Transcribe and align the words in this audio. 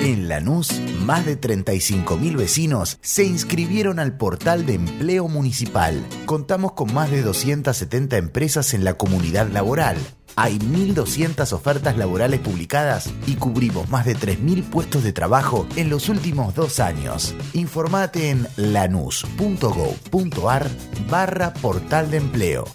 En 0.00 0.28
Lanús, 0.28 0.80
más 1.04 1.26
de 1.26 1.40
35.000 1.40 2.36
vecinos 2.36 2.98
se 3.02 3.24
inscribieron 3.24 3.98
al 3.98 4.16
portal 4.16 4.64
de 4.64 4.74
empleo 4.74 5.26
municipal. 5.28 6.06
Contamos 6.24 6.72
con 6.72 6.94
más 6.94 7.10
de 7.10 7.22
270 7.22 8.16
empresas 8.16 8.74
en 8.74 8.84
la 8.84 8.94
comunidad 8.94 9.48
laboral. 9.48 9.96
Hay 10.36 10.58
1.200 10.58 11.52
ofertas 11.52 11.96
laborales 11.96 12.38
publicadas 12.38 13.10
y 13.26 13.34
cubrimos 13.34 13.90
más 13.90 14.06
de 14.06 14.16
3.000 14.16 14.70
puestos 14.70 15.02
de 15.02 15.12
trabajo 15.12 15.66
en 15.74 15.90
los 15.90 16.08
últimos 16.08 16.54
dos 16.54 16.78
años. 16.78 17.34
Informate 17.52 18.30
en 18.30 18.46
lanús.gov.ar 18.56 20.70
barra 21.10 21.52
portal 21.54 22.12
de 22.12 22.18
empleo. 22.18 22.66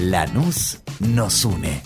Lanús 0.00 0.80
nos 0.98 1.44
une. 1.44 1.80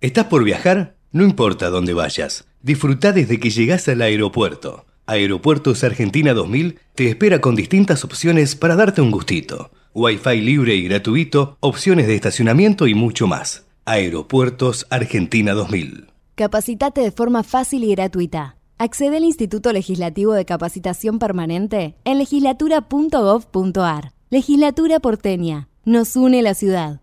¿Estás 0.00 0.26
por 0.26 0.44
viajar? 0.44 0.97
No 1.10 1.24
importa 1.24 1.70
dónde 1.70 1.94
vayas, 1.94 2.46
disfruta 2.60 3.12
desde 3.12 3.40
que 3.40 3.48
llegas 3.48 3.88
al 3.88 4.02
aeropuerto. 4.02 4.84
Aeropuertos 5.06 5.82
Argentina 5.82 6.34
2000 6.34 6.78
te 6.94 7.08
espera 7.08 7.40
con 7.40 7.56
distintas 7.56 8.04
opciones 8.04 8.56
para 8.56 8.76
darte 8.76 9.00
un 9.00 9.10
gustito. 9.10 9.70
Wi-Fi 9.94 10.42
libre 10.42 10.74
y 10.74 10.82
gratuito, 10.82 11.56
opciones 11.60 12.06
de 12.08 12.14
estacionamiento 12.14 12.86
y 12.86 12.94
mucho 12.94 13.26
más. 13.26 13.64
Aeropuertos 13.86 14.86
Argentina 14.90 15.54
2000. 15.54 16.08
Capacitate 16.34 17.00
de 17.00 17.10
forma 17.10 17.42
fácil 17.42 17.84
y 17.84 17.92
gratuita. 17.92 18.56
Accede 18.76 19.16
al 19.16 19.24
Instituto 19.24 19.72
Legislativo 19.72 20.34
de 20.34 20.44
Capacitación 20.44 21.18
Permanente 21.18 21.96
en 22.04 22.18
legislatura.gov.ar. 22.18 24.12
Legislatura 24.28 25.00
porteña. 25.00 25.70
Nos 25.86 26.16
une 26.16 26.42
la 26.42 26.52
ciudad. 26.52 27.00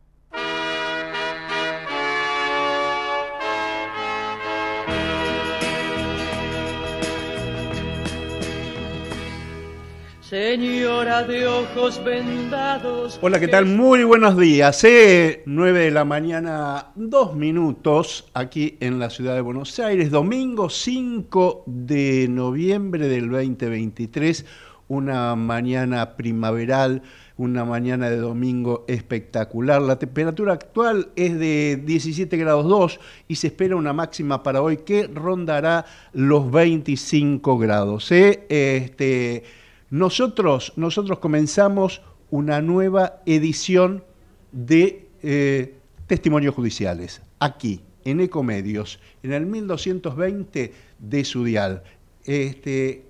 Señora 10.35 11.23
de 11.23 11.47
ojos 11.47 12.03
vendados. 12.03 13.17
Hola, 13.21 13.39
¿qué 13.39 13.47
tal? 13.47 13.67
Muy 13.67 14.03
buenos 14.03 14.37
días. 14.37 14.83
Eh, 14.83 15.43
9 15.45 15.79
de 15.79 15.91
la 15.91 16.03
mañana, 16.03 16.87
dos 16.95 17.37
minutos, 17.37 18.29
aquí 18.33 18.75
en 18.81 18.99
la 18.99 19.09
ciudad 19.09 19.33
de 19.35 19.39
Buenos 19.39 19.79
Aires, 19.79 20.11
domingo 20.11 20.69
5 20.69 21.63
de 21.67 22.27
noviembre 22.29 23.07
del 23.07 23.29
2023, 23.29 24.45
una 24.89 25.37
mañana 25.37 26.17
primaveral, 26.17 27.01
una 27.37 27.63
mañana 27.63 28.09
de 28.09 28.17
domingo 28.17 28.83
espectacular. 28.89 29.81
La 29.81 29.99
temperatura 29.99 30.51
actual 30.51 31.11
es 31.15 31.39
de 31.39 31.81
17 31.85 32.35
grados 32.35 32.65
2 32.65 32.99
y 33.29 33.35
se 33.35 33.47
espera 33.47 33.77
una 33.77 33.93
máxima 33.93 34.43
para 34.43 34.61
hoy 34.61 34.79
que 34.79 35.07
rondará 35.07 35.85
los 36.11 36.51
25 36.51 37.57
grados. 37.57 38.11
¿eh? 38.11 38.45
Este 38.49 39.63
nosotros, 39.89 40.73
nosotros 40.75 41.19
comenzamos 41.19 42.01
una 42.31 42.61
nueva 42.61 43.21
edición 43.25 44.03
de 44.51 45.07
eh, 45.21 45.75
testimonios 46.07 46.55
judiciales, 46.55 47.21
aquí, 47.39 47.81
en 48.03 48.19
Ecomedios, 48.19 48.99
en 49.23 49.33
el 49.33 49.45
1220 49.45 50.73
de 50.99 51.25
Sudial. 51.25 51.83
Este, 52.23 53.05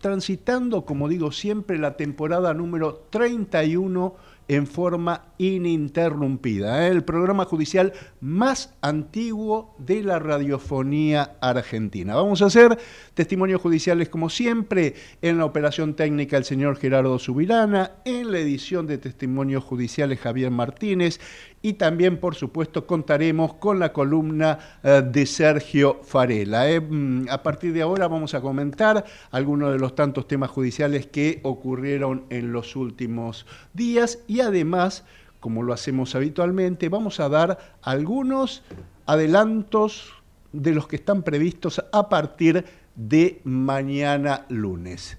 transitando, 0.00 0.84
como 0.84 1.08
digo 1.08 1.32
siempre, 1.32 1.78
la 1.78 1.96
temporada 1.96 2.52
número 2.54 3.06
31 3.10 4.14
en 4.50 4.66
forma 4.66 5.26
ininterrumpida. 5.38 6.84
¿eh? 6.84 6.90
El 6.90 7.04
programa 7.04 7.44
judicial 7.44 7.92
más 8.20 8.74
antiguo 8.80 9.76
de 9.78 10.02
la 10.02 10.18
radiofonía 10.18 11.36
argentina. 11.40 12.16
Vamos 12.16 12.42
a 12.42 12.46
hacer 12.46 12.76
testimonios 13.14 13.60
judiciales 13.60 14.08
como 14.08 14.28
siempre 14.28 14.96
en 15.22 15.38
la 15.38 15.44
operación 15.44 15.94
técnica 15.94 16.36
el 16.36 16.44
señor 16.44 16.78
Gerardo 16.78 17.20
Subirana, 17.20 17.92
en 18.04 18.32
la 18.32 18.40
edición 18.40 18.88
de 18.88 18.98
testimonios 18.98 19.62
judiciales 19.62 20.18
Javier 20.18 20.50
Martínez 20.50 21.20
y 21.62 21.74
también, 21.74 22.18
por 22.18 22.34
supuesto, 22.34 22.86
contaremos 22.86 23.54
con 23.54 23.78
la 23.78 23.92
columna 23.92 24.58
eh, 24.82 25.02
de 25.04 25.26
Sergio 25.26 26.00
Farela. 26.02 26.70
¿eh? 26.70 26.80
Mm, 26.80 27.28
A 27.30 27.42
partir 27.42 27.72
de 27.72 27.82
ahora 27.82 28.08
vamos 28.08 28.34
a 28.34 28.40
comentar 28.40 29.04
algunos 29.30 29.72
de 29.72 29.78
los 29.78 29.94
tantos 29.94 30.26
temas 30.26 30.50
judiciales 30.50 31.06
que 31.06 31.40
ocurrieron 31.42 32.24
en 32.30 32.52
los 32.52 32.76
últimos 32.76 33.46
días 33.74 34.20
y 34.26 34.40
además, 34.40 35.04
como 35.38 35.62
lo 35.62 35.74
hacemos 35.74 36.14
habitualmente, 36.14 36.88
vamos 36.88 37.20
a 37.20 37.28
dar 37.28 37.58
algunos 37.82 38.62
adelantos 39.04 40.12
de 40.52 40.72
los 40.72 40.88
que 40.88 40.96
están 40.96 41.22
previstos 41.22 41.84
a 41.92 42.08
partir 42.08 42.64
de 42.96 43.40
mañana 43.44 44.46
lunes. 44.48 45.18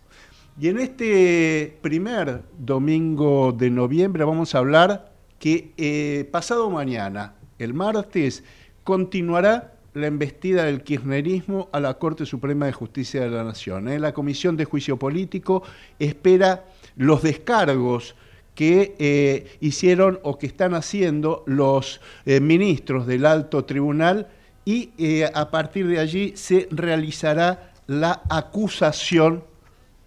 Y 0.59 0.67
en 0.67 0.79
este 0.79 1.77
primer 1.81 2.43
domingo 2.57 3.51
de 3.51 3.69
noviembre 3.69 4.23
vamos 4.23 4.53
a 4.53 4.59
hablar 4.59 5.10
que 5.41 5.73
eh, 5.75 6.29
pasado 6.31 6.69
mañana, 6.69 7.33
el 7.57 7.73
martes, 7.73 8.43
continuará 8.83 9.73
la 9.95 10.05
embestida 10.05 10.65
del 10.65 10.83
kirchnerismo 10.83 11.67
a 11.73 11.79
la 11.79 11.95
Corte 11.95 12.27
Suprema 12.27 12.67
de 12.67 12.73
Justicia 12.73 13.21
de 13.21 13.31
la 13.31 13.43
Nación. 13.43 13.89
¿eh? 13.89 13.99
La 13.99 14.13
Comisión 14.13 14.55
de 14.55 14.65
Juicio 14.65 14.97
Político 14.97 15.63
espera 15.97 16.65
los 16.95 17.23
descargos 17.23 18.15
que 18.53 18.95
eh, 18.99 19.57
hicieron 19.61 20.19
o 20.21 20.37
que 20.37 20.45
están 20.45 20.75
haciendo 20.75 21.43
los 21.47 22.01
ministros 22.25 23.07
del 23.07 23.25
alto 23.25 23.65
tribunal 23.65 24.27
y 24.63 24.91
a 25.33 25.49
partir 25.49 25.87
de 25.87 25.97
allí 25.97 26.33
se 26.35 26.67
realizará 26.69 27.73
la 27.87 28.21
acusación 28.29 29.43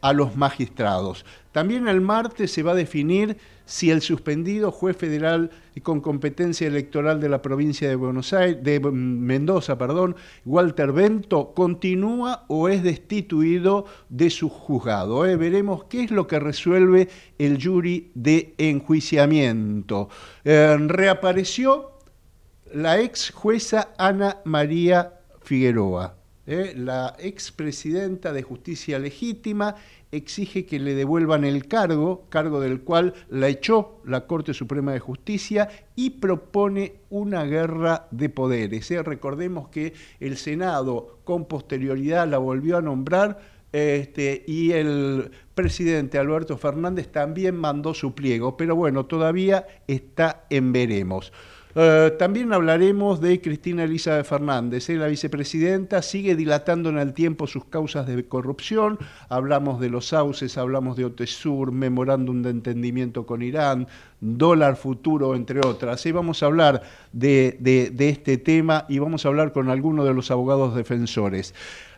a 0.00 0.12
los 0.12 0.36
magistrados. 0.36 1.24
También 1.50 1.88
el 1.88 2.00
martes 2.00 2.52
se 2.52 2.62
va 2.62 2.72
a 2.72 2.76
definir 2.76 3.36
si 3.66 3.90
el 3.90 4.02
suspendido 4.02 4.70
juez 4.70 4.96
federal 4.96 5.50
con 5.82 6.00
competencia 6.00 6.66
electoral 6.66 7.20
de 7.20 7.28
la 7.28 7.42
provincia 7.42 7.88
de 7.88 7.96
Buenos 7.96 8.32
Aires, 8.32 8.62
de 8.62 8.80
mm, 8.80 8.92
Mendoza, 8.92 9.78
perdón, 9.78 10.16
Walter 10.44 10.92
Bento, 10.92 11.54
continúa 11.54 12.44
o 12.48 12.68
es 12.68 12.82
destituido 12.82 13.86
de 14.08 14.30
su 14.30 14.48
juzgado. 14.48 15.26
¿eh? 15.26 15.36
Veremos 15.36 15.84
qué 15.84 16.04
es 16.04 16.10
lo 16.10 16.26
que 16.26 16.38
resuelve 16.38 17.08
el 17.38 17.62
jury 17.62 18.10
de 18.14 18.54
enjuiciamiento. 18.58 20.08
Eh, 20.44 20.76
reapareció 20.86 21.98
la 22.72 23.00
ex 23.00 23.30
jueza 23.30 23.90
Ana 23.98 24.38
María 24.44 25.20
Figueroa. 25.42 26.23
¿Eh? 26.46 26.74
la 26.76 27.16
expresidenta 27.18 28.32
de 28.32 28.42
Justicia 28.42 28.98
Legítima 28.98 29.76
exige 30.12 30.64
que 30.64 30.78
le 30.78 30.94
devuelvan 30.94 31.44
el 31.44 31.66
cargo, 31.66 32.26
cargo 32.28 32.60
del 32.60 32.82
cual 32.82 33.14
la 33.28 33.48
echó 33.48 34.00
la 34.04 34.26
Corte 34.26 34.54
Suprema 34.54 34.92
de 34.92 35.00
Justicia 35.00 35.68
y 35.96 36.10
propone 36.10 36.94
una 37.10 37.44
guerra 37.44 38.06
de 38.10 38.28
poderes. 38.28 38.90
¿eh? 38.90 39.02
Recordemos 39.02 39.68
que 39.68 39.92
el 40.20 40.36
Senado 40.36 41.18
con 41.24 41.46
posterioridad 41.46 42.28
la 42.28 42.38
volvió 42.38 42.76
a 42.76 42.82
nombrar 42.82 43.54
este, 43.74 44.44
y 44.46 44.70
el 44.70 45.32
presidente 45.56 46.16
Alberto 46.16 46.56
Fernández 46.56 47.08
también 47.08 47.56
mandó 47.56 47.92
su 47.92 48.14
pliego, 48.14 48.56
pero 48.56 48.76
bueno, 48.76 49.06
todavía 49.06 49.66
está 49.88 50.44
en 50.48 50.72
veremos. 50.72 51.32
Eh, 51.76 52.12
también 52.18 52.52
hablaremos 52.52 53.20
de 53.20 53.40
Cristina 53.40 53.82
Elizabeth 53.82 54.26
Fernández, 54.26 54.88
¿eh? 54.90 54.96
la 54.96 55.08
vicepresidenta 55.08 56.02
sigue 56.02 56.36
dilatando 56.36 56.88
en 56.88 56.98
el 56.98 57.12
tiempo 57.14 57.48
sus 57.48 57.64
causas 57.64 58.06
de 58.06 58.24
corrupción, 58.26 58.96
hablamos 59.28 59.80
de 59.80 59.90
los 59.90 60.06
sauces, 60.06 60.56
hablamos 60.56 60.96
de 60.96 61.06
OTESUR, 61.06 61.72
memorándum 61.72 62.42
de 62.42 62.50
entendimiento 62.50 63.26
con 63.26 63.42
Irán, 63.42 63.88
dólar 64.20 64.76
futuro, 64.76 65.34
entre 65.34 65.60
otras. 65.66 66.06
Y 66.06 66.12
vamos 66.12 66.44
a 66.44 66.46
hablar 66.46 66.82
de, 67.12 67.56
de 67.60 68.08
este 68.08 68.38
tema 68.38 68.86
y 68.88 69.00
vamos 69.00 69.24
a 69.24 69.28
hablar 69.28 69.52
con 69.52 69.68
algunos 69.68 70.06
de 70.06 70.14
los 70.14 70.30
abogados 70.30 70.76
defensores. 70.76 71.54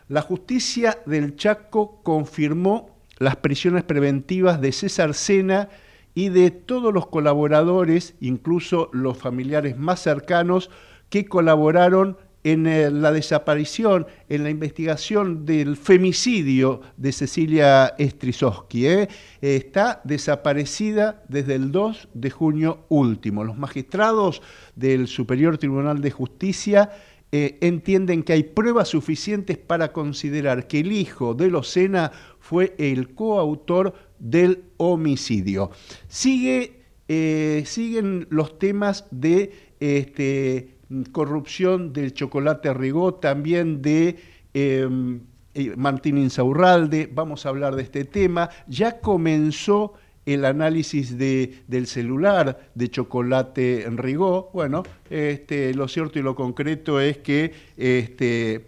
La 0.09 0.23
justicia 0.23 0.97
del 1.05 1.35
Chaco 1.35 2.01
confirmó 2.01 2.97
las 3.19 3.35
prisiones 3.35 3.83
preventivas 3.83 4.59
de 4.59 4.71
César 4.71 5.13
Sena 5.13 5.69
y 6.17 6.29
de 6.29 6.49
todos 6.49 6.91
los 6.91 7.05
colaboradores, 7.05 8.15
incluso 8.21 8.89
los 8.91 9.19
familiares 9.19 9.77
más 9.77 10.01
cercanos, 10.01 10.71
que 11.11 11.27
colaboraron 11.27 12.17
en 12.43 12.65
eh, 12.65 12.89
la 12.89 13.11
desaparición, 13.11 14.07
en 14.27 14.41
la 14.41 14.49
investigación 14.49 15.45
del 15.45 15.77
femicidio 15.77 16.81
de 16.97 17.11
Cecilia 17.11 17.93
Strisowski. 17.99 18.87
¿eh? 18.87 19.09
Está 19.41 20.01
desaparecida 20.05 21.23
desde 21.29 21.53
el 21.53 21.71
2 21.71 22.09
de 22.15 22.31
junio 22.31 22.85
último. 22.89 23.43
Los 23.43 23.55
magistrados 23.55 24.41
del 24.75 25.05
Superior 25.05 25.59
Tribunal 25.59 26.01
de 26.01 26.09
Justicia 26.09 26.89
eh, 27.31 27.59
entienden 27.61 28.23
que 28.23 28.33
hay 28.33 28.43
pruebas 28.43 28.87
suficientes 28.87 29.59
para 29.59 29.91
considerar 29.91 30.65
que 30.65 30.79
el 30.79 30.93
hijo 30.93 31.35
de 31.35 31.51
Locena 31.51 32.11
fue 32.39 32.73
el 32.79 33.13
coautor 33.13 33.93
del 34.19 34.63
homicidio. 34.77 35.71
Sigue, 36.07 36.81
eh, 37.07 37.63
siguen 37.65 38.27
los 38.29 38.59
temas 38.59 39.05
de 39.11 39.51
este, 39.79 40.75
corrupción 41.11 41.93
del 41.93 42.13
chocolate 42.13 42.73
Rigó, 42.73 43.15
también 43.15 43.81
de 43.81 44.17
em, 44.53 45.21
eh, 45.53 45.73
Martín 45.75 46.17
Insaurralde, 46.17 47.09
vamos 47.11 47.45
a 47.45 47.49
hablar 47.49 47.75
de 47.75 47.83
este 47.83 48.05
tema. 48.05 48.49
Ya 48.67 48.99
comenzó 48.99 49.93
el 50.27 50.43
análisis 50.43 51.17
de, 51.17 51.63
del 51.67 51.87
celular 51.87 52.69
de 52.75 52.89
Chocolate 52.89 53.87
Rigó. 53.91 54.51
Bueno, 54.53 54.83
este, 55.09 55.73
lo 55.73 55.87
cierto 55.87 56.19
y 56.19 56.21
lo 56.21 56.35
concreto 56.35 56.99
es 56.99 57.17
que 57.19 57.53
este, 57.77 58.67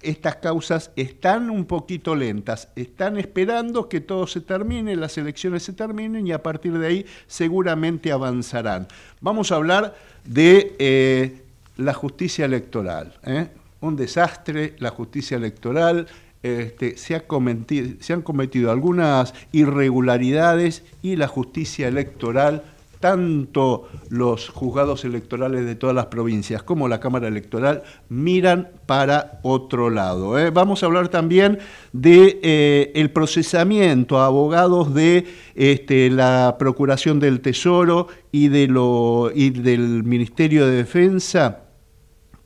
estas 0.00 0.36
causas 0.36 0.90
están 0.96 1.50
un 1.50 1.66
poquito 1.66 2.14
lentas, 2.14 2.68
están 2.76 3.18
esperando 3.18 3.88
que 3.88 4.00
todo 4.00 4.26
se 4.26 4.40
termine, 4.40 4.96
las 4.96 5.18
elecciones 5.18 5.62
se 5.62 5.72
terminen 5.72 6.26
y 6.26 6.32
a 6.32 6.42
partir 6.42 6.78
de 6.78 6.86
ahí 6.86 7.06
seguramente 7.26 8.10
avanzarán. 8.12 8.88
Vamos 9.20 9.52
a 9.52 9.56
hablar 9.56 9.96
de 10.24 10.76
eh, 10.78 11.42
la 11.76 11.92
justicia 11.92 12.44
electoral. 12.44 13.14
¿eh? 13.24 13.48
Un 13.80 13.96
desastre, 13.96 14.74
la 14.78 14.90
justicia 14.90 15.36
electoral. 15.36 16.06
Este, 16.42 16.96
se, 16.96 17.20
cometido, 17.24 17.96
se 18.00 18.14
han 18.14 18.22
cometido 18.22 18.70
algunas 18.70 19.34
irregularidades 19.52 20.82
y 21.02 21.16
la 21.16 21.28
justicia 21.28 21.86
electoral 21.86 22.64
tanto 23.00 23.88
los 24.10 24.50
juzgados 24.50 25.04
electorales 25.06 25.64
de 25.64 25.74
todas 25.74 25.96
las 25.96 26.06
provincias 26.06 26.62
como 26.62 26.86
la 26.86 27.00
Cámara 27.00 27.28
Electoral 27.28 27.82
miran 28.10 28.68
para 28.86 29.40
otro 29.42 29.88
lado. 29.88 30.38
¿eh? 30.38 30.50
Vamos 30.50 30.82
a 30.82 30.86
hablar 30.86 31.08
también 31.08 31.58
de 31.92 32.38
eh, 32.42 32.92
el 32.94 33.10
procesamiento 33.10 34.18
a 34.18 34.26
abogados 34.26 34.94
de 34.94 35.26
este, 35.54 36.10
la 36.10 36.56
Procuración 36.58 37.18
del 37.20 37.40
Tesoro 37.40 38.08
y, 38.30 38.48
del 38.48 40.04
Ministerio 40.04 40.66
de 40.66 40.76
Defensa 40.76 41.62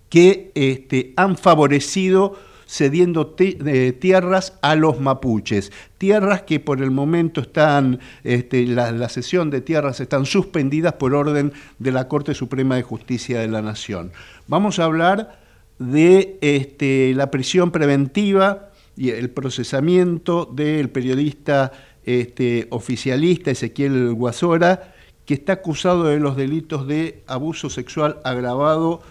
que 0.08 0.52
este, 0.54 1.12
han 1.16 1.36
favorecido 1.36 2.36
cediendo 2.66 3.28
tierras 3.28 4.58
a 4.62 4.74
los 4.74 5.00
mapuches, 5.00 5.72
tierras 5.98 6.42
que 6.42 6.60
por 6.60 6.82
el 6.82 6.90
momento 6.90 7.40
están, 7.40 8.00
este, 8.22 8.66
la, 8.66 9.08
sesión 9.08 9.50
de 9.50 9.60
tierras 9.60 10.00
están 10.00 10.26
suspendidas 10.26 10.94
por 10.94 11.14
orden 11.14 11.52
de 11.78 11.92
la 11.92 12.08
Corte 12.08 12.34
Suprema 12.34 12.76
de 12.76 12.82
Justicia 12.82 13.40
de 13.40 13.48
la 13.48 13.62
Nación. 13.62 14.12
Vamos 14.46 14.78
a 14.78 14.84
hablar 14.84 15.38
de 15.78 16.38
este, 16.40 17.12
la 17.14 17.30
prisión 17.30 17.70
preventiva 17.70 18.70
y 18.96 19.10
el 19.10 19.30
procesamiento 19.30 20.44
del 20.44 20.88
periodista 20.90 21.72
este, 22.04 22.66
oficialista 22.70 23.50
Ezequiel 23.50 24.12
Guasora, 24.12 24.94
que 25.24 25.34
está 25.34 25.54
acusado 25.54 26.04
de 26.04 26.20
los 26.20 26.36
delitos 26.36 26.86
de 26.86 27.22
abuso 27.26 27.70
sexual 27.70 28.20
agravado 28.24 29.02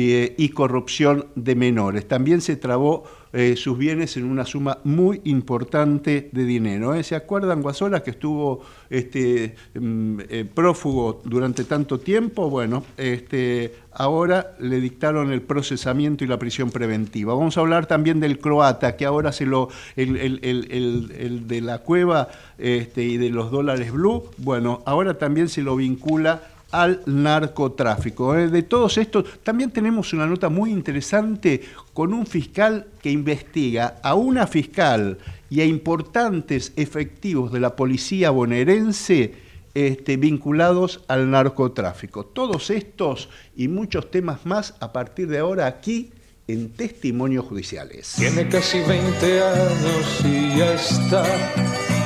eh, 0.00 0.36
y 0.38 0.50
corrupción 0.50 1.26
de 1.34 1.56
menores. 1.56 2.06
También 2.06 2.40
se 2.40 2.54
trabó 2.54 3.02
eh, 3.32 3.56
sus 3.56 3.76
bienes 3.76 4.16
en 4.16 4.26
una 4.26 4.44
suma 4.44 4.78
muy 4.84 5.20
importante 5.24 6.28
de 6.30 6.44
dinero. 6.44 6.94
¿eh? 6.94 7.02
¿Se 7.02 7.16
acuerdan, 7.16 7.62
Guasola, 7.62 8.04
que 8.04 8.12
estuvo 8.12 8.60
este, 8.90 9.56
mm, 9.74 10.20
prófugo 10.54 11.20
durante 11.24 11.64
tanto 11.64 11.98
tiempo? 11.98 12.48
Bueno, 12.48 12.84
este, 12.96 13.74
ahora 13.90 14.54
le 14.60 14.80
dictaron 14.80 15.32
el 15.32 15.42
procesamiento 15.42 16.22
y 16.22 16.28
la 16.28 16.38
prisión 16.38 16.70
preventiva. 16.70 17.34
Vamos 17.34 17.56
a 17.56 17.60
hablar 17.60 17.86
también 17.86 18.20
del 18.20 18.38
croata, 18.38 18.94
que 18.94 19.04
ahora 19.04 19.32
se 19.32 19.46
lo, 19.46 19.68
el, 19.96 20.16
el 20.44 21.48
de 21.48 21.60
la 21.60 21.78
cueva 21.78 22.28
este, 22.56 23.02
y 23.02 23.16
de 23.16 23.30
los 23.30 23.50
dólares 23.50 23.90
blue, 23.90 24.30
bueno, 24.36 24.80
ahora 24.86 25.18
también 25.18 25.48
se 25.48 25.62
lo 25.62 25.74
vincula 25.74 26.42
al 26.70 27.02
narcotráfico. 27.06 28.36
¿eh? 28.36 28.48
De 28.48 28.62
todos 28.62 28.98
estos, 28.98 29.24
también 29.42 29.70
tenemos 29.70 30.12
una 30.12 30.26
nota 30.26 30.48
muy 30.48 30.70
interesante 30.70 31.62
con 31.94 32.12
un 32.12 32.26
fiscal 32.26 32.86
que 33.02 33.10
investiga 33.10 33.96
a 34.02 34.14
una 34.14 34.46
fiscal 34.46 35.18
y 35.50 35.60
a 35.60 35.64
importantes 35.64 36.72
efectivos 36.76 37.52
de 37.52 37.60
la 37.60 37.74
policía 37.74 38.30
bonaerense 38.30 39.34
este, 39.74 40.16
vinculados 40.16 41.04
al 41.08 41.30
narcotráfico. 41.30 42.24
Todos 42.26 42.70
estos 42.70 43.28
y 43.56 43.68
muchos 43.68 44.10
temas 44.10 44.44
más 44.44 44.74
a 44.80 44.92
partir 44.92 45.28
de 45.28 45.38
ahora 45.38 45.66
aquí 45.66 46.10
en 46.48 46.70
Testimonios 46.70 47.44
Judiciales. 47.44 48.14
Tiene 48.16 48.48
casi 48.48 48.80
20 48.80 49.42
años 49.42 50.20
y 50.24 50.58
ya 50.58 50.72
está 50.72 51.24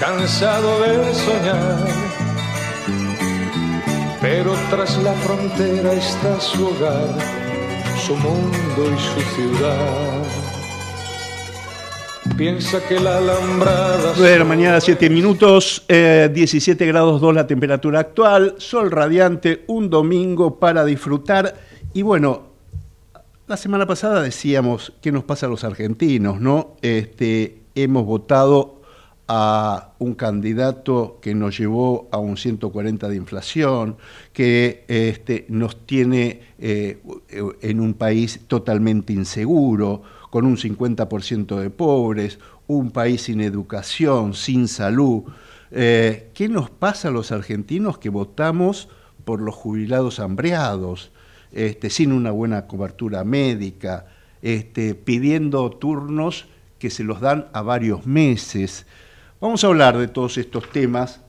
cansado 0.01 0.81
de 0.83 1.15
soñar 1.15 2.22
pero 4.23 4.55
tras 4.71 5.03
la 5.03 5.13
frontera 5.15 5.93
está 5.95 6.41
su 6.41 6.69
hogar, 6.69 7.09
su 8.07 8.15
mundo 8.15 8.87
y 8.87 9.01
su 9.01 9.21
ciudad. 9.35 10.23
Piensa 12.37 12.81
que 12.89 13.01
la 13.01 13.19
alambrada... 13.19 14.15
Bueno, 14.17 14.45
mañana 14.45 14.81
7 14.81 15.11
minutos, 15.11 15.85
17 15.89 16.85
eh, 16.85 16.87
grados 16.87 17.21
2 17.21 17.35
la 17.35 17.49
temperatura 17.49 17.99
actual, 17.99 18.55
sol 18.59 18.93
radiante, 18.93 19.65
un 19.67 19.91
domingo 19.91 20.61
para 20.61 20.85
disfrutar. 20.85 21.57
Y 21.93 22.03
bueno, 22.03 22.43
la 23.49 23.57
semana 23.57 23.89
pasada 23.89 24.23
decíamos 24.23 24.93
qué 25.03 25.11
nos 25.11 25.25
pasa 25.25 25.47
a 25.47 25.49
los 25.49 25.65
argentinos, 25.65 26.41
¿no? 26.41 26.77
Este, 26.81 27.59
hemos 27.75 28.07
votado 28.07 28.82
a 29.35 29.95
un 29.99 30.15
candidato 30.15 31.19
que 31.23 31.35
nos 31.35 31.57
llevó 31.57 32.07
a 32.13 32.19
un 32.19 32.37
140 32.37 33.09
de 33.09 33.17
inflación, 33.17 33.97
que 34.35 34.85
este, 34.89 35.47
nos 35.49 35.87
tiene 35.87 36.43
eh, 36.59 37.01
en 37.63 37.81
un 37.81 37.95
país 37.95 38.41
totalmente 38.47 39.15
inseguro, 39.15 40.03
con 40.29 40.45
un 40.45 40.59
50% 40.59 41.59
de 41.59 41.71
pobres, 41.71 42.41
un 42.67 42.91
país 42.91 43.23
sin 43.23 43.41
educación, 43.41 44.35
sin 44.35 44.69
salud. 44.69 45.23
Eh, 45.71 46.29
¿Qué 46.35 46.51
nos 46.51 46.69
pasa 46.69 47.09
a 47.09 47.11
los 47.11 47.33
argentinos 47.33 47.97
que 47.97 48.11
votamos 48.11 48.91
por 49.25 49.41
los 49.41 49.55
jubilados 49.55 50.21
hambreados, 50.21 51.11
este, 51.53 51.89
sin 51.89 52.13
una 52.13 52.33
buena 52.33 52.67
cobertura 52.67 53.25
médica, 53.25 54.05
este, 54.43 54.95
pidiendo 54.95 55.71
turnos 55.71 56.45
que 56.79 56.91
se 56.91 57.03
los 57.03 57.23
dan 57.23 57.49
a 57.55 57.63
varios 57.63 58.05
meses? 58.05 58.85
Vamos 59.43 59.65
a 59.65 59.67
hablar 59.67 59.99
de 59.99 60.07
todos 60.07 60.39
estos 60.39 60.71
temas 60.71 61.21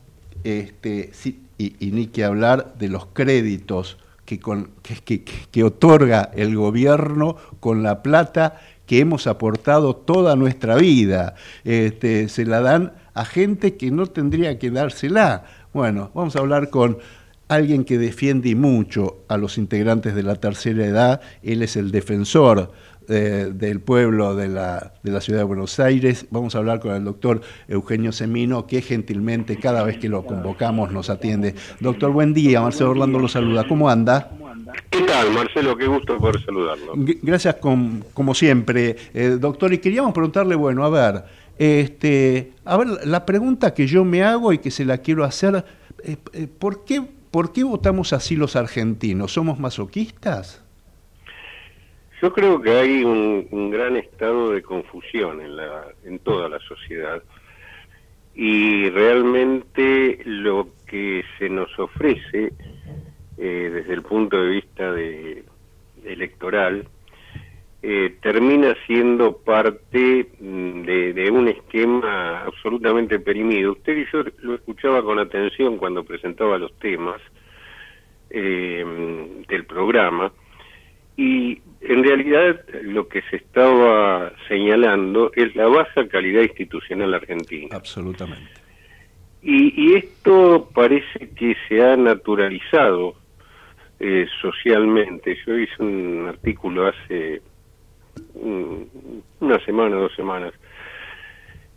este, 0.43 1.11
y, 1.57 1.73
ni 1.79 2.05
que 2.05 2.23
hablar 2.23 2.75
de 2.77 2.87
los 2.87 3.07
créditos 3.07 3.97
que, 4.23 5.63
otorga 5.63 6.29
el 6.35 6.55
gobierno 6.55 7.37
con 7.59 7.81
la 7.81 8.03
plata 8.03 8.61
que 8.85 8.99
hemos 8.99 9.25
aportado 9.25 9.95
toda 9.95 10.35
nuestra 10.35 10.75
vida. 10.75 11.33
Este, 11.63 12.29
se 12.29 12.45
la 12.45 12.61
dan 12.61 12.93
a 13.15 13.25
gente 13.25 13.77
que 13.77 13.89
no 13.89 14.05
tendría 14.05 14.59
que 14.59 14.69
dársela. 14.69 15.45
Bueno, 15.73 16.11
vamos 16.13 16.35
a 16.35 16.39
hablar 16.39 16.69
con 16.69 16.99
alguien 17.47 17.83
que 17.83 17.97
defiende 17.97 18.53
mucho 18.53 19.23
a 19.27 19.37
los 19.37 19.57
integrantes 19.57 20.13
de 20.13 20.21
la 20.21 20.35
tercera 20.35 20.85
edad. 20.85 21.21
Él 21.41 21.63
es 21.63 21.75
el 21.77 21.89
defensor 21.89 22.73
eh, 23.09 23.51
del 23.53 23.79
pueblo 23.79 24.35
de 24.35 24.47
la, 24.47 24.93
de 25.03 25.11
la, 25.11 25.21
ciudad 25.21 25.39
de 25.39 25.45
Buenos 25.45 25.79
Aires. 25.79 26.25
Vamos 26.29 26.55
a 26.55 26.59
hablar 26.59 26.79
con 26.79 26.95
el 26.95 27.03
doctor 27.03 27.41
Eugenio 27.67 28.11
Semino, 28.11 28.67
que 28.67 28.81
gentilmente 28.81 29.57
cada 29.57 29.83
vez 29.83 29.97
que 29.97 30.09
lo 30.09 30.25
convocamos 30.25 30.91
nos 30.91 31.09
atiende. 31.09 31.55
Doctor, 31.79 32.11
buen 32.11 32.33
día. 32.33 32.61
Marcelo 32.61 32.91
Orlando 32.91 33.19
lo 33.19 33.27
saluda. 33.27 33.67
¿Cómo 33.67 33.89
anda? 33.89 34.31
¿Qué 34.89 35.01
tal, 35.01 35.31
Marcelo? 35.33 35.77
Qué 35.77 35.87
gusto 35.87 36.17
poder 36.17 36.43
saludarlo. 36.43 36.93
Gracias, 36.95 37.55
como 37.57 38.33
siempre, 38.33 38.95
eh, 39.13 39.37
doctor. 39.39 39.73
Y 39.73 39.77
queríamos 39.79 40.13
preguntarle, 40.13 40.55
bueno, 40.55 40.83
a 40.83 40.89
ver, 40.89 41.23
este, 41.57 42.53
a 42.65 42.77
ver, 42.77 42.87
la 43.05 43.25
pregunta 43.25 43.73
que 43.73 43.87
yo 43.87 44.03
me 44.03 44.23
hago 44.23 44.53
y 44.53 44.57
que 44.57 44.71
se 44.71 44.85
la 44.85 44.99
quiero 44.99 45.23
hacer, 45.23 45.63
eh, 46.03 46.17
¿por, 46.59 46.85
qué, 46.85 47.03
¿por 47.31 47.51
qué 47.51 47.63
votamos 47.63 48.13
así 48.13 48.35
los 48.35 48.55
argentinos? 48.55 49.33
¿Somos 49.33 49.59
masoquistas? 49.59 50.62
Yo 52.23 52.31
creo 52.31 52.61
que 52.61 52.71
hay 52.71 53.03
un, 53.03 53.69
gran 53.69 53.97
estado 53.97 54.51
de 54.51 54.61
confusión 54.61 55.41
en, 55.41 55.57
la, 55.57 55.87
en 56.05 56.19
toda 56.19 56.47
la 56.47 56.57
sociedad 56.59 57.21
y 58.33 58.89
realmente 58.91 60.21
lo 60.23 60.69
que 60.87 61.25
se 61.37 61.49
nos 61.49 61.77
ofrece 61.77 62.53
eh, 63.37 63.69
desde 63.73 63.93
el 63.93 64.03
punto 64.03 64.41
de 64.41 64.49
vista 64.51 64.89
de, 64.93 65.43
electoral 66.05 66.87
eh, 67.81 68.15
termina 68.21 68.73
siendo 68.87 69.35
parte 69.39 70.29
mm, 70.39 70.83
de, 70.83 71.29
un 71.29 71.49
esquema 71.49 72.43
absolutamente 72.45 73.19
perimido. 73.19 73.73
Usted 73.73 73.97
y 73.97 74.05
yo 74.13 74.23
lo 74.43 74.55
escuchaba 74.55 75.03
con 75.03 75.19
atención 75.19 75.75
cuando 75.77 76.05
presentaba 76.05 76.57
los 76.57 76.71
temas 76.79 77.19
eh, 78.29 78.85
del 79.45 79.65
programa 79.65 80.31
y 81.15 81.61
en 81.81 82.03
realidad 82.03 82.59
lo 82.83 83.07
que 83.07 83.21
se 83.29 83.37
estaba 83.37 84.31
señalando 84.47 85.31
es 85.35 85.55
la 85.55 85.67
baja 85.67 86.07
calidad 86.07 86.43
institucional 86.43 87.13
argentina. 87.13 87.75
Absolutamente. 87.75 88.51
Y, 89.41 89.95
esto 89.95 90.69
parece 90.73 91.29
que 91.35 91.55
se 91.67 91.83
ha 91.83 91.97
naturalizado 91.97 93.15
eh, 93.99 94.25
socialmente. 94.41 95.37
Yo 95.45 95.57
hice 95.57 95.83
un 95.83 96.27
artículo 96.29 96.87
hace 96.87 97.41
una 98.35 99.59
semana, 99.65 99.97
dos 99.97 100.15
semanas, 100.15 100.53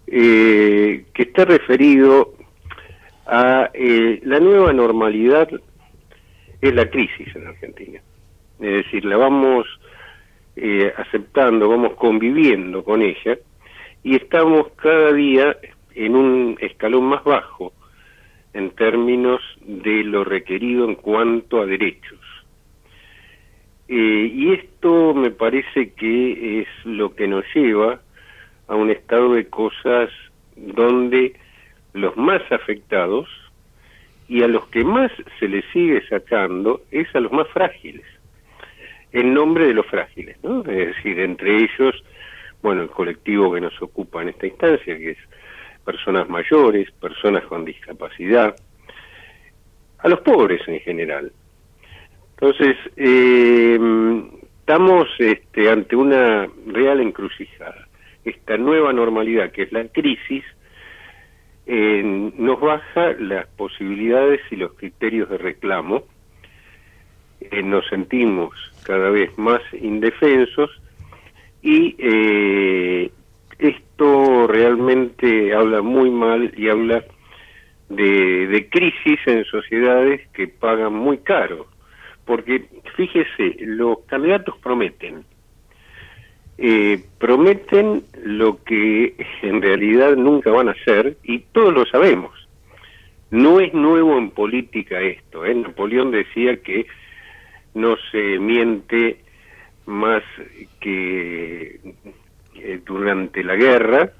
eh, 0.07 1.07
que 1.13 1.23
está 1.23 1.45
referido 1.45 2.35
a 3.27 3.71
eh, 3.75 4.21
la 4.25 4.39
nueva 4.39 4.73
normalidad 4.73 5.49
es 6.61 6.75
la 6.75 6.89
crisis 6.89 7.35
en 7.35 7.49
Argentina. 7.49 8.01
Es 8.61 8.85
decir, 8.85 9.05
la 9.05 9.17
vamos 9.17 9.67
eh, 10.57 10.93
aceptando, 10.97 11.69
vamos 11.69 11.95
conviviendo 11.95 12.83
con 12.83 13.03
ella 13.03 13.37
y 14.03 14.17
estamos 14.17 14.69
cada 14.77 15.13
día 15.13 15.57
en 15.95 16.17
un 16.17 16.57
escalón 16.61 17.05
más 17.05 17.23
bajo 17.25 17.73
en 18.55 18.71
términos 18.71 19.43
de 19.61 20.03
lo 20.05 20.25
requerido 20.25 20.87
en 20.87 20.95
cuanto 20.95 21.61
a 21.61 21.67
derechos. 21.67 22.21
Eh, 23.89 24.33
y 24.35 24.53
esto 24.55 25.13
me 25.13 25.31
parece 25.31 25.93
que 25.93 26.61
es 26.61 26.69
lo 26.85 27.15
que 27.15 27.29
nos 27.29 27.45
lleva 27.55 28.01
a 28.67 28.75
un 28.75 28.91
estado 28.91 29.35
de 29.35 29.47
cosas 29.49 30.09
donde 30.57 31.35
los 31.93 32.17
más 32.17 32.41
afectados 32.51 33.29
y 34.27 34.43
a 34.43 34.49
los 34.49 34.67
que 34.69 34.85
más 34.85 35.13
se 35.39 35.49
les 35.49 35.65
sigue 35.73 36.01
sacando 36.09 36.81
es 36.91 37.15
a 37.15 37.21
los 37.21 37.31
más 37.33 37.47
frágiles 37.49 38.07
en 39.17 39.33
nombre 39.33 39.67
de 39.67 39.73
los 39.73 39.87
frágiles, 39.87 40.37
¿no? 40.43 40.61
Es 40.61 40.95
decir, 40.95 41.19
entre 41.21 41.57
ellos, 41.57 42.05
bueno, 42.63 42.83
el 42.83 42.91
colectivo 42.91 43.51
que 43.53 43.63
nos 43.63 43.81
ocupa 43.81 44.21
en 44.21 44.29
esta 44.29 44.47
instancia, 44.47 44.99
que 44.99 45.13
es 45.13 45.19
personas 45.87 46.29
mayores, 46.29 46.91
personas 46.93 47.45
con 47.45 47.65
discapacidad, 47.65 48.55
a 49.99 50.09
los 50.09 50.21
pobres 50.21 50.61
en 50.69 50.81
general. 50.81 51.33
Entonces, 52.33 52.77
eh, 52.97 53.79
estamos 54.59 55.09
este, 55.19 55.71
ante 55.71 55.97
una 55.97 56.47
real 56.67 57.01
encrucijada. 57.01 57.89
Esta 58.23 58.59
nueva 58.59 58.93
normalidad, 58.93 59.51
que 59.51 59.63
es 59.63 59.73
la 59.73 59.89
crisis, 59.89 60.45
eh, 61.65 62.03
nos 62.37 62.61
baja 62.61 63.15
las 63.19 63.47
posibilidades 63.57 64.41
y 64.51 64.57
los 64.57 64.75
criterios 64.75 65.31
de 65.31 65.39
reclamo. 65.39 66.05
Eh, 67.41 67.63
nos 67.63 67.87
sentimos 67.89 68.55
cada 68.85 69.11
vez 69.11 69.37
más 69.39 69.61
indefensos 69.81 70.71
y 71.63 71.97
eh, 71.99 73.11
esto 73.59 74.47
realmente 74.47 75.55
habla 75.55 75.83
muy 75.83 76.11
mal 76.11 76.53
y 76.57 76.69
habla 76.69 77.05
de, 77.89 78.69
crisis 78.71 79.19
en 79.27 79.45
sociedades 79.45 80.27
que 80.29 80.49
pagan 80.49 80.95
muy 80.95 81.19
caro. 81.19 81.67
Porque 82.25 82.65
fíjese, 82.97 83.57
los 83.61 84.01
candidatos 84.07 84.57
prometen, 84.59 85.25
eh, 86.59 87.05
prometen 87.19 88.03
lo 88.25 88.63
que 88.65 89.15
en 89.43 89.63
realidad 89.63 90.17
nunca 90.17 90.51
van 90.51 90.69
a 90.69 90.73
hacer 90.73 91.17
y 91.23 91.41
todos 91.53 91.73
lo 91.73 91.87
sabemos. 91.87 92.33
No 93.31 93.61
es 93.61 93.75
nuevo 93.75 94.19
en 94.19 94.31
política 94.31 95.01
esto. 95.01 95.45
¿eh? 95.45 95.55
Napoleón 95.55 96.11
decía 96.11 96.57
que 96.63 96.87
no 97.77 97.95
se 98.11 98.39
miente 98.39 99.21
más 99.85 100.23
que 100.81 101.79
durante 102.87 103.45
la 103.45 103.55
guerra, 103.55 104.13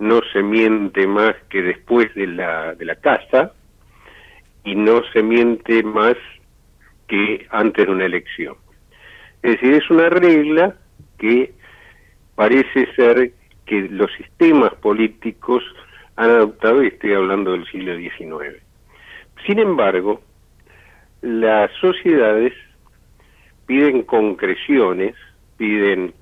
no 0.00 0.20
se 0.32 0.42
miente 0.42 1.06
más 1.06 1.34
que 1.48 1.62
después 1.62 2.12
de 2.14 2.26
la, 2.26 2.74
de 2.74 2.84
la 2.84 2.96
casa 2.96 3.52
y 4.64 4.74
no 4.74 5.00
se 5.12 5.22
miente 5.22 5.84
más 5.84 6.16
que 7.06 7.46
antes 7.50 7.86
de 7.86 7.92
una 7.92 8.06
elección. 8.06 8.56
Es 9.44 9.52
decir, 9.52 9.74
es 9.74 9.88
una 9.88 10.08
regla 10.08 10.74
que 11.18 11.52
parece 12.34 12.92
ser 12.96 13.30
que 13.64 13.82
los 13.82 14.10
sistemas 14.14 14.74
políticos 14.74 15.62
han 16.16 16.30
adoptado, 16.30 16.82
y 16.82 16.88
estoy 16.88 17.14
hablando 17.14 17.52
del 17.52 17.64
siglo 17.66 17.96
XIX. 17.96 18.60
Sin 19.46 19.60
embargo, 19.60 20.20
las 21.26 21.72
sociedades 21.80 22.52
piden 23.66 24.02
concreciones, 24.02 25.16
piden 25.56 26.14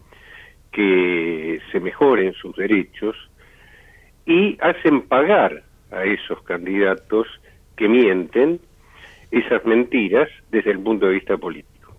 que 0.72 1.60
se 1.70 1.78
mejoren 1.78 2.32
sus 2.32 2.56
derechos 2.56 3.14
y 4.24 4.56
hacen 4.62 5.02
pagar 5.02 5.62
a 5.90 6.04
esos 6.04 6.42
candidatos 6.44 7.26
que 7.76 7.86
mienten 7.86 8.60
esas 9.30 9.62
mentiras 9.66 10.30
desde 10.50 10.70
el 10.70 10.80
punto 10.80 11.06
de 11.06 11.12
vista 11.12 11.36
político. 11.36 11.94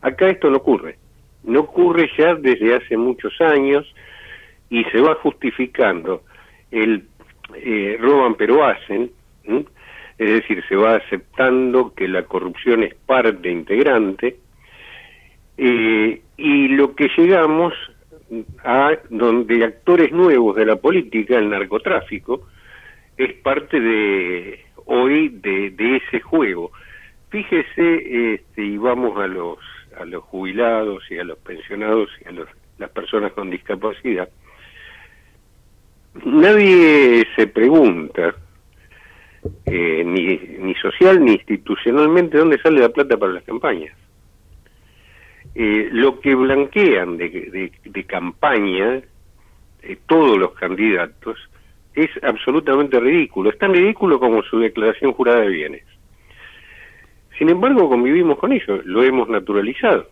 Acá 0.00 0.30
esto 0.30 0.48
no 0.48 0.56
ocurre, 0.56 0.96
no 1.44 1.60
ocurre 1.60 2.08
ya 2.16 2.36
desde 2.36 2.74
hace 2.74 2.96
muchos 2.96 3.38
años 3.38 3.86
y 4.70 4.82
se 4.84 5.00
va 5.02 5.14
justificando. 5.16 6.22
El 6.70 7.04
eh, 7.54 7.98
roban 8.00 8.34
pero 8.34 8.64
hacen, 8.64 9.10
es 10.18 10.30
decir, 10.30 10.64
se 10.68 10.76
va 10.76 10.96
aceptando 10.96 11.94
que 11.94 12.08
la 12.08 12.22
corrupción 12.24 12.82
es 12.82 12.94
parte 12.94 13.50
integrante, 13.50 14.36
eh, 15.58 16.20
y 16.36 16.68
lo 16.68 16.94
que 16.94 17.08
llegamos 17.16 17.74
a 18.64 18.92
donde 19.10 19.64
actores 19.64 20.12
nuevos 20.12 20.56
de 20.56 20.66
la 20.66 20.76
política, 20.76 21.38
el 21.38 21.50
narcotráfico, 21.50 22.48
es 23.16 23.32
parte 23.34 23.80
de 23.80 24.60
hoy 24.86 25.28
de, 25.28 25.96
ese 25.96 26.20
juego. 26.20 26.72
Fíjese, 27.30 28.34
este, 28.34 28.64
y 28.64 28.76
vamos 28.76 29.18
a 29.18 29.26
los 29.26 29.58
a 29.98 30.04
los 30.04 30.24
jubilados 30.24 31.02
y 31.10 31.18
a 31.18 31.24
los 31.24 31.38
pensionados 31.38 32.10
y 32.22 32.28
a 32.28 32.32
las 32.78 32.90
personas 32.90 33.32
con 33.32 33.48
discapacidad, 33.48 34.28
nadie 36.22 37.26
se 37.34 37.46
pregunta 37.46 38.34
eh, 39.66 40.04
ni, 40.04 40.36
ni 40.64 40.74
social 40.74 41.24
ni 41.24 41.32
institucionalmente, 41.32 42.38
¿dónde 42.38 42.58
sale 42.58 42.80
la 42.80 42.88
plata 42.88 43.16
para 43.16 43.32
las 43.32 43.44
campañas? 43.44 43.96
Eh, 45.54 45.88
lo 45.90 46.20
que 46.20 46.34
blanquean 46.34 47.16
de, 47.16 47.72
de, 47.82 48.04
campaña 48.04 49.00
eh, 49.82 49.96
todos 50.06 50.38
los 50.38 50.52
candidatos 50.52 51.38
es 51.94 52.10
absolutamente 52.22 53.00
ridículo, 53.00 53.48
es 53.48 53.58
tan 53.58 53.72
ridículo 53.72 54.20
como 54.20 54.42
su 54.42 54.58
declaración 54.58 55.12
jurada 55.14 55.40
de 55.40 55.48
bienes. 55.48 55.84
Sin 57.38 57.48
embargo, 57.48 57.88
convivimos 57.88 58.38
con 58.38 58.52
ello, 58.52 58.82
lo 58.84 59.02
hemos 59.02 59.28
naturalizado. 59.30 60.08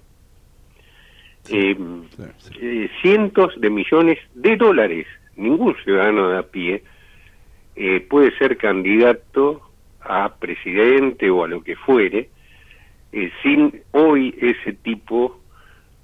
eh, 1.50 2.88
cientos 3.02 3.52
de 3.60 3.68
millones 3.68 4.18
de 4.34 4.56
dólares. 4.56 5.06
Ningún 5.36 5.74
ciudadano 5.84 6.30
de 6.30 6.38
a 6.38 6.42
pie 6.42 6.84
eh, 7.76 8.00
puede 8.00 8.36
ser 8.38 8.56
candidato 8.56 9.62
a 10.00 10.34
presidente 10.34 11.30
o 11.30 11.44
a 11.44 11.48
lo 11.48 11.62
que 11.62 11.76
fuere 11.76 12.28
sin 13.42 13.82
hoy 13.92 14.34
ese 14.40 14.72
tipo 14.72 15.40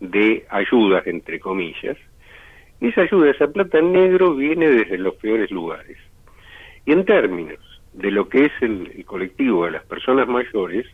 de 0.00 0.46
ayudas, 0.48 1.06
entre 1.06 1.38
comillas. 1.40 1.96
Esa 2.80 3.02
ayuda, 3.02 3.30
esa 3.30 3.48
plata 3.48 3.78
en 3.78 3.92
negro 3.92 4.34
viene 4.34 4.68
desde 4.68 4.98
los 4.98 5.14
peores 5.16 5.50
lugares. 5.50 5.98
Y 6.86 6.92
en 6.92 7.04
términos 7.04 7.58
de 7.92 8.10
lo 8.10 8.28
que 8.28 8.46
es 8.46 8.52
el, 8.60 9.04
colectivo 9.04 9.66
de 9.66 9.72
las 9.72 9.84
personas 9.84 10.28
mayores, 10.28 10.86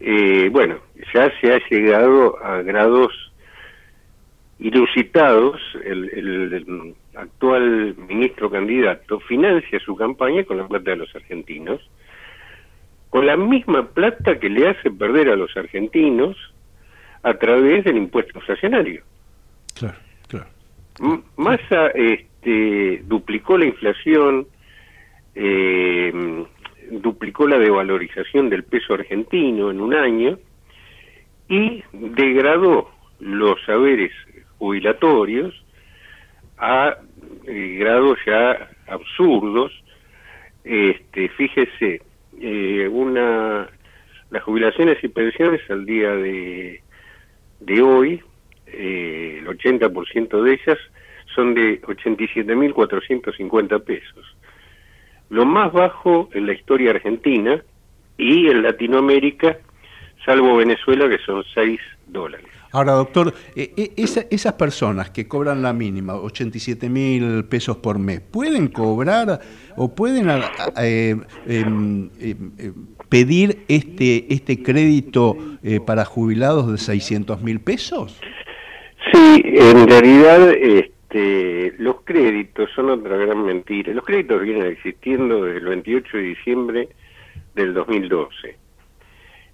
eh, 0.00 0.48
bueno, 0.50 0.78
ya 1.14 1.30
se 1.40 1.52
ha 1.52 1.60
llegado 1.68 2.42
a 2.44 2.62
grados 2.62 3.27
inusitados. 4.58 5.60
El, 5.84 6.96
actual 7.14 7.96
ministro 7.96 8.48
candidato 8.48 9.18
financia 9.18 9.80
su 9.80 9.96
campaña 9.96 10.44
con 10.44 10.56
la 10.56 10.68
plata 10.68 10.92
de 10.92 10.98
los 10.98 11.14
argentinos, 11.16 11.80
con 13.10 13.26
la 13.26 13.36
misma 13.36 13.88
plata 13.88 14.38
que 14.38 14.48
le 14.48 14.68
hace 14.68 14.90
perder 14.92 15.30
a 15.30 15.36
los 15.36 15.56
argentinos 15.56 16.36
a 17.24 17.34
través 17.34 17.84
del 17.84 17.96
impuesto 17.96 18.38
inflacionario. 18.38 19.02
Claro, 19.74 19.98
claro. 20.28 20.46
Massa 21.36 21.88
este, 21.88 23.02
duplicó 23.04 23.58
la 23.58 23.66
inflación, 23.66 24.46
eh, 25.34 26.44
duplicó 26.90 27.48
la 27.48 27.58
devalorización 27.58 28.48
del 28.48 28.62
peso 28.62 28.94
argentino 28.94 29.72
en 29.72 29.80
un 29.80 29.94
año 29.94 30.38
y 31.48 31.82
degradó 31.92 32.90
los 33.18 33.56
saberes 33.64 34.12
jubilatorios 34.58 35.54
a 36.58 36.98
eh, 37.46 37.76
grados 37.78 38.18
ya 38.26 38.68
absurdos. 38.86 39.72
Este, 40.64 41.28
fíjese, 41.30 42.02
eh, 42.40 42.88
una 42.90 43.68
las 44.30 44.42
jubilaciones 44.42 45.02
y 45.02 45.08
pensiones 45.08 45.62
al 45.70 45.86
día 45.86 46.10
de, 46.10 46.82
de 47.60 47.82
hoy, 47.82 48.22
el 48.66 49.46
80% 49.46 50.42
de 50.42 50.52
ellas 50.52 50.78
son 51.34 51.54
de 51.54 51.80
87.450 51.80 53.82
pesos 53.84 54.36
lo 55.30 55.44
más 55.44 55.72
bajo 55.72 56.28
en 56.32 56.46
la 56.46 56.52
historia 56.52 56.90
argentina 56.90 57.62
y 58.16 58.48
en 58.48 58.62
Latinoamérica, 58.62 59.58
salvo 60.24 60.56
Venezuela, 60.56 61.08
que 61.08 61.18
son 61.18 61.44
6 61.54 61.80
dólares. 62.06 62.48
Ahora, 62.70 62.92
doctor, 62.92 63.32
eh, 63.56 63.72
eh, 63.76 63.92
esas 63.96 64.52
personas 64.54 65.10
que 65.10 65.26
cobran 65.26 65.62
la 65.62 65.72
mínima, 65.72 66.14
87 66.14 66.90
mil 66.90 67.44
pesos 67.46 67.78
por 67.78 67.98
mes, 67.98 68.20
¿pueden 68.20 68.68
cobrar 68.68 69.40
o 69.76 69.94
pueden 69.94 70.28
eh, 70.76 71.16
em, 71.46 72.10
em, 72.20 72.74
pedir 73.08 73.60
este, 73.68 74.32
este 74.32 74.62
crédito 74.62 75.36
para 75.86 76.04
jubilados 76.04 76.70
de 76.70 76.78
600 76.78 77.42
mil 77.42 77.60
pesos? 77.60 78.20
Sí, 79.12 79.42
en 79.44 79.88
realidad... 79.88 80.50
Este, 80.50 81.72
los 81.78 82.02
créditos 82.02 82.68
son 82.74 82.90
otra 82.90 83.16
gran 83.16 83.42
mentira. 83.42 83.94
Los 83.94 84.04
créditos 84.04 84.42
vienen 84.42 84.66
existiendo 84.66 85.42
desde 85.42 85.60
el 85.60 85.64
28 85.64 86.16
de 86.18 86.22
diciembre 86.22 86.88
del 87.54 87.72
2012. 87.72 88.56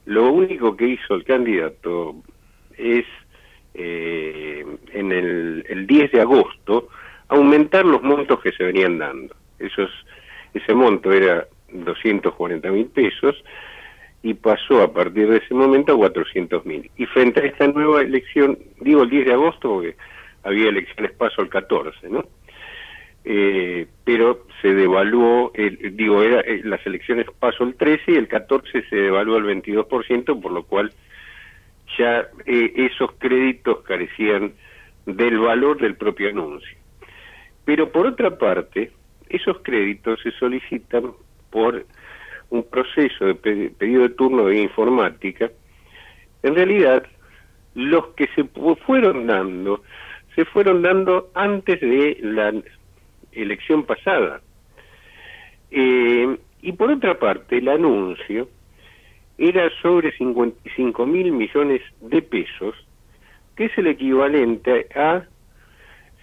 Lo 0.06 0.32
único 0.32 0.76
que 0.76 0.88
hizo 0.88 1.14
el 1.14 1.22
candidato 1.22 2.16
es, 2.78 3.06
eh, 3.74 4.64
en 4.92 5.12
el, 5.12 5.64
el, 5.68 5.86
10 5.86 6.12
de 6.12 6.20
agosto, 6.20 6.88
aumentar 7.28 7.84
los 7.84 8.02
montos 8.02 8.40
que 8.40 8.52
se 8.52 8.64
venían 8.64 8.98
dando. 8.98 9.34
Esos, 9.58 9.90
ese 10.52 10.74
monto 10.74 11.12
era 11.12 11.46
240 11.72 12.70
mil 12.70 12.86
pesos 12.86 13.42
y 14.22 14.34
pasó 14.34 14.82
a 14.82 14.92
partir 14.92 15.28
de 15.28 15.38
ese 15.38 15.54
momento 15.54 15.92
a 15.92 15.96
400 15.96 16.64
mil. 16.64 16.90
Y 16.96 17.06
frente 17.06 17.40
a 17.40 17.46
esta 17.46 17.68
nueva 17.68 18.00
elección, 18.00 18.58
digo 18.80 19.02
el 19.02 19.10
10 19.10 19.26
de 19.26 19.32
agosto 19.32 19.68
porque 19.68 19.96
había 20.44 20.68
elecciones 20.68 21.12
paso 21.12 21.42
el 21.42 21.48
14, 21.48 22.08
¿no? 22.08 22.24
Eh, 23.26 23.86
pero 24.04 24.46
se 24.60 24.74
devaluó, 24.74 25.50
el, 25.54 25.96
digo, 25.96 26.22
era, 26.22 26.40
eh, 26.40 26.60
las 26.64 26.84
elecciones 26.86 27.26
paso 27.38 27.64
el 27.64 27.74
13 27.74 28.12
y 28.12 28.16
el 28.16 28.28
14 28.28 28.84
se 28.88 28.96
devaluó 28.96 29.38
el 29.38 29.44
22%, 29.44 30.40
por 30.40 30.52
lo 30.52 30.62
cual 30.64 30.92
ya 31.98 32.28
eh, 32.46 32.72
esos 32.76 33.12
créditos 33.18 33.82
carecían 33.82 34.52
del 35.06 35.38
valor 35.38 35.78
del 35.80 35.96
propio 35.96 36.30
anuncio. 36.30 36.76
Pero 37.64 37.90
por 37.90 38.06
otra 38.06 38.36
parte, 38.38 38.92
esos 39.28 39.58
créditos 39.62 40.20
se 40.22 40.30
solicitan 40.32 41.12
por 41.50 41.84
un 42.50 42.62
proceso 42.64 43.26
de 43.26 43.34
pedido 43.34 44.02
de 44.02 44.10
turno 44.10 44.46
de 44.46 44.62
informática. 44.62 45.50
En 46.42 46.54
realidad, 46.54 47.06
los 47.74 48.08
que 48.08 48.28
se 48.34 48.44
fueron 48.86 49.26
dando 49.26 49.82
se 50.34 50.44
fueron 50.44 50.82
dando 50.82 51.30
antes 51.34 51.80
de 51.80 52.18
la 52.22 52.52
elección 53.32 53.84
pasada. 53.84 54.40
Eh, 55.70 56.36
y 56.62 56.72
por 56.72 56.90
otra 56.90 57.18
parte, 57.18 57.58
el 57.58 57.68
anuncio 57.68 58.48
era 59.38 59.70
sobre 59.82 60.12
55 60.12 61.06
mil 61.06 61.32
millones 61.32 61.82
de 62.00 62.22
pesos, 62.22 62.74
que 63.56 63.66
es 63.66 63.78
el 63.78 63.88
equivalente 63.88 64.86
a 64.94 65.24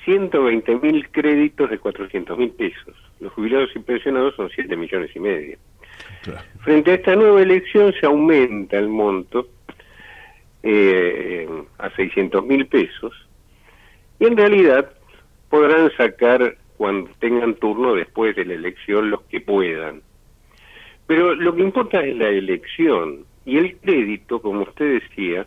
120 0.05 0.75
mil 0.77 1.09
créditos 1.09 1.69
de 1.69 1.77
400 1.77 2.37
mil 2.37 2.51
pesos. 2.51 2.95
Los 3.19 3.33
jubilados 3.33 3.69
y 3.75 3.79
pensionados 3.79 4.35
son 4.35 4.49
7 4.49 4.75
millones 4.75 5.11
y 5.15 5.19
medio. 5.19 5.57
Frente 6.61 6.91
a 6.91 6.93
esta 6.95 7.15
nueva 7.15 7.41
elección 7.41 7.93
se 7.99 8.05
aumenta 8.05 8.77
el 8.77 8.87
monto 8.87 9.47
eh, 10.63 11.47
a 11.77 11.89
600 11.91 12.45
mil 12.45 12.67
pesos 12.67 13.13
y 14.19 14.25
en 14.25 14.37
realidad 14.37 14.91
podrán 15.49 15.91
sacar 15.97 16.57
cuando 16.77 17.09
tengan 17.19 17.55
turno 17.55 17.93
después 17.93 18.35
de 18.35 18.45
la 18.45 18.53
elección 18.53 19.09
los 19.09 19.21
que 19.23 19.41
puedan. 19.41 20.01
Pero 21.11 21.35
lo 21.35 21.53
que 21.53 21.61
importa 21.61 22.01
es 22.05 22.15
la 22.15 22.29
elección 22.29 23.25
y 23.45 23.57
el 23.57 23.75
crédito, 23.79 24.41
como 24.41 24.61
usted 24.61 25.01
decía, 25.01 25.45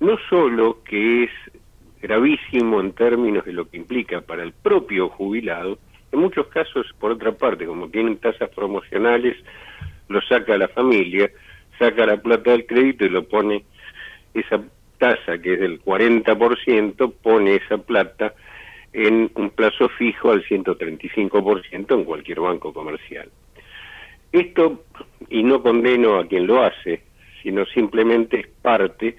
no 0.00 0.18
solo 0.28 0.82
que 0.82 1.22
es 1.22 1.30
gravísimo 2.02 2.80
en 2.80 2.90
términos 2.90 3.44
de 3.44 3.52
lo 3.52 3.70
que 3.70 3.76
implica 3.76 4.20
para 4.20 4.42
el 4.42 4.50
propio 4.50 5.10
jubilado, 5.10 5.78
en 6.10 6.18
muchos 6.18 6.48
casos, 6.48 6.92
por 6.98 7.12
otra 7.12 7.30
parte, 7.30 7.66
como 7.66 7.88
tienen 7.88 8.16
tasas 8.16 8.50
promocionales, 8.50 9.36
lo 10.08 10.20
saca 10.22 10.58
la 10.58 10.66
familia, 10.66 11.30
saca 11.78 12.04
la 12.04 12.16
plata 12.16 12.50
del 12.50 12.66
crédito 12.66 13.04
y 13.04 13.10
lo 13.10 13.28
pone 13.28 13.64
esa 14.34 14.60
tasa 14.98 15.38
que 15.38 15.54
es 15.54 15.60
del 15.60 15.80
40% 15.80 17.14
pone 17.22 17.54
esa 17.54 17.78
plata 17.78 18.34
en 18.92 19.30
un 19.36 19.50
plazo 19.50 19.88
fijo 19.90 20.32
al 20.32 20.42
135% 20.42 21.94
en 21.94 22.04
cualquier 22.04 22.40
banco 22.40 22.72
comercial. 22.72 23.30
Esto, 24.32 24.84
y 25.28 25.42
no 25.42 25.62
condeno 25.62 26.18
a 26.18 26.26
quien 26.26 26.46
lo 26.46 26.62
hace, 26.62 27.02
sino 27.42 27.64
simplemente 27.66 28.40
es 28.40 28.48
parte 28.62 29.16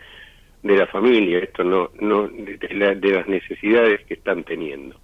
de 0.62 0.78
la 0.78 0.88
familia, 0.88 1.40
esto 1.40 1.64
no, 1.64 1.90
no 2.00 2.28
de, 2.28 2.58
de 2.58 3.12
las 3.12 3.28
necesidades 3.28 4.06
que 4.06 4.16
están 4.16 4.44
teniendo. 4.44 5.00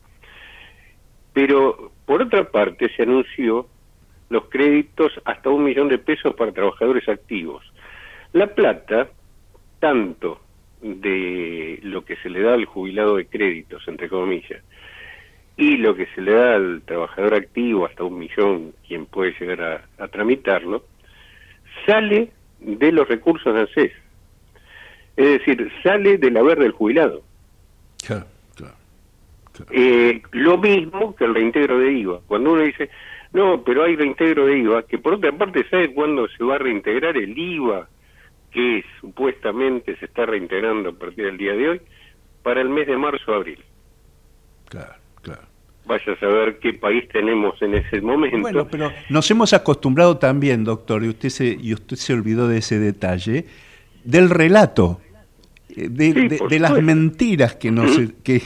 Pero, 1.33 1.91
por 2.05 2.21
otra 2.21 2.49
parte, 2.51 2.89
se 2.95 3.03
anunció 3.03 3.67
los 4.29 4.45
créditos 4.45 5.11
hasta 5.25 5.49
un 5.49 5.63
millón 5.63 5.89
de 5.89 5.97
pesos 5.97 6.35
para 6.35 6.51
trabajadores 6.51 7.07
activos. 7.07 7.63
La 8.33 8.47
plata, 8.47 9.09
tanto 9.79 10.41
de 10.81 11.79
lo 11.83 12.03
que 12.05 12.15
se 12.17 12.29
le 12.29 12.41
da 12.41 12.53
al 12.53 12.65
jubilado 12.65 13.17
de 13.17 13.27
créditos, 13.27 13.87
entre 13.87 14.09
comillas, 14.09 14.63
y 15.57 15.77
lo 15.77 15.95
que 15.95 16.07
se 16.07 16.21
le 16.21 16.33
da 16.33 16.55
al 16.55 16.81
trabajador 16.85 17.35
activo, 17.35 17.85
hasta 17.85 18.03
un 18.03 18.19
millón, 18.19 18.73
quien 18.87 19.05
puede 19.05 19.33
llegar 19.39 19.87
a, 19.97 20.07
tramitarlo, 20.07 20.83
sale 21.85 22.31
de 22.59 22.91
los 22.91 23.07
recursos 23.07 23.53
de 23.53 23.61
ANSES. 23.61 23.91
Es 25.15 25.25
decir, 25.39 25.71
sale 25.81 26.17
del 26.17 26.35
haber 26.37 26.59
del 26.59 26.71
jubilado. 26.71 27.23
Eh, 29.71 30.21
lo 30.31 30.57
mismo 30.57 31.15
que 31.15 31.23
el 31.23 31.33
reintegro 31.33 31.79
de 31.79 31.93
IVA. 31.93 32.19
Cuando 32.27 32.51
uno 32.51 32.61
dice, 32.61 32.89
no, 33.31 33.63
pero 33.63 33.83
hay 33.83 33.95
reintegro 33.95 34.45
de 34.45 34.57
IVA, 34.57 34.83
que 34.83 34.97
por 34.97 35.13
otra 35.13 35.31
parte, 35.31 35.65
¿sabe 35.69 35.93
cuándo 35.93 36.27
se 36.27 36.43
va 36.43 36.55
a 36.55 36.59
reintegrar 36.59 37.15
el 37.15 37.37
IVA 37.37 37.87
que 38.55 38.85
supuestamente 39.01 39.97
se 39.97 40.05
está 40.05 40.25
reintegrando 40.25 40.89
a 40.89 40.93
partir 40.93 41.25
del 41.25 41.37
día 41.37 41.51
de 41.51 41.69
hoy, 41.71 41.81
para 42.41 42.61
el 42.61 42.69
mes 42.69 42.87
de 42.87 42.95
marzo-abril. 42.95 43.61
Claro, 44.69 44.93
claro. 45.25 45.41
Vaya 45.87 46.13
a 46.13 46.19
saber 46.19 46.57
qué 46.59 46.73
país 46.73 47.07
tenemos 47.09 47.61
en 47.61 47.75
ese 47.75 48.01
momento. 48.01 48.39
Bueno, 48.39 48.67
pero 48.69 48.91
nos 49.09 49.29
hemos 49.29 49.53
acostumbrado 49.53 50.17
también, 50.17 50.63
doctor, 50.63 51.03
y 51.03 51.09
usted 51.09 51.29
se, 51.29 51.57
y 51.61 51.73
usted 51.73 51.95
se 51.95 52.13
olvidó 52.13 52.47
de 52.47 52.57
ese 52.57 52.79
detalle, 52.79 53.45
del 54.03 54.29
relato. 54.29 54.99
de, 55.75 56.57
las 56.59 56.81
mentiras 56.81 57.55
que 57.55 57.69
nos, 57.69 57.99
que, 58.23 58.39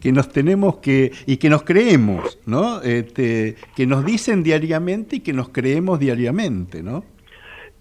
que, 0.00 0.12
nos 0.12 0.28
tenemos 0.30 0.78
que, 0.78 1.12
y 1.24 1.36
que 1.38 1.48
nos 1.48 1.62
creemos, 1.62 2.38
¿no? 2.46 2.82
Este, 2.82 3.54
que 3.76 3.86
nos 3.86 4.04
dicen 4.04 4.42
diariamente 4.42 5.16
y 5.16 5.20
que 5.20 5.32
nos 5.32 5.50
creemos 5.50 6.00
diariamente, 6.00 6.82
¿no? 6.82 7.04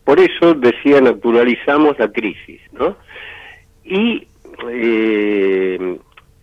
Por 0.03 0.19
eso 0.19 0.53
decía, 0.53 1.01
naturalizamos 1.01 1.97
la 1.97 2.11
crisis, 2.11 2.61
¿no? 2.73 2.95
Y 3.83 4.27
eh, 4.69 5.97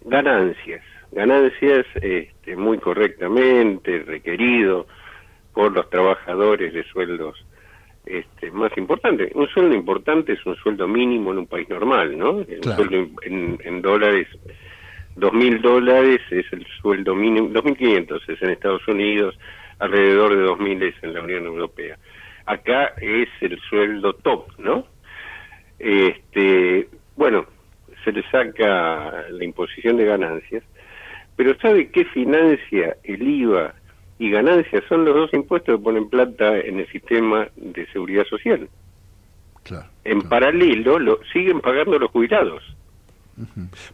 ganancias, 0.05 0.83
ganancias 1.13 1.87
este, 2.01 2.57
muy 2.57 2.79
correctamente, 2.79 3.99
requerido 4.01 4.87
por 5.53 5.73
los 5.73 5.89
trabajadores 5.91 6.73
de 6.73 6.85
sueldos 6.85 7.45
este, 8.07 8.51
más 8.51 8.77
importantes. 8.77 9.33
Un 9.35 9.49
sueldo 9.49 9.75
importante 9.75 10.33
es 10.33 10.47
un 10.47 10.57
sueldo 10.57 10.87
mínimo 10.87 11.33
en 11.33 11.39
un 11.39 11.47
país 11.47 11.69
normal, 11.69 12.17
¿no? 12.17 12.33
Un 12.33 12.63
sueldo 12.63 13.09
en, 13.23 13.59
en 13.63 13.83
dólares, 13.83 14.29
dos 15.17 15.33
mil 15.33 15.61
dólares 15.61 16.21
es 16.31 16.47
el 16.53 16.67
sueldo 16.81 17.15
mínimo, 17.15 17.49
dos 17.49 17.65
mil 17.65 17.77
quinientos 17.77 18.23
es 18.29 18.41
en 18.43 18.51
Estados 18.51 18.87
Unidos, 18.89 19.39
alrededor 19.79 20.37
de 20.37 20.43
dos 20.43 20.59
mil 20.59 20.83
es 20.83 20.95
en 21.03 21.15
la 21.15 21.23
Unión 21.23 21.45
Europea. 21.45 21.99
Acá 22.47 22.95
es 23.01 23.29
el 23.41 23.59
sueldo 23.69 24.15
top, 24.15 24.47
¿no? 24.59 24.87
Este, 25.79 26.89
bueno, 27.17 27.47
se 28.05 28.13
le 28.13 28.23
saca 28.31 29.27
la 29.31 29.45
imposición 29.45 29.97
de 29.97 30.05
ganancias, 30.07 30.65
pero 31.41 31.59
¿sabe 31.59 31.89
qué 31.89 32.05
financia 32.05 32.99
el 33.03 33.23
IVA 33.27 33.73
y 34.19 34.31
ganancias? 34.31 34.85
Son 34.91 35.07
los 35.07 35.15
dos 35.15 35.33
impuestos 35.33 35.75
que 35.75 35.83
ponen 35.83 36.07
plata 36.11 36.59
en 36.59 36.81
el 36.81 36.87
sistema 36.93 37.49
de 37.57 37.87
seguridad 37.95 38.27
social. 38.27 38.69
en 40.05 40.21
paralelo 40.21 40.99
lo 40.99 41.19
siguen 41.33 41.63
pagando 41.63 41.99
los 41.99 42.11
jubilados. 42.11 42.63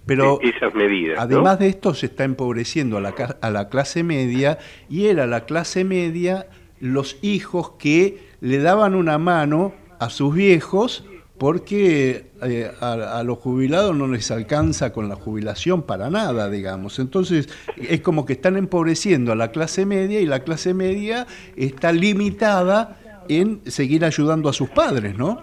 Pero 0.07 0.41
e-, 0.43 0.49
esas 0.49 0.75
medidas. 0.75 1.21
Además 1.21 1.61
de 1.61 1.69
esto 1.69 1.95
se 1.95 2.07
está 2.07 2.25
empobreciendo 2.25 2.97
a 2.97 3.01
la, 3.01 3.15
a 3.41 3.51
la 3.51 3.69
clase 3.69 4.03
media 4.03 4.59
y 4.91 5.07
era 5.07 5.29
la 5.29 5.45
clase 5.45 5.85
media 5.85 6.49
los 6.81 7.17
hijos 7.23 7.75
que 7.79 8.27
le 8.41 8.59
daban 8.59 8.97
una 8.97 9.19
mano 9.19 9.73
a 10.01 10.11
sus 10.11 10.35
viejos 10.35 11.09
porque 11.39 12.27
eh, 12.43 12.71
a, 12.81 13.23
los 13.23 13.39
jubilados 13.39 13.95
no 13.95 14.09
les 14.09 14.31
alcanza 14.31 14.93
con 14.93 15.09
la 15.09 15.17
jubilación 15.17 15.83
para 15.83 16.09
nada, 16.11 16.49
digamos. 16.51 16.99
Entonces 16.99 17.49
es 17.77 18.01
como 18.01 18.25
que 18.25 18.35
están 18.35 18.57
empobreciendo 18.57 19.33
a 19.33 19.37
la 19.37 19.51
clase 19.51 19.85
media 19.85 20.21
y 20.21 20.27
la 20.27 20.41
clase 20.41 20.73
media 20.73 21.27
está 21.57 21.93
limitada 21.93 22.99
en 23.29 23.61
seguir 23.67 24.05
ayudando 24.05 24.49
a 24.49 24.53
sus 24.53 24.71
padres, 24.71 25.17
¿no? 25.17 25.43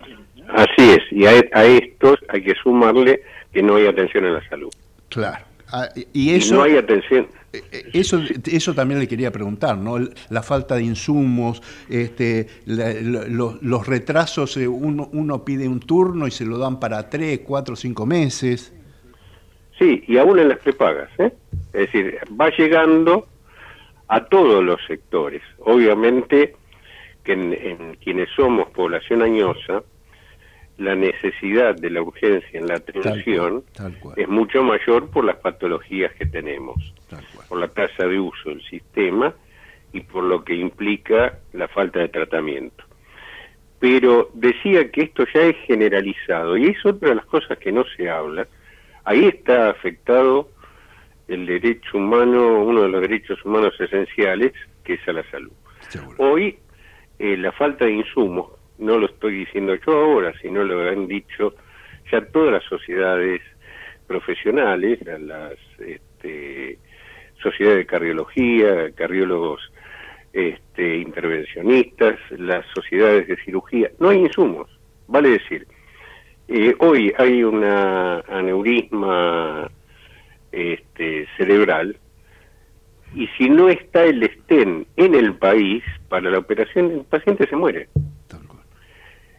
Así 0.49 0.91
es, 0.91 0.99
y 1.11 1.25
a, 1.25 1.31
a 1.53 1.65
estos 1.65 2.19
hay 2.29 2.43
que 2.43 2.53
sumarle 2.61 3.21
que 3.51 3.61
no 3.61 3.75
hay 3.75 3.87
atención 3.87 4.25
en 4.25 4.33
la 4.33 4.49
salud. 4.49 4.71
Claro. 5.09 5.45
Ah, 5.71 5.89
y 6.13 6.35
eso... 6.35 6.55
no 6.55 6.63
hay 6.63 6.77
atención. 6.77 7.27
Eh, 7.53 7.91
eso, 7.93 8.19
eso 8.45 8.73
también 8.73 8.99
le 8.99 9.07
quería 9.07 9.31
preguntar, 9.31 9.77
¿no? 9.77 9.97
La 10.29 10.41
falta 10.41 10.75
de 10.75 10.83
insumos, 10.83 11.61
este, 11.87 12.47
los 12.65 13.87
retrasos, 13.87 14.57
eh, 14.57 14.67
uno, 14.67 15.09
uno 15.13 15.45
pide 15.45 15.67
un 15.67 15.79
turno 15.79 16.25
y 16.25 16.31
se 16.31 16.45
lo 16.45 16.57
dan 16.57 16.79
para 16.79 17.09
tres, 17.09 17.41
cuatro, 17.45 17.75
cinco 17.75 18.05
meses. 18.05 18.73
Sí, 19.77 20.03
y 20.07 20.17
aún 20.17 20.39
en 20.39 20.49
las 20.49 20.59
prepagas, 20.59 21.09
¿eh? 21.19 21.31
Es 21.73 21.91
decir, 21.91 22.17
va 22.39 22.49
llegando 22.49 23.27
a 24.07 24.25
todos 24.25 24.63
los 24.63 24.79
sectores. 24.87 25.41
Obviamente 25.59 26.55
que 27.23 27.33
en 27.33 27.95
quienes 28.03 28.29
somos 28.35 28.69
población 28.71 29.21
añosa, 29.21 29.83
la 30.77 30.95
necesidad 30.95 31.75
de 31.75 31.89
la 31.89 32.01
urgencia 32.01 32.59
en 32.59 32.67
la 32.67 32.75
atención 32.75 33.63
es 34.15 34.27
mucho 34.27 34.63
mayor 34.63 35.09
por 35.09 35.23
las 35.23 35.37
patologías 35.37 36.13
que 36.13 36.25
tenemos, 36.25 36.93
por 37.47 37.59
la 37.59 37.67
tasa 37.67 38.07
de 38.07 38.19
uso 38.19 38.49
del 38.49 38.63
sistema 38.63 39.33
y 39.91 40.01
por 40.01 40.23
lo 40.23 40.43
que 40.43 40.55
implica 40.55 41.39
la 41.53 41.67
falta 41.67 41.99
de 41.99 42.09
tratamiento. 42.09 42.83
Pero 43.79 44.29
decía 44.33 44.89
que 44.89 45.03
esto 45.03 45.25
ya 45.33 45.41
es 45.41 45.57
generalizado 45.67 46.57
y 46.57 46.67
es 46.67 46.85
otra 46.85 47.09
de 47.09 47.15
las 47.15 47.25
cosas 47.25 47.57
que 47.59 47.71
no 47.71 47.83
se 47.95 48.09
habla. 48.09 48.47
Ahí 49.03 49.25
está 49.25 49.69
afectado 49.69 50.49
el 51.27 51.45
derecho 51.45 51.97
humano, 51.97 52.63
uno 52.63 52.83
de 52.83 52.89
los 52.89 53.01
derechos 53.01 53.43
humanos 53.45 53.73
esenciales, 53.79 54.53
que 54.83 54.93
es 54.93 55.07
a 55.07 55.13
la 55.13 55.29
salud. 55.29 55.51
Hoy 56.17 56.57
eh, 57.19 57.37
la 57.37 57.51
falta 57.51 57.85
de 57.85 57.91
insumos 57.91 58.51
no 58.77 58.97
lo 58.97 59.07
estoy 59.07 59.39
diciendo 59.39 59.75
yo 59.75 59.93
ahora, 59.93 60.33
sino 60.41 60.63
lo 60.63 60.87
han 60.89 61.07
dicho 61.07 61.53
ya 62.11 62.21
todas 62.25 62.53
las 62.53 62.63
sociedades 62.65 63.41
profesionales, 64.07 64.99
las 65.19 65.53
este, 65.79 66.77
sociedades 67.41 67.79
de 67.79 67.85
cardiología, 67.85 68.91
cardiólogos 68.95 69.61
este, 70.33 70.97
intervencionistas, 70.97 72.19
las 72.31 72.65
sociedades 72.73 73.27
de 73.27 73.37
cirugía. 73.37 73.91
No 73.99 74.09
hay 74.09 74.19
insumos, 74.19 74.69
vale 75.07 75.29
decir. 75.29 75.67
Eh, 76.47 76.75
hoy 76.79 77.13
hay 77.17 77.43
una 77.43 78.19
aneurisma 78.21 79.71
este, 80.51 81.27
cerebral 81.37 81.97
y 83.15 83.27
si 83.37 83.49
no 83.49 83.69
está 83.69 84.03
el 84.03 84.23
estén 84.23 84.87
en 84.97 85.15
el 85.15 85.35
país 85.35 85.83
para 86.09 86.29
la 86.29 86.39
operación, 86.39 86.91
el 86.91 87.05
paciente 87.05 87.47
se 87.47 87.55
muere. 87.55 87.87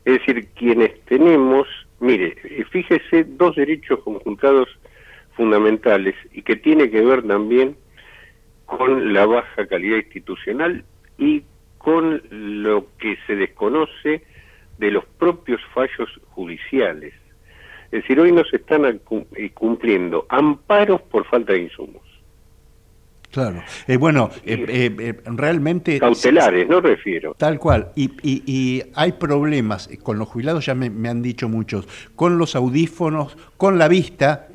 Es 0.05 0.19
decir, 0.19 0.49
quienes 0.55 1.01
tenemos, 1.07 1.67
mire, 2.01 2.37
eh, 2.45 2.64
fíjese, 2.71 3.25
dos 3.25 3.57
derechos 3.57 4.01
conjuntados 4.01 4.69
fundamentales 5.33 6.14
y 6.33 6.43
que 6.43 6.57
tiene 6.57 6.90
que 6.90 7.01
ver 7.01 7.23
también 7.27 7.77
con 8.67 9.12
la 9.12 9.27
baja 9.27 9.67
calidad 9.67 9.99
institucional 9.99 10.85
y 11.19 11.43
con 11.79 12.23
lo 12.31 12.87
que 12.99 13.17
se 13.27 13.37
desconoce 13.37 14.23
de 14.79 14.90
los 14.90 15.05
propios 15.19 15.61
fallos 15.73 16.09
judiciales. 16.31 17.14
Es 17.87 18.03
decir, 18.03 18.19
hoy 18.19 18.33
no 18.33 18.45
se 18.45 18.57
están 18.57 18.85
eh, 18.87 19.51
cumpliendo 19.53 20.27
amparos 20.29 21.01
por 21.03 21.27
falta 21.27 21.53
de 21.53 21.61
insumos. 21.61 22.03
Claro. 23.35 23.64
Eh, 23.88 23.97
bueno, 23.97 24.31
eh, 24.47 24.64
eh, 24.68 25.14
realmente... 25.25 25.99
Cautelares, 25.99 26.68
no 26.68 26.81
refiero. 26.81 27.35
Tal 27.37 27.59
cual. 27.59 27.88
Y, 27.97 28.12
y, 28.23 28.81
hay 28.94 29.11
problemas 29.11 29.90
con 30.05 30.20
los 30.20 30.29
jubilados, 30.29 30.64
ya 30.64 30.77
me, 30.77 31.09
han 31.09 31.20
dicho 31.20 31.49
muchos, 31.49 31.88
con 32.14 32.38
los 32.38 32.55
audífonos, 32.55 33.37
con 33.57 33.77
la 33.77 33.88
vista. 33.88 34.47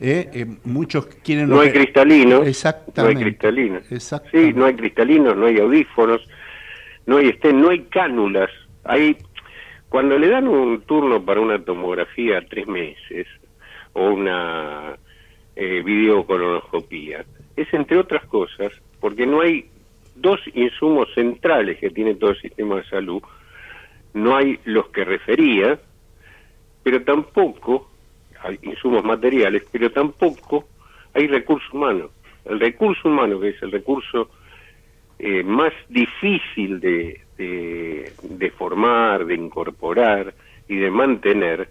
muchos 0.63 1.07
quieren... 1.07 1.49
No 1.49 1.59
hay 1.59 1.71
cristalinos. 1.71 2.47
Exactamente. 2.47 3.19
No 3.19 3.19
hay 3.19 3.25
cristalinos. 3.25 3.83
Sí, 4.31 4.53
no 4.55 4.63
hay 4.63 4.75
cristalinos, 4.75 5.35
no 5.35 5.47
hay 5.47 5.59
audífonos, 5.59 6.25
no 7.05 7.17
hay 7.17 7.27
estén, 7.27 7.59
no 7.59 7.71
hay 7.71 7.81
cánulas. 7.81 8.49
Hay... 8.85 9.17
Cuando 9.89 10.17
le 10.17 10.29
dan 10.29 10.47
un 10.47 10.83
turno 10.83 11.25
para 11.25 11.41
una 11.41 11.61
tomografía 11.61 12.41
tres 12.49 12.65
meses 12.65 13.27
o 13.91 14.11
una 14.11 14.97
videocolonoscopía, 15.57 17.25
es 17.61 17.73
entre 17.73 17.97
otras 17.97 18.25
cosas 18.25 18.71
porque 18.99 19.25
no 19.25 19.41
hay 19.41 19.65
dos 20.15 20.39
insumos 20.53 21.07
centrales 21.13 21.77
que 21.77 21.89
tiene 21.89 22.15
todo 22.15 22.31
el 22.31 22.41
sistema 22.41 22.77
de 22.77 22.83
salud, 22.85 23.21
no 24.13 24.35
hay 24.35 24.59
los 24.65 24.89
que 24.89 25.05
refería, 25.05 25.79
pero 26.83 27.01
tampoco 27.03 27.89
hay 28.41 28.59
insumos 28.61 29.03
materiales, 29.03 29.63
pero 29.71 29.91
tampoco 29.91 30.67
hay 31.13 31.27
recurso 31.27 31.67
humano. 31.73 32.09
El 32.45 32.59
recurso 32.59 33.07
humano, 33.07 33.39
que 33.39 33.49
es 33.49 33.61
el 33.61 33.71
recurso 33.71 34.29
eh, 35.19 35.43
más 35.43 35.73
difícil 35.89 36.79
de, 36.79 37.21
de 37.37 38.51
formar, 38.51 39.25
de 39.25 39.35
incorporar 39.35 40.33
y 40.67 40.77
de 40.77 40.89
mantener, 40.89 41.69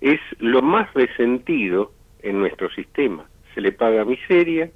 es 0.00 0.20
lo 0.38 0.62
más 0.62 0.92
resentido 0.94 1.92
en 2.22 2.38
nuestro 2.38 2.70
sistema. 2.70 3.24
Se 3.54 3.60
le 3.60 3.72
paga 3.72 4.04
miseria, 4.04 4.70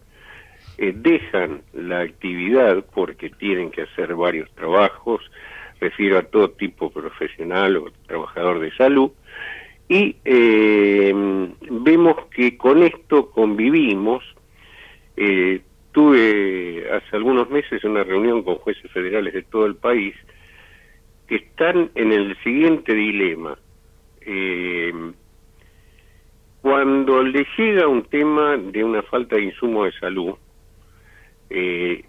eh, 0.81 0.93
dejan 0.95 1.63
la 1.73 2.03
actividad 2.03 2.85
porque 2.95 3.31
tienen 3.31 3.73
que 3.73 3.83
hacer 3.83 4.15
varios 4.15 4.49
trabajos, 4.53 5.21
refiero 5.81 6.19
a 6.19 6.23
todo 6.23 6.51
tipo 6.51 6.89
profesional 6.91 7.79
o 7.79 7.91
trabajador 8.07 8.61
de 8.61 8.71
salud, 8.77 9.11
y 9.89 10.15
eh, 10.25 11.13
vemos 11.69 12.27
que 12.27 12.57
con 12.57 12.85
esto 12.85 13.29
convivimos. 13.31 14.23
Eh, 15.17 15.63
tuve 15.91 16.87
hace 16.93 17.17
algunos 17.17 17.51
meses 17.51 17.83
una 17.83 18.05
reunión 18.05 18.45
con 18.45 18.55
jueces 18.57 18.89
federales 18.93 19.35
de 19.35 19.43
todo 19.43 19.67
el 19.67 19.75
país 19.75 20.15
que 21.27 21.37
están 21.37 21.91
en 21.97 22.13
el 22.13 22.37
siguiente 22.45 22.95
dilema. 22.95 23.59
cuando 26.63 27.23
le 27.23 27.47
llega 27.57 27.89
un 27.89 28.05
tema 28.05 28.57
de 28.57 28.85
una 28.85 29.03
falta 29.03 29.37
de 29.37 29.45
insumo 29.45 29.85
de 29.85 29.93
salud, 29.93 30.35
eh, 31.51 32.05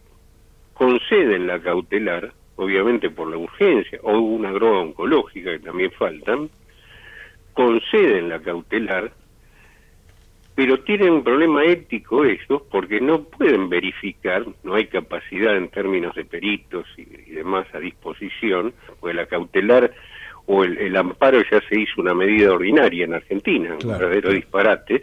conceden 0.73 1.47
la 1.47 1.60
cautelar, 1.62 2.34
obviamente 2.56 3.10
por 3.10 3.30
la 3.30 3.38
urgencia, 3.38 3.99
o 4.04 4.17
una 4.19 4.52
droga 4.52 4.80
oncológica 4.80 5.52
que 5.52 5.60
también 5.60 5.91
faltan, 5.91 6.49
conceden 7.54 8.30
la 8.30 8.39
cautelar 8.39 9.12
pero 10.60 10.78
tienen 10.82 11.13
un 11.13 11.23
problema 11.23 11.63
ético 11.63 12.25
ellos 12.25 12.63
porque 12.69 12.99
no 12.99 13.23
pueden 13.23 13.69
verificar, 13.69 14.45
no 14.65 14.73
hay 14.73 14.88
capacidad 14.88 15.56
en 15.56 15.69
términos 15.69 16.13
de 16.15 16.25
peritos 16.25 16.86
y, 16.97 17.06
demás 17.32 17.65
a 17.73 17.80
disposición, 17.80 18.73
porque 18.99 19.15
la 19.15 19.25
cautelar 19.25 19.93
o 20.47 20.65
el, 20.65 20.97
amparo 20.97 21.41
ya 21.49 21.62
se 21.62 21.80
hizo 21.80 22.02
una 22.02 22.13
medida 22.13 22.52
ordinaria 22.52 23.06
en 23.06 23.13
Argentina, 23.13 23.78
un 23.82 23.89
verdadero 23.89 24.34
disparate 24.34 25.02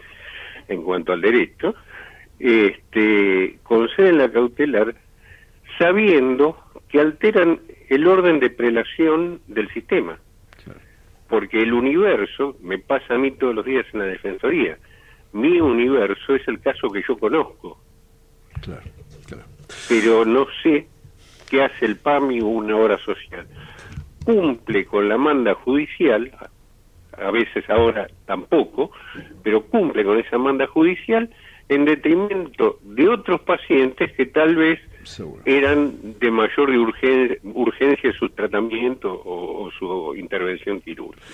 en 0.67 0.83
cuanto 0.83 1.11
al 1.11 1.21
derecho, 1.21 1.73
este, 2.39 3.59
conceden 3.63 4.17
la 4.17 4.31
cautelar 4.31 4.95
sabiendo 5.77 6.57
que 6.89 6.99
alteran 6.99 7.59
el 7.89 8.07
orden 8.07 8.39
de 8.39 8.49
prelación 8.49 9.41
del 9.47 9.69
sistema. 9.73 10.19
Porque 11.29 11.61
el 11.61 11.73
universo, 11.73 12.55
me 12.61 12.77
pasa 12.79 13.15
a 13.15 13.17
mí 13.17 13.31
todos 13.31 13.53
los 13.53 13.65
días 13.65 13.85
en 13.91 13.99
la 13.99 14.05
Defensoría, 14.05 14.77
mi 15.33 15.59
universo 15.59 16.35
es 16.35 16.47
el 16.47 16.59
caso 16.61 16.89
que 16.89 17.03
yo 17.05 17.17
conozco. 17.17 17.81
Claro, 18.61 18.83
claro. 19.27 19.43
Pero 19.89 20.23
no 20.23 20.47
sé 20.63 20.87
qué 21.49 21.63
hace 21.63 21.85
el 21.85 21.97
PAMI 21.97 22.41
o 22.41 22.47
una 22.47 22.77
obra 22.77 22.97
social. 22.99 23.45
Cumple 24.23 24.85
con 24.85 25.09
la 25.09 25.17
manda 25.17 25.53
judicial, 25.53 26.31
a 27.17 27.31
veces 27.31 27.69
ahora 27.69 28.07
tampoco, 28.25 28.91
pero 29.43 29.63
cumple 29.65 30.03
con 30.05 30.19
esa 30.19 30.37
manda 30.37 30.65
judicial 30.67 31.29
en 31.69 31.85
detrimento 31.85 32.79
de 32.83 33.09
otros 33.09 33.41
pacientes 33.41 34.11
que 34.13 34.25
tal 34.25 34.55
vez 34.55 34.79
eran 35.45 35.93
de 36.19 36.31
mayor 36.31 36.69
urgencia 36.69 38.13
su 38.13 38.29
tratamiento 38.29 39.21
o, 39.25 39.69
su 39.77 40.15
intervención 40.15 40.81
quirúrgica. 40.81 41.25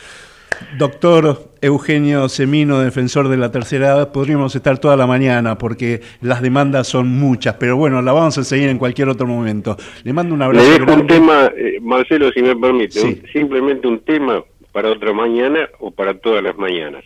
Doctor 0.77 1.49
Eugenio 1.61 2.29
Semino, 2.29 2.79
defensor 2.79 3.27
de 3.27 3.37
la 3.37 3.51
tercera 3.51 3.87
edad, 3.87 4.11
podríamos 4.11 4.55
estar 4.55 4.77
toda 4.77 4.95
la 4.95 5.07
mañana 5.07 5.57
porque 5.57 6.01
las 6.21 6.43
demandas 6.43 6.87
son 6.87 7.07
muchas, 7.07 7.55
pero 7.55 7.75
bueno, 7.75 8.01
la 8.03 8.13
vamos 8.13 8.37
a 8.37 8.43
seguir 8.43 8.69
en 8.69 8.77
cualquier 8.77 9.09
otro 9.09 9.25
momento. 9.25 9.75
Le 10.03 10.13
mando 10.13 10.35
un 10.35 10.43
abrazo. 10.43 10.63
Le 10.63 10.79
dejo 10.79 10.93
un 10.93 11.07
tema, 11.07 11.51
eh, 11.57 11.79
Marcelo, 11.81 12.31
si 12.31 12.43
me 12.43 12.55
permite, 12.55 13.23
simplemente 13.31 13.87
un 13.87 13.99
tema 14.01 14.43
para 14.71 14.91
otra 14.91 15.11
mañana 15.11 15.67
o 15.79 15.89
para 15.91 16.13
todas 16.13 16.43
las 16.43 16.55
mañanas. 16.57 17.03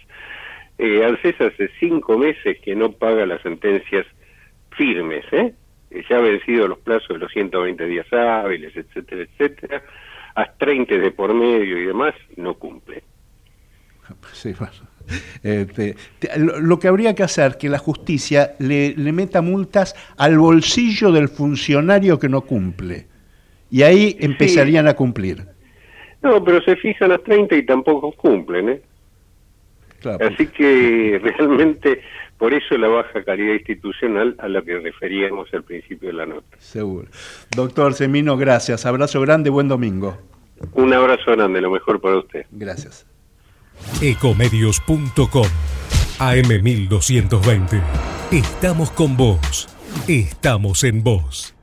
Eh, 0.78 1.04
hace 1.04 1.70
cinco 1.80 2.18
meses 2.18 2.60
que 2.62 2.76
no 2.76 2.92
paga 2.92 3.26
las 3.26 3.42
sentencias 3.42 4.06
firmes, 4.72 5.26
¿eh? 5.32 5.54
ya 6.10 6.18
ha 6.18 6.22
vencido 6.22 6.68
los 6.68 6.80
plazos 6.80 7.10
de 7.10 7.20
los 7.20 7.32
120 7.32 7.86
días 7.86 8.12
hábiles, 8.12 8.76
etcétera, 8.76 9.24
etcétera, 9.24 9.84
a 10.36 10.46
30 10.54 10.96
de 10.96 11.12
por 11.12 11.34
medio 11.34 11.78
y 11.78 11.86
demás, 11.86 12.14
no 12.36 12.54
cumple. 12.56 13.04
Sí, 14.32 14.54
este, 15.44 15.96
lo, 16.38 16.80
que 16.80 16.88
habría 16.88 17.16
que 17.16 17.24
hacer 17.24 17.58
que 17.58 17.70
la 17.70 17.78
justicia 17.78 18.54
le, 18.60 18.94
meta 19.12 19.42
multas 19.42 19.96
al 20.18 20.38
bolsillo 20.38 21.12
del 21.12 21.30
funcionario 21.30 22.20
que 22.20 22.30
no 22.30 22.42
cumple. 22.42 23.08
Y 23.70 23.82
ahí 23.82 24.16
empezarían 24.20 24.88
a 24.88 24.94
cumplir. 24.94 25.44
No, 26.22 26.44
pero 26.44 26.62
se 26.62 26.76
fijan 26.78 27.12
a 27.12 27.18
30 27.18 27.56
y 27.56 27.66
tampoco 27.66 28.12
cumplen, 28.14 28.70
¿eh? 28.70 28.82
Así 30.20 30.48
que 30.48 31.20
realmente 31.24 32.02
por 32.38 32.54
eso 32.54 32.78
la 32.78 32.88
baja 32.88 33.24
calidad 33.24 33.54
institucional 33.54 34.36
a 34.38 34.48
la 34.48 34.62
que 34.62 34.78
referíamos 34.80 35.52
al 35.54 35.64
principio 35.64 36.10
de 36.10 36.14
la 36.14 36.26
nota. 36.26 36.58
Seguro. 36.60 37.08
Doctor 37.56 37.94
Semino, 37.94 38.38
gracias. 38.38 38.86
Abrazo 38.86 39.22
grande, 39.22 39.50
buen 39.50 39.68
domingo. 39.68 40.18
Un 40.74 40.94
abrazo 40.94 41.32
grande, 41.32 41.62
lo 41.62 41.72
mejor 41.72 42.00
para 42.00 42.18
usted. 42.20 42.46
Gracias. 42.52 43.08
Ecomedios.com 44.02 45.48
AM1220. 46.20 47.82
Estamos 48.32 48.92
con 48.92 49.18
vos. 49.18 49.68
Estamos 50.08 50.84
en 50.84 51.04
vos. 51.04 51.56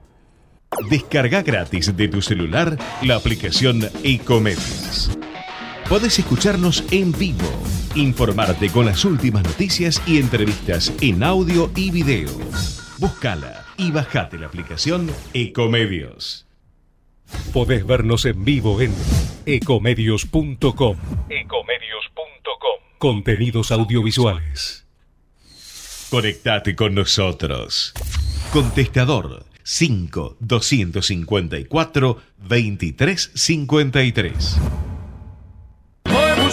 Descarga 0.91 1.43
gratis 1.43 1.97
de 1.97 2.09
tu 2.09 2.21
celular 2.21 2.77
la 3.03 3.17
aplicación 3.17 3.81
Ecomedios. 4.03 5.17
Podés 5.89 6.19
escucharnos 6.19 6.85
en 6.91 7.13
vivo, 7.13 7.47
informarte 7.95 8.71
con 8.71 8.87
las 8.87 9.05
últimas 9.05 9.45
noticias 9.45 10.03
y 10.07 10.19
entrevistas 10.19 10.91
en 11.03 11.23
audio 11.23 11.71
y 11.77 11.91
video. 11.91 12.31
Búscala 12.99 13.67
y 13.77 13.91
bajate 13.91 14.39
la 14.39 14.47
aplicación 14.47 15.11
Ecomedios. 15.35 16.47
Podés 17.53 17.87
vernos 17.87 18.25
en 18.25 18.45
vivo 18.45 18.81
en 18.81 18.95
ecomedios.com. 19.45 20.97
Ecomedios.com. 21.29 22.81
Contenidos 22.97 23.71
audiovisuales. 23.71 24.87
Conectate 26.11 26.75
con 26.75 26.95
nosotros. 26.95 27.93
Contestador 28.53 29.45
5 29.63 30.39
254 30.41 32.23
2353 32.39 34.61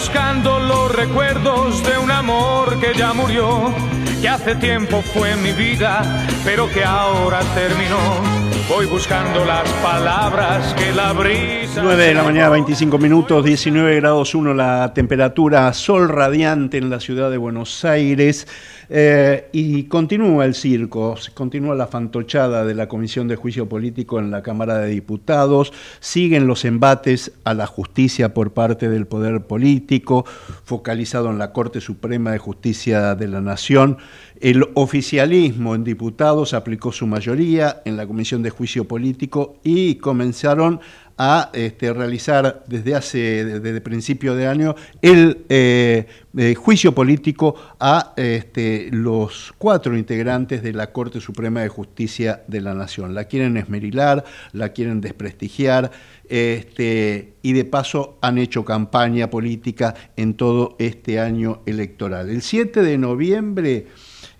buscando 0.02 0.58
los 0.58 0.92
recuerdos 0.96 1.80
de 1.84 1.96
un 1.96 2.10
amor 2.10 2.80
que 2.80 2.92
ya 2.92 3.12
murió, 3.12 3.72
que 4.20 4.28
hace 4.28 4.56
tiempo 4.56 5.00
fue 5.00 5.36
mi 5.36 5.52
vida, 5.52 6.26
pero 6.44 6.68
que 6.68 6.82
ahora 6.82 7.38
terminó. 7.54 8.42
Voy 8.68 8.86
buscando 8.86 9.44
las 9.44 9.70
palabras 9.74 10.74
que 10.74 10.90
la 10.92 11.12
brisa. 11.12 11.82
9 11.84 12.04
de 12.04 12.14
la 12.14 12.24
mañana, 12.24 12.48
25 12.48 12.98
minutos, 12.98 13.44
19 13.44 13.94
grados 14.00 14.34
1 14.34 14.52
la 14.54 14.92
temperatura, 14.92 15.72
sol 15.72 16.08
radiante 16.08 16.78
en 16.78 16.90
la 16.90 16.98
ciudad 16.98 17.30
de 17.30 17.36
Buenos 17.36 17.84
Aires. 17.84 18.48
Eh, 18.94 19.48
y 19.52 19.84
continúa 19.84 20.44
el 20.44 20.54
circo, 20.54 21.14
continúa 21.32 21.74
la 21.74 21.86
fantochada 21.86 22.66
de 22.66 22.74
la 22.74 22.88
Comisión 22.88 23.26
de 23.26 23.36
Juicio 23.36 23.66
Político 23.66 24.18
en 24.18 24.30
la 24.30 24.42
Cámara 24.42 24.76
de 24.76 24.90
Diputados, 24.90 25.72
siguen 25.98 26.46
los 26.46 26.66
embates 26.66 27.32
a 27.44 27.54
la 27.54 27.66
justicia 27.66 28.34
por 28.34 28.52
parte 28.52 28.90
del 28.90 29.06
poder 29.06 29.46
político, 29.46 30.26
focalizado 30.64 31.30
en 31.30 31.38
la 31.38 31.54
Corte 31.54 31.80
Suprema 31.80 32.32
de 32.32 32.38
Justicia 32.38 33.14
de 33.14 33.28
la 33.28 33.40
Nación. 33.40 33.96
El 34.42 34.68
oficialismo 34.74 35.74
en 35.74 35.84
diputados 35.84 36.52
aplicó 36.52 36.92
su 36.92 37.06
mayoría 37.06 37.80
en 37.86 37.96
la 37.96 38.06
Comisión 38.06 38.42
de 38.42 38.50
Juicio 38.50 38.86
Político 38.86 39.56
y 39.64 39.94
comenzaron 39.94 40.80
a 41.18 41.50
este, 41.52 41.92
realizar 41.92 42.64
desde 42.66 42.94
hace, 42.94 43.44
desde 43.44 43.80
principio 43.80 44.34
de 44.34 44.46
año, 44.46 44.74
el 45.00 45.44
eh, 45.48 46.06
eh, 46.36 46.54
juicio 46.54 46.94
político 46.94 47.54
a 47.78 48.14
este, 48.16 48.88
los 48.92 49.54
cuatro 49.58 49.96
integrantes 49.96 50.62
de 50.62 50.72
la 50.72 50.92
Corte 50.92 51.20
Suprema 51.20 51.60
de 51.60 51.68
Justicia 51.68 52.42
de 52.48 52.60
la 52.60 52.74
Nación. 52.74 53.14
La 53.14 53.24
quieren 53.24 53.56
esmerilar, 53.56 54.24
la 54.52 54.70
quieren 54.70 55.00
desprestigiar, 55.00 55.90
este, 56.28 57.34
y 57.42 57.52
de 57.52 57.64
paso 57.64 58.18
han 58.22 58.38
hecho 58.38 58.64
campaña 58.64 59.28
política 59.28 59.94
en 60.16 60.34
todo 60.34 60.76
este 60.78 61.20
año 61.20 61.62
electoral. 61.66 62.30
El 62.30 62.42
7 62.42 62.82
de 62.82 62.98
noviembre 62.98 63.86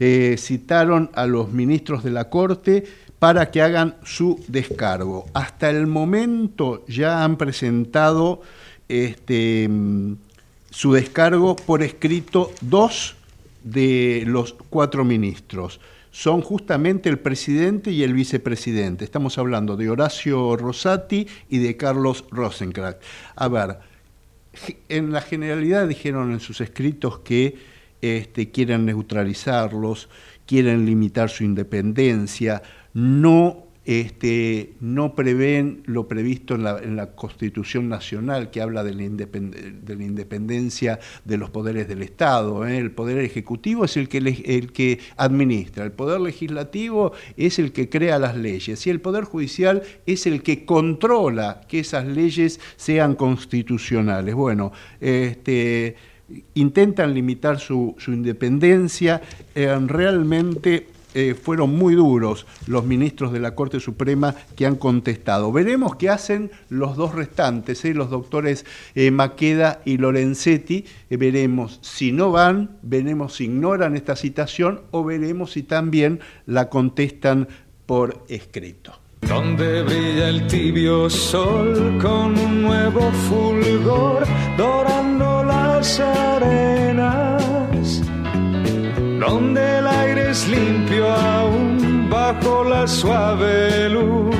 eh, 0.00 0.36
citaron 0.38 1.10
a 1.14 1.26
los 1.26 1.52
ministros 1.52 2.02
de 2.02 2.10
la 2.10 2.28
Corte 2.28 2.84
para 3.22 3.52
que 3.52 3.62
hagan 3.62 3.94
su 4.02 4.44
descargo. 4.48 5.26
Hasta 5.32 5.70
el 5.70 5.86
momento 5.86 6.84
ya 6.88 7.22
han 7.22 7.36
presentado 7.36 8.42
este, 8.88 9.70
su 10.70 10.92
descargo 10.92 11.54
por 11.54 11.84
escrito 11.84 12.50
dos 12.60 13.14
de 13.62 14.24
los 14.26 14.56
cuatro 14.70 15.04
ministros. 15.04 15.78
Son 16.10 16.40
justamente 16.40 17.08
el 17.08 17.20
presidente 17.20 17.92
y 17.92 18.02
el 18.02 18.12
vicepresidente. 18.12 19.04
Estamos 19.04 19.38
hablando 19.38 19.76
de 19.76 19.88
Horacio 19.88 20.56
Rosati 20.56 21.28
y 21.48 21.58
de 21.58 21.76
Carlos 21.76 22.24
Rosenkrantz. 22.28 22.98
A 23.36 23.46
ver, 23.46 23.78
en 24.88 25.12
la 25.12 25.20
generalidad 25.20 25.86
dijeron 25.86 26.32
en 26.32 26.40
sus 26.40 26.60
escritos 26.60 27.20
que 27.20 27.56
este, 28.00 28.50
quieren 28.50 28.84
neutralizarlos, 28.84 30.08
quieren 30.44 30.84
limitar 30.84 31.30
su 31.30 31.44
independencia, 31.44 32.62
no, 32.94 33.64
este, 33.84 34.74
no 34.80 35.14
prevén 35.14 35.82
lo 35.86 36.06
previsto 36.06 36.54
en 36.54 36.96
la, 36.96 37.06
Constitución 37.14 37.88
Nacional, 37.88 38.50
que 38.50 38.60
habla 38.60 38.84
de 38.84 38.94
la, 38.94 39.02
independencia 39.02 41.00
de 41.24 41.36
los 41.36 41.50
poderes 41.50 41.88
del 41.88 42.02
Estado. 42.02 42.66
¿eh? 42.66 42.78
El 42.78 42.92
poder 42.92 43.18
ejecutivo 43.18 43.84
es 43.84 43.96
el 43.96 44.08
que, 44.08 44.18
el 44.18 44.72
que 44.72 45.00
administra, 45.16 45.84
el 45.84 45.92
poder 45.92 46.20
legislativo 46.20 47.12
es 47.36 47.58
el 47.58 47.72
que 47.72 47.88
crea 47.88 48.18
las 48.18 48.36
leyes 48.36 48.86
y 48.86 48.90
el 48.90 49.00
poder 49.00 49.24
judicial 49.24 49.82
es 50.06 50.26
el 50.26 50.42
que 50.42 50.64
controla 50.64 51.62
que 51.68 51.80
esas 51.80 52.06
leyes 52.06 52.60
sean 52.76 53.16
constitucionales. 53.16 54.34
Bueno, 54.34 54.72
este, 55.00 55.96
intentan 56.54 57.14
limitar 57.14 57.58
su, 57.58 57.96
independencia, 58.06 59.20
realmente 59.54 60.86
eh, 61.14 61.34
fueron 61.34 61.76
muy 61.76 61.94
duros 61.94 62.46
los 62.66 62.84
ministros 62.84 63.32
de 63.32 63.40
la 63.40 63.54
Corte 63.54 63.80
Suprema 63.80 64.34
que 64.56 64.66
han 64.66 64.76
contestado. 64.76 65.52
Veremos 65.52 65.96
qué 65.96 66.10
hacen 66.10 66.50
los 66.68 66.96
dos 66.96 67.14
restantes, 67.14 67.84
eh, 67.84 67.94
los 67.94 68.10
doctores 68.10 68.64
eh, 68.94 69.10
Maqueda 69.10 69.80
y 69.84 69.98
Lorenzetti. 69.98 70.84
veremos 71.10 71.78
si 71.82 72.12
no 72.12 72.30
van, 72.30 72.78
veremos 72.82 73.36
si 73.36 73.44
ignoran 73.44 73.96
esta 73.96 74.16
citación 74.16 74.82
o 74.90 75.04
veremos 75.04 75.52
si 75.52 75.62
también 75.62 76.20
la 76.46 76.68
contestan 76.68 77.48
por 77.86 78.24
escrito. 78.28 78.98
Donde 79.20 79.82
brilla 79.82 80.28
el 80.28 80.46
tibio 80.46 81.08
sol 81.08 81.98
con 82.00 82.38
un 82.38 82.62
nuevo 82.62 83.10
fulgor, 83.28 84.24
dorando 84.56 85.44
las 85.44 86.00
arenas 86.00 87.41
donde 89.28 89.78
el 89.78 89.86
aire 89.86 90.30
es 90.30 90.48
limpio 90.48 91.08
aún 91.08 92.08
bajo 92.10 92.64
la 92.64 92.88
suave 92.88 93.88
luz 93.88 94.34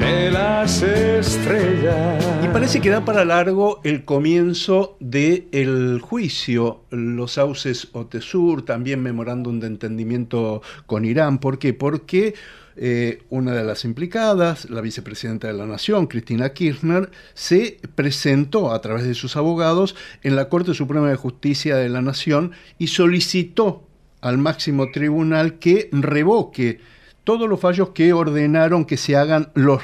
de 0.00 0.32
las 0.32 0.82
estrellas. 0.82 2.24
Y 2.42 2.48
parece 2.48 2.80
que 2.80 2.90
da 2.90 3.04
para 3.04 3.24
largo 3.24 3.80
el 3.84 4.04
comienzo 4.04 4.96
del 4.98 5.46
el 5.52 6.00
juicio, 6.00 6.80
los 6.90 7.34
sauces 7.34 7.88
Otesur, 7.92 8.64
también 8.64 9.00
memorándum 9.00 9.60
de 9.60 9.68
entendimiento 9.68 10.60
con 10.86 11.04
Irán. 11.04 11.38
¿Por 11.38 11.60
qué? 11.60 11.72
Porque 11.72 12.34
eh, 12.76 13.22
una 13.30 13.52
de 13.52 13.64
las 13.64 13.84
implicadas, 13.84 14.68
la 14.68 14.80
vicepresidenta 14.80 15.46
de 15.46 15.54
la 15.54 15.66
Nación, 15.66 16.06
Cristina 16.06 16.52
Kirchner, 16.52 17.10
se 17.34 17.78
presentó 17.94 18.72
a 18.72 18.80
través 18.80 19.04
de 19.04 19.14
sus 19.14 19.36
abogados 19.36 19.94
en 20.22 20.34
la 20.36 20.48
Corte 20.48 20.74
Suprema 20.74 21.08
de 21.08 21.16
Justicia 21.16 21.76
de 21.76 21.88
la 21.88 22.02
Nación 22.02 22.52
y 22.78 22.88
solicitó 22.88 23.86
al 24.20 24.38
máximo 24.38 24.90
tribunal 24.90 25.58
que 25.58 25.88
revoque 25.92 26.80
todos 27.24 27.48
los 27.48 27.60
fallos 27.60 27.90
que 27.90 28.12
ordenaron 28.12 28.84
que 28.84 28.96
se 28.96 29.16
hagan 29.16 29.50
los, 29.54 29.82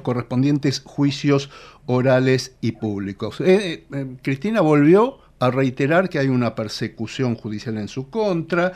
correspondientes 0.00 0.80
juicios 0.84 1.50
orales 1.86 2.56
y 2.60 2.72
públicos. 2.72 3.40
Eh, 3.40 3.84
eh, 3.92 4.06
Cristina 4.22 4.60
volvió 4.60 5.18
a 5.40 5.50
reiterar 5.50 6.08
que 6.08 6.18
hay 6.18 6.28
una 6.28 6.54
persecución 6.54 7.34
judicial 7.34 7.78
en 7.78 7.88
su 7.88 8.10
contra 8.10 8.72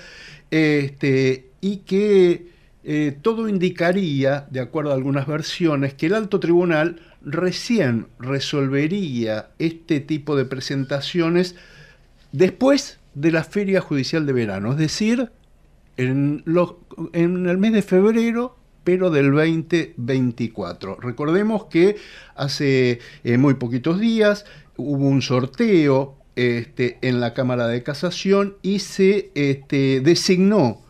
este, 0.51 1.51
y 1.61 1.79
que 1.79 2.54
eh, 2.87 3.17
todo 3.23 3.49
indicaría, 3.49 4.47
de 4.51 4.61
acuerdo 4.61 4.91
a 4.91 4.95
algunas 4.95 5.27
versiones, 5.27 5.95
que 5.95 6.07
el 6.07 6.15
alto 6.15 6.39
tribunal 6.39 7.01
recién 7.23 8.09
resolvería 8.19 9.49
este 9.59 10.01
tipo 10.01 10.37
de 10.37 10.45
presentaciones 10.45 11.57
después 12.33 12.99
de 13.15 13.33
la 13.33 13.43
feria 13.43 13.81
judicial 13.81 14.27
de 14.27 14.35
verano, 14.35 14.73
es 14.73 14.79
decir, 14.79 15.31
en, 15.97 16.43
el 17.15 17.59
mes 17.59 17.73
de 17.73 17.83
febrero 17.83 18.59
pero 18.83 19.09
del 19.11 19.33
2024. 19.33 20.97
Recordemos 21.01 21.65
que 21.67 21.97
hace 22.35 22.99
eh, 23.23 23.39
muy 23.39 23.55
poquitos 23.55 23.99
días 23.99 24.45
hubo 24.77 25.07
un 25.07 25.23
sorteo 25.23 26.19
este, 26.37 26.99
en 27.01 27.21
la 27.21 27.33
Cámara 27.33 27.67
de 27.67 27.83
Casación 27.83 28.57
y 28.61 28.81
se 28.81 29.31
este, 29.35 30.01
designó 30.01 30.84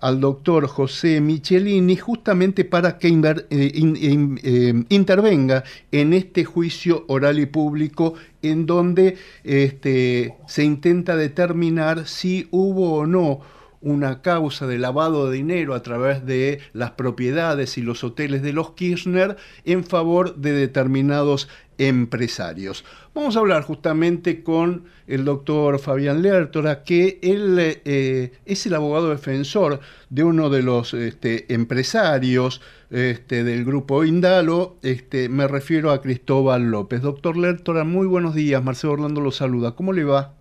al 0.00 0.20
doctor 0.20 0.66
José 0.66 1.20
Michelini 1.20 1.96
justamente 1.96 2.64
para 2.64 2.98
que 2.98 3.08
eh, 3.08 3.44
eh, 3.50 4.84
intervenga 4.88 5.64
en 5.90 6.12
este 6.12 6.44
juicio 6.44 7.04
oral 7.08 7.38
y 7.38 7.46
público 7.46 8.14
en 8.42 8.66
donde 8.66 9.16
este, 9.44 10.34
se 10.46 10.64
intenta 10.64 11.16
determinar 11.16 12.06
si 12.06 12.48
hubo 12.50 12.94
o 12.94 13.06
no 13.06 13.40
una 13.80 14.22
causa 14.22 14.66
de 14.66 14.78
lavado 14.78 15.30
de 15.30 15.36
dinero 15.36 15.74
a 15.74 15.82
través 15.82 16.24
de 16.26 16.60
las 16.72 16.92
propiedades 16.92 17.78
y 17.78 17.82
los 17.82 18.04
hoteles 18.04 18.42
de 18.42 18.52
los 18.52 18.72
Kirchner 18.72 19.36
en 19.64 19.84
favor 19.84 20.36
de 20.36 20.52
determinados 20.52 21.48
empresarios. 21.78 22.84
Vamos 23.14 23.36
a 23.36 23.40
hablar 23.40 23.62
justamente 23.62 24.42
con 24.42 24.84
el 25.06 25.24
doctor 25.24 25.78
Fabián 25.78 26.22
Lertora, 26.22 26.82
que 26.82 27.18
él 27.22 27.56
eh, 27.60 28.32
es 28.44 28.66
el 28.66 28.74
abogado 28.74 29.10
defensor 29.10 29.80
de 30.10 30.24
uno 30.24 30.50
de 30.50 30.62
los 30.62 30.92
este, 30.94 31.52
empresarios 31.52 32.60
este, 32.90 33.44
del 33.44 33.64
grupo 33.64 34.04
Indalo. 34.04 34.76
Este, 34.82 35.28
me 35.28 35.46
refiero 35.46 35.92
a 35.92 36.02
Cristóbal 36.02 36.70
López. 36.70 37.00
Doctor 37.00 37.36
Lertora, 37.36 37.84
muy 37.84 38.06
buenos 38.06 38.34
días. 38.34 38.62
Marcelo 38.62 38.94
Orlando 38.94 39.20
lo 39.20 39.30
saluda. 39.30 39.72
¿Cómo 39.72 39.92
le 39.92 40.04
va? 40.04 40.34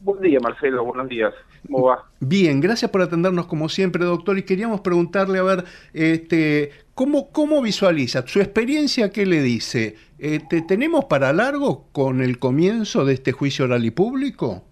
Buen 0.00 0.20
día, 0.22 0.38
Marcelo. 0.40 0.84
Buenos 0.84 1.08
días. 1.08 1.34
¿Cómo 1.66 1.86
va? 1.86 2.04
Bien, 2.20 2.60
gracias 2.60 2.90
por 2.90 3.02
atendernos 3.02 3.46
como 3.46 3.68
siempre, 3.68 4.04
doctor. 4.04 4.38
Y 4.38 4.42
queríamos 4.44 4.80
preguntarle, 4.80 5.38
a 5.38 5.42
ver, 5.42 5.64
este, 5.92 6.70
¿cómo, 6.94 7.30
cómo 7.30 7.62
visualiza 7.62 8.26
su 8.26 8.40
experiencia? 8.40 9.10
¿Qué 9.10 9.26
le 9.26 9.42
dice? 9.42 9.96
Este, 10.18 10.62
¿Tenemos 10.62 11.04
para 11.06 11.32
largo 11.32 11.86
con 11.92 12.22
el 12.22 12.38
comienzo 12.38 13.04
de 13.04 13.14
este 13.14 13.32
juicio 13.32 13.64
oral 13.66 13.84
y 13.84 13.90
público? 13.90 14.62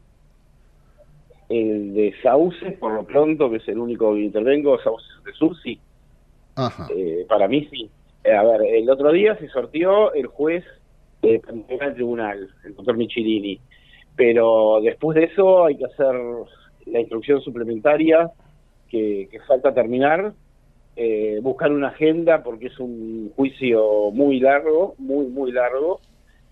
El 1.48 1.94
de 1.94 2.14
Sauce, 2.22 2.72
por 2.72 2.92
lo 2.92 3.04
pronto, 3.04 3.50
que 3.50 3.59
es 3.59 3.68
el 3.68 3.78
único 3.78 4.14
que 4.14 4.20
intervengo, 4.20 4.78
Sauce 4.83 5.04
de 5.24 5.33
Sur, 5.33 5.54
sí. 5.62 5.78
Ajá. 6.57 6.88
Eh, 6.94 7.26
para 7.28 7.48
mí 7.48 7.68
sí. 7.70 7.90
Eh, 8.24 8.33
a 8.33 8.42
ver, 8.42 8.62
el 8.62 8.88
otro 8.88 9.12
día 9.12 9.37
se 9.37 9.48
sortió 9.48 10.12
el 10.14 10.26
juez 10.26 10.64
eh, 11.22 11.40
del 11.68 11.94
tribunal, 11.94 12.48
el 12.64 12.74
doctor 12.74 12.96
Michelini. 12.96 13.61
Pero 14.16 14.80
después 14.83 15.16
de 15.16 15.24
eso 15.24 15.66
hay 15.66 15.76
que 15.76 15.85
hacer 15.87 16.14
la 16.87 17.01
instrucción 17.01 17.40
suplementaria 17.40 18.31
que, 18.88 19.29
falta 19.47 19.75
terminar, 19.75 20.33
eh, 20.97 21.40
buscar 21.42 21.73
una 21.73 21.88
agenda 21.88 22.42
porque 22.42 22.66
es 22.66 22.79
un 22.79 23.33
juicio 23.35 24.11
muy 24.12 24.38
largo, 24.38 24.94
muy, 24.99 25.27
muy 25.27 25.51
largo, 25.51 26.01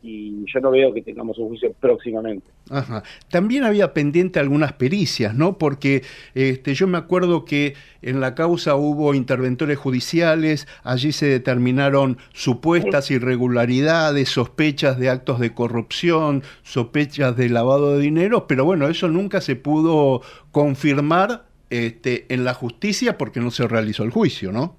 y 0.03 0.45
yo 0.53 0.61
no 0.61 0.73
veo 0.73 0.93
que 0.93 1.03
tengamos 1.03 1.38
un 1.38 1.49
juicio 1.49 1.73
próximamente. 1.79 2.47
Ajá. 2.71 3.05
También 3.31 3.62
había 3.62 3.95
pendiente 3.95 4.41
algunas 4.41 4.73
pericias, 4.73 5.35
¿no? 5.35 5.59
Porque 5.59 6.03
este, 6.35 6.75
yo 6.75 6.88
me 6.88 6.99
acuerdo 6.99 7.45
que 7.45 7.75
en 8.03 8.21
la 8.21 8.35
causa 8.35 8.75
hubo 8.75 9.15
interventores 9.15 9.79
judiciales, 9.79 10.67
allí 10.83 11.12
se 11.12 11.27
determinaron 11.27 12.19
supuestas 12.33 13.12
irregularidades, 13.12 14.29
sospechas 14.29 14.99
de 14.99 15.09
actos 15.09 15.38
de 15.38 15.55
corrupción, 15.55 16.43
sospechas 16.62 17.37
de 17.37 17.49
lavado 17.49 17.97
de 17.97 18.03
dinero, 18.03 18.47
pero 18.49 18.65
bueno, 18.65 18.88
eso 18.88 19.07
nunca 19.07 19.41
se 19.41 19.55
pudo 19.55 20.23
confirmar 20.51 21.45
este, 21.71 22.27
en 22.29 22.45
la 22.45 22.55
justicia 22.55 23.17
porque 23.17 23.41
no 23.41 23.53
se 23.53 23.69
realizó 23.69 24.03
el 24.03 24.11
juicio, 24.11 24.51
¿no? 24.51 24.77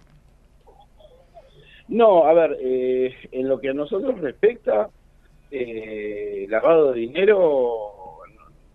No, 1.88 2.26
a 2.26 2.34
ver, 2.34 2.58
eh, 2.62 3.14
en 3.32 3.48
lo 3.48 3.60
que 3.60 3.70
a 3.70 3.74
nosotros 3.74 4.20
respecta, 4.20 4.90
eh, 5.56 6.48
lavado 6.50 6.94
de 6.94 7.02
dinero, 7.02 7.92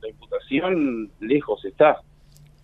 la 0.01 0.09
imputación 0.09 1.11
lejos 1.19 1.64
está. 1.64 2.01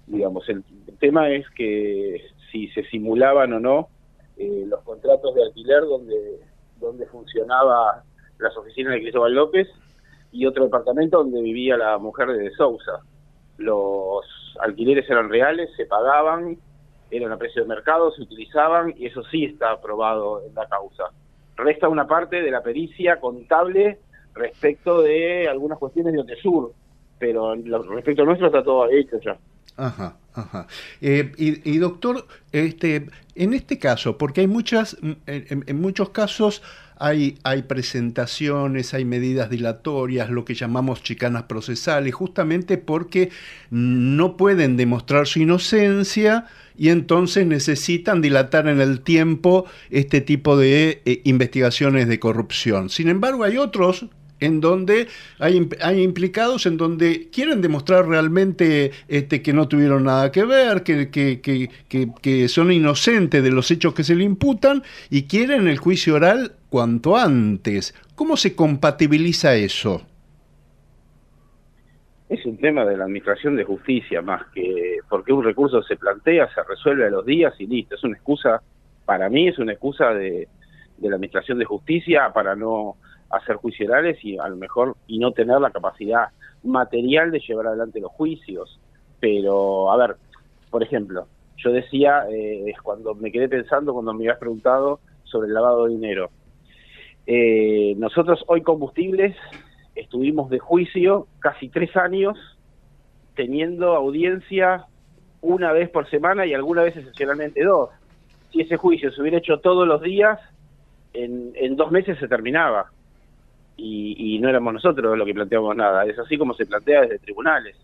Digamos, 0.06 0.48
el, 0.48 0.62
tema 1.00 1.30
es 1.30 1.50
que 1.50 2.24
si 2.52 2.68
se 2.68 2.84
simulaban 2.84 3.52
o 3.54 3.60
no 3.60 3.88
eh, 4.36 4.64
los 4.68 4.80
contratos 4.82 5.34
de 5.34 5.42
alquiler 5.42 5.80
donde, 5.80 6.38
donde 6.78 7.06
funcionaba 7.06 8.04
las 8.38 8.56
oficinas 8.56 8.92
de 8.94 9.00
Cristóbal 9.00 9.34
López 9.34 9.68
y 10.30 10.46
otro 10.46 10.62
departamento 10.62 11.18
donde 11.18 11.42
vivía 11.42 11.76
la 11.76 11.98
mujer 11.98 12.28
de, 12.28 12.38
de 12.38 12.50
Sousa. 12.52 13.00
Los 13.58 14.24
alquileres 14.60 15.10
eran 15.10 15.28
reales, 15.28 15.70
se 15.76 15.86
pagaban, 15.86 16.56
eran 17.10 17.32
a 17.32 17.36
precio 17.36 17.62
de 17.62 17.68
mercado, 17.68 18.12
se 18.12 18.22
utilizaban 18.22 18.94
y 18.96 19.06
eso 19.06 19.24
sí 19.24 19.44
está 19.44 19.72
aprobado 19.72 20.40
en 20.46 20.54
la 20.54 20.68
causa. 20.68 21.10
Resta 21.56 21.88
una 21.88 22.06
parte 22.06 22.42
de 22.42 22.50
la 22.50 22.62
pericia 22.62 23.20
contable 23.20 23.98
respecto 24.34 25.02
de 25.02 25.48
algunas 25.48 25.78
cuestiones 25.78 26.12
de 26.12 26.20
Otesur, 26.20 26.72
pero 27.18 27.54
respecto 27.54 28.22
a 28.22 28.24
nuestro 28.26 28.46
está 28.48 28.62
todo 28.62 28.90
hecho 28.90 29.20
ya. 29.20 29.38
Ajá, 29.76 30.16
ajá. 30.34 30.66
Eh, 31.00 31.32
y, 31.36 31.78
doctor, 31.78 32.26
este, 32.52 33.06
en 33.34 33.54
este 33.54 33.78
caso, 33.78 34.18
porque 34.18 34.42
hay 34.42 34.46
muchas, 34.46 34.96
en, 35.26 35.80
muchos 35.80 36.10
casos 36.10 36.62
hay, 36.98 37.38
hay 37.42 37.62
presentaciones, 37.62 38.94
hay 38.94 39.04
medidas 39.04 39.50
dilatorias, 39.50 40.30
lo 40.30 40.44
que 40.44 40.54
llamamos 40.54 41.02
chicanas 41.02 41.44
procesales, 41.44 42.14
justamente 42.14 42.78
porque 42.78 43.30
no 43.70 44.36
pueden 44.36 44.76
demostrar 44.76 45.26
su 45.26 45.40
inocencia 45.40 46.46
y 46.76 46.88
entonces 46.88 47.46
necesitan 47.46 48.20
dilatar 48.20 48.68
en 48.68 48.80
el 48.80 49.00
tiempo 49.00 49.66
este 49.90 50.20
tipo 50.20 50.56
de 50.56 51.02
eh, 51.04 51.20
investigaciones 51.24 52.08
de 52.08 52.18
corrupción. 52.18 52.90
Sin 52.90 53.08
embargo, 53.08 53.44
hay 53.44 53.58
otros 53.58 54.06
en 54.40 54.60
donde 54.60 55.08
hay, 55.38 55.68
hay, 55.80 56.02
implicados 56.02 56.66
en 56.66 56.76
donde 56.76 57.28
quieren 57.30 57.60
demostrar 57.60 58.06
realmente 58.06 58.90
este, 59.08 59.42
que 59.42 59.52
no 59.52 59.68
tuvieron 59.68 60.04
nada 60.04 60.32
que 60.32 60.44
ver, 60.44 60.82
que, 60.82 62.48
son 62.48 62.72
inocentes 62.72 63.42
de 63.42 63.50
los 63.50 63.70
hechos 63.70 63.94
que 63.94 64.04
se 64.04 64.14
le 64.14 64.24
imputan 64.24 64.82
y 65.10 65.24
quieren 65.24 65.68
el 65.68 65.78
juicio 65.78 66.14
oral 66.14 66.52
cuanto 66.68 67.16
antes. 67.16 67.94
¿Cómo 68.14 68.36
se 68.36 68.54
compatibiliza 68.54 69.54
eso? 69.54 70.02
es 72.26 72.44
un 72.46 72.56
tema 72.56 72.84
de 72.84 72.96
la 72.96 73.04
administración 73.04 73.54
de 73.54 73.64
justicia 73.64 74.20
más 74.20 74.46
que 74.52 74.98
porque 75.08 75.32
un 75.32 75.44
recurso 75.44 75.82
se 75.84 75.94
plantea, 75.94 76.48
se 76.52 76.64
resuelve 76.64 77.06
a 77.06 77.10
los 77.10 77.24
días 77.24 77.54
y 77.58 77.66
listo. 77.66 77.94
Es 77.94 78.02
una 78.02 78.16
excusa, 78.16 78.60
para 79.04 79.28
mí 79.28 79.46
es 79.46 79.58
una 79.58 79.72
excusa 79.72 80.12
de 80.12 80.48
la 81.00 81.14
administración 81.14 81.58
de 81.58 81.64
justicia 81.64 82.32
para 82.32 82.56
no 82.56 82.96
hacer 83.36 83.56
juicios 83.56 83.88
orales 83.88 84.22
y 84.24 84.38
a 84.38 84.48
lo 84.48 84.56
mejor 84.56 84.96
y 85.06 85.18
no 85.18 85.32
tener 85.32 85.60
la 85.60 85.70
capacidad 85.70 86.28
material 86.62 87.30
de 87.30 87.40
llevar 87.40 87.68
adelante 87.68 88.00
los 88.00 88.12
juicios. 88.12 88.80
Pero, 89.20 89.90
a 89.90 89.96
ver, 89.96 90.16
por 90.70 90.82
ejemplo, 90.82 91.26
yo 91.56 91.72
decía, 91.72 92.26
eh, 92.30 92.72
cuando 92.82 93.14
me 93.14 93.30
quedé 93.30 93.48
pensando, 93.48 93.92
cuando 93.92 94.12
me 94.12 94.24
habías 94.24 94.38
preguntado 94.38 95.00
sobre 95.24 95.48
el 95.48 95.54
lavado 95.54 95.86
de 95.86 95.92
dinero, 95.92 96.30
eh, 97.26 97.94
nosotros 97.96 98.44
hoy 98.48 98.62
combustibles 98.62 99.34
estuvimos 99.94 100.50
de 100.50 100.58
juicio 100.58 101.26
casi 101.38 101.68
tres 101.68 101.96
años 101.96 102.36
teniendo 103.34 103.94
audiencia 103.94 104.86
una 105.40 105.72
vez 105.72 105.90
por 105.90 106.08
semana 106.10 106.46
y 106.46 106.54
algunas 106.54 106.84
veces 106.84 107.00
excepcionalmente 107.00 107.62
dos. 107.64 107.90
Si 108.52 108.60
ese 108.60 108.76
juicio 108.76 109.10
se 109.10 109.20
hubiera 109.20 109.38
hecho 109.38 109.58
todos 109.60 109.86
los 109.86 110.02
días, 110.02 110.38
en, 111.12 111.52
en 111.54 111.76
dos 111.76 111.90
meses 111.90 112.18
se 112.18 112.28
terminaba. 112.28 112.90
Y, 113.76 114.36
y, 114.36 114.38
no 114.38 114.48
éramos 114.48 114.74
nosotros 114.74 115.18
los 115.18 115.26
que 115.26 115.34
planteamos 115.34 115.74
nada. 115.76 116.04
Es 116.04 116.18
así 116.18 116.38
como 116.38 116.54
se 116.54 116.66
plantea 116.66 117.02
desde 117.02 117.18
tribunales. 117.18 117.76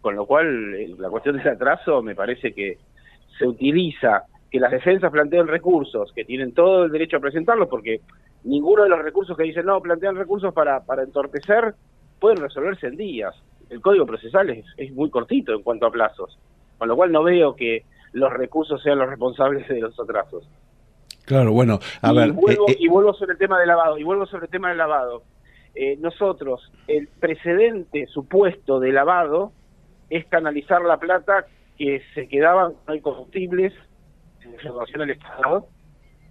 Con 0.00 0.14
lo 0.14 0.26
cual, 0.26 0.74
eh, 0.74 0.94
la 0.98 1.10
cuestión 1.10 1.36
del 1.36 1.48
atraso 1.48 2.02
me 2.02 2.14
parece 2.14 2.52
que 2.52 2.78
se 3.38 3.46
utiliza 3.46 4.24
que 4.50 4.60
las 4.60 4.70
defensas 4.70 5.10
planteen 5.10 5.46
recursos, 5.46 6.12
que 6.12 6.24
tienen 6.24 6.52
todo 6.52 6.84
el 6.84 6.92
derecho 6.92 7.16
a 7.16 7.20
presentarlos, 7.20 7.68
porque 7.68 8.00
ninguno 8.44 8.84
de 8.84 8.88
los 8.88 9.02
recursos 9.02 9.36
que 9.36 9.42
dicen 9.42 9.66
no, 9.66 9.80
plantean 9.80 10.16
recursos 10.16 10.54
para, 10.54 10.80
para 10.80 11.02
entorpecer, 11.02 11.74
pueden 12.20 12.38
resolverse 12.38 12.86
en 12.86 12.96
días. 12.96 13.34
El 13.70 13.80
código 13.80 14.06
procesal 14.06 14.50
es, 14.50 14.64
es 14.76 14.92
muy 14.92 15.10
cortito 15.10 15.52
en 15.52 15.62
cuanto 15.62 15.86
a 15.86 15.90
plazos, 15.90 16.38
con 16.78 16.88
lo 16.88 16.96
cual 16.96 17.12
no 17.12 17.22
veo 17.22 17.54
que 17.54 17.84
los 18.12 18.32
recursos 18.32 18.82
sean 18.82 18.98
los 18.98 19.08
responsables 19.08 19.68
de 19.68 19.80
los 19.80 19.98
atrasos. 19.98 20.48
Claro, 21.28 21.52
bueno, 21.52 21.78
a 22.00 22.10
y 22.10 22.16
ver. 22.16 22.32
Vuelvo, 22.32 22.70
eh, 22.70 22.72
eh, 22.72 22.76
y 22.80 22.88
vuelvo 22.88 23.12
sobre 23.12 23.32
el 23.32 23.38
tema 23.38 23.58
del 23.58 23.68
lavado, 23.68 23.98
y 23.98 24.02
vuelvo 24.02 24.24
sobre 24.24 24.46
el 24.46 24.50
tema 24.50 24.70
del 24.70 24.78
lavado. 24.78 25.24
Eh, 25.74 25.98
nosotros, 26.00 26.72
el 26.86 27.06
precedente 27.06 28.06
supuesto 28.06 28.80
de 28.80 28.92
lavado 28.92 29.52
es 30.08 30.24
canalizar 30.24 30.80
la 30.80 30.96
plata 30.96 31.44
que 31.76 32.00
se 32.14 32.28
quedaban, 32.28 32.72
no 32.86 32.94
hay 32.94 33.02
combustibles, 33.02 33.74
en 34.40 34.98
del 34.98 35.10
Estado, 35.10 35.66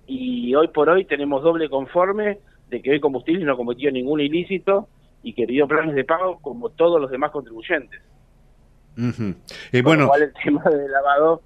y 0.07 0.55
hoy 0.55 0.69
por 0.69 0.89
hoy 0.89 1.05
tenemos 1.05 1.43
doble 1.43 1.69
conforme 1.69 2.39
de 2.67 2.81
que 2.81 2.89
hoy 2.89 2.99
combustibles 2.99 3.45
no 3.45 3.55
cometió 3.55 3.91
ningún 3.91 4.19
ilícito 4.19 4.87
y 5.21 5.33
que 5.33 5.45
pidió 5.45 5.67
planes 5.67 5.93
de 5.93 6.05
pago 6.05 6.39
como 6.39 6.69
todos 6.69 6.99
los 6.99 7.11
demás 7.11 7.29
contribuyentes. 7.29 8.01
Eh, 8.97 9.03
Con 9.03 9.35
lo 9.73 9.83
bueno, 9.83 10.07
cual 10.07 10.23
el 10.23 10.33
tema 10.43 10.63
del 10.63 10.91
lavado 10.91 11.43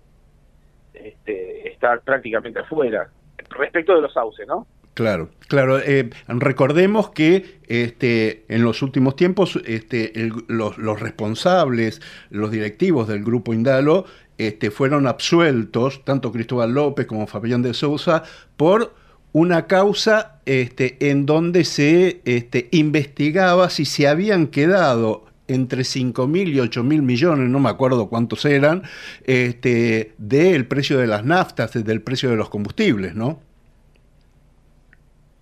este, 0.93 1.67
está 1.67 1.99
prácticamente 1.99 2.59
afuera. 2.59 3.09
Respecto 3.49 3.95
de 3.95 4.01
los 4.01 4.13
sauces, 4.13 4.47
¿no? 4.47 4.67
Claro, 4.93 5.29
claro. 5.47 5.79
eh, 5.79 6.09
recordemos 6.27 7.11
que 7.11 7.59
este, 7.67 8.43
en 8.49 8.63
los 8.63 8.81
últimos 8.81 9.15
tiempos 9.15 9.57
este, 9.65 10.11
los 10.47 10.99
responsables, 10.99 12.01
los 12.29 12.51
directivos 12.51 13.07
del 13.07 13.23
grupo 13.23 13.53
Indalo, 13.53 14.05
este, 14.37 14.69
fueron 14.69 15.07
absueltos, 15.07 16.03
tanto 16.03 16.31
Cristóbal 16.31 16.73
López 16.73 17.05
como 17.05 17.27
Fabián 17.27 17.61
de 17.61 17.73
Sousa, 17.73 18.23
por 18.57 18.93
una 19.33 19.67
causa 19.67 20.41
este, 20.45 20.97
en 21.09 21.25
donde 21.25 21.63
se 21.63 22.21
este, 22.25 22.67
investigaba 22.71 23.69
si 23.69 23.85
se 23.85 24.07
habían 24.07 24.47
quedado 24.47 25.25
entre 25.53 25.83
5 25.83 26.27
mil 26.27 26.53
y 26.55 26.59
8 26.59 26.83
mil 26.83 27.01
millones, 27.01 27.49
no 27.49 27.59
me 27.59 27.69
acuerdo 27.69 28.09
cuántos 28.09 28.45
eran, 28.45 28.83
este, 29.23 30.13
del 30.17 30.65
precio 30.67 30.97
de 30.97 31.07
las 31.07 31.23
naftas, 31.25 31.73
del 31.83 32.01
precio 32.01 32.29
de 32.29 32.35
los 32.37 32.49
combustibles, 32.49 33.15
¿no? 33.15 33.39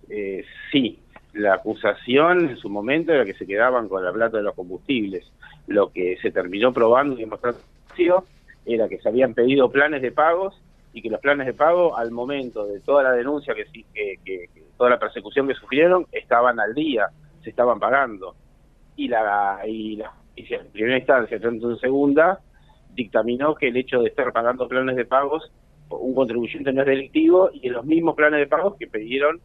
Eh, 0.08 0.44
sí, 0.72 0.98
la 1.34 1.54
acusación 1.54 2.50
en 2.50 2.56
su 2.56 2.68
momento 2.68 3.12
era 3.12 3.24
que 3.24 3.34
se 3.34 3.46
quedaban 3.46 3.88
con 3.88 4.04
la 4.04 4.12
plata 4.12 4.38
de 4.38 4.42
los 4.42 4.54
combustibles. 4.54 5.24
Lo 5.66 5.92
que 5.92 6.16
se 6.20 6.30
terminó 6.30 6.72
probando 6.72 7.16
y 7.16 7.20
demostrando 7.20 7.60
era 8.64 8.88
que 8.88 8.98
se 8.98 9.08
habían 9.08 9.34
pedido 9.34 9.70
planes 9.70 10.02
de 10.02 10.10
pagos 10.12 10.60
y 10.92 11.02
que 11.02 11.10
los 11.10 11.20
planes 11.20 11.46
de 11.46 11.54
pago 11.54 11.96
al 11.96 12.10
momento 12.10 12.66
de 12.66 12.80
toda 12.80 13.02
la 13.02 13.12
denuncia 13.12 13.54
que, 13.54 13.64
que, 13.94 14.16
que- 14.24 14.48
que 14.52 14.62
toda 14.76 14.90
la 14.90 14.98
persecución 14.98 15.46
que 15.46 15.54
sufrieron 15.54 16.06
estaban 16.10 16.58
al 16.58 16.74
día, 16.74 17.08
se 17.44 17.50
estaban 17.50 17.78
pagando. 17.78 18.34
Y 19.00 19.08
la 19.08 19.60
y 19.66 19.96
la 19.96 20.12
en 20.36 20.70
primera 20.72 20.98
instancia, 20.98 21.40
tanto 21.40 21.70
en 21.70 21.78
segunda, 21.78 22.40
dictaminó 22.94 23.54
que 23.54 23.68
el 23.68 23.76
hecho 23.78 24.00
de 24.02 24.08
estar 24.08 24.30
pagando 24.30 24.68
planes 24.68 24.94
de 24.96 25.06
pagos 25.06 25.50
un 25.88 26.14
contribuyente 26.14 26.70
no 26.72 26.82
es 26.82 26.86
delictivo 26.86 27.50
y 27.52 27.66
en 27.66 27.72
los 27.72 27.84
mismos 27.84 28.14
planes 28.14 28.40
de 28.40 28.46
pagos 28.46 28.76
que 28.78 28.86
pidieron 28.86 29.40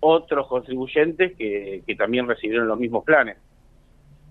otros 0.00 0.46
contribuyentes 0.46 1.34
que, 1.36 1.82
que 1.86 1.96
también 1.96 2.28
recibieron 2.28 2.68
los 2.68 2.78
mismos 2.78 3.02
planes, 3.04 3.38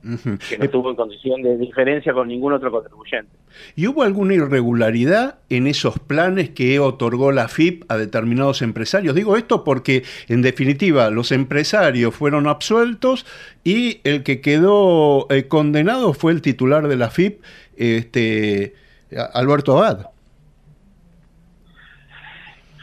Que 0.02 0.58
no 0.58 0.66
estuvo 0.66 0.90
en 0.90 0.96
condición 0.96 1.42
de 1.42 1.58
diferencia 1.58 2.14
con 2.14 2.28
ningún 2.28 2.54
otro 2.54 2.72
contribuyente. 2.72 3.32
¿Y 3.76 3.88
hubo 3.88 4.04
alguna 4.04 4.36
irregularidad 4.36 5.40
en 5.50 5.68
esos 5.68 6.00
planes 6.00 6.50
que 6.52 6.80
otorgó 6.80 7.32
la 7.32 7.48
FIP 7.48 7.84
a 7.90 7.98
determinados 7.98 8.62
empresarios? 8.62 9.16
Digo 9.16 9.36
esto 9.38 9.64
porque, 9.64 10.04
en 10.28 10.42
definitiva, 10.42 11.10
los 11.10 11.32
empresarios 11.32 12.16
fueron 12.16 12.48
absueltos 12.48 13.26
y 13.64 14.00
el 14.04 14.24
que 14.24 14.40
quedó 14.42 15.28
eh, 15.30 15.48
condenado 15.48 16.14
fue 16.14 16.32
el 16.32 16.42
titular 16.42 16.88
de 16.88 16.96
la 16.96 17.10
FIP, 17.10 17.42
este, 17.76 18.76
Alberto 19.34 19.78
Abad. 19.78 20.08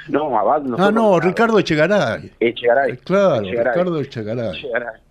No, 0.09 0.39
Abad 0.39 0.63
no. 0.63 0.77
ah, 0.79 0.91
no. 0.91 1.19
Ricardo 1.19 1.59
Echegaray. 1.59 2.31
Echegaray. 2.41 2.97
Claro, 2.99 3.43
Echegaray. 3.43 3.73
Ricardo 3.73 4.01
Echegaray. 4.01 4.59
Echegaray. 4.59 5.04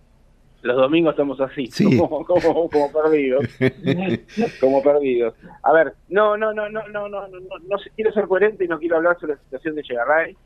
Los 0.64 0.76
domingos 0.76 1.12
estamos 1.12 1.38
así, 1.42 1.66
Sí. 1.66 1.84
como, 1.98 2.24
como, 2.24 2.70
como 2.70 2.90
perdidos. 2.90 3.44
como 4.60 4.82
perdidos. 4.82 5.34
A 5.62 5.72
ver, 5.74 5.92
no, 6.08 6.38
no, 6.38 6.54
no, 6.54 6.70
no, 6.70 6.88
no, 6.88 7.06
no, 7.06 7.28
no, 7.28 7.38
no, 7.38 7.76
quiero 7.94 8.12
ser 8.12 8.26
coherente 8.26 8.64
y 8.64 8.68
no 8.68 8.78
quiero 8.78 8.96
hablar 8.96 9.20
sobre 9.20 9.34
la 9.34 9.40
situación 9.42 9.74
de 9.74 9.82
Chegarray. 9.82 10.36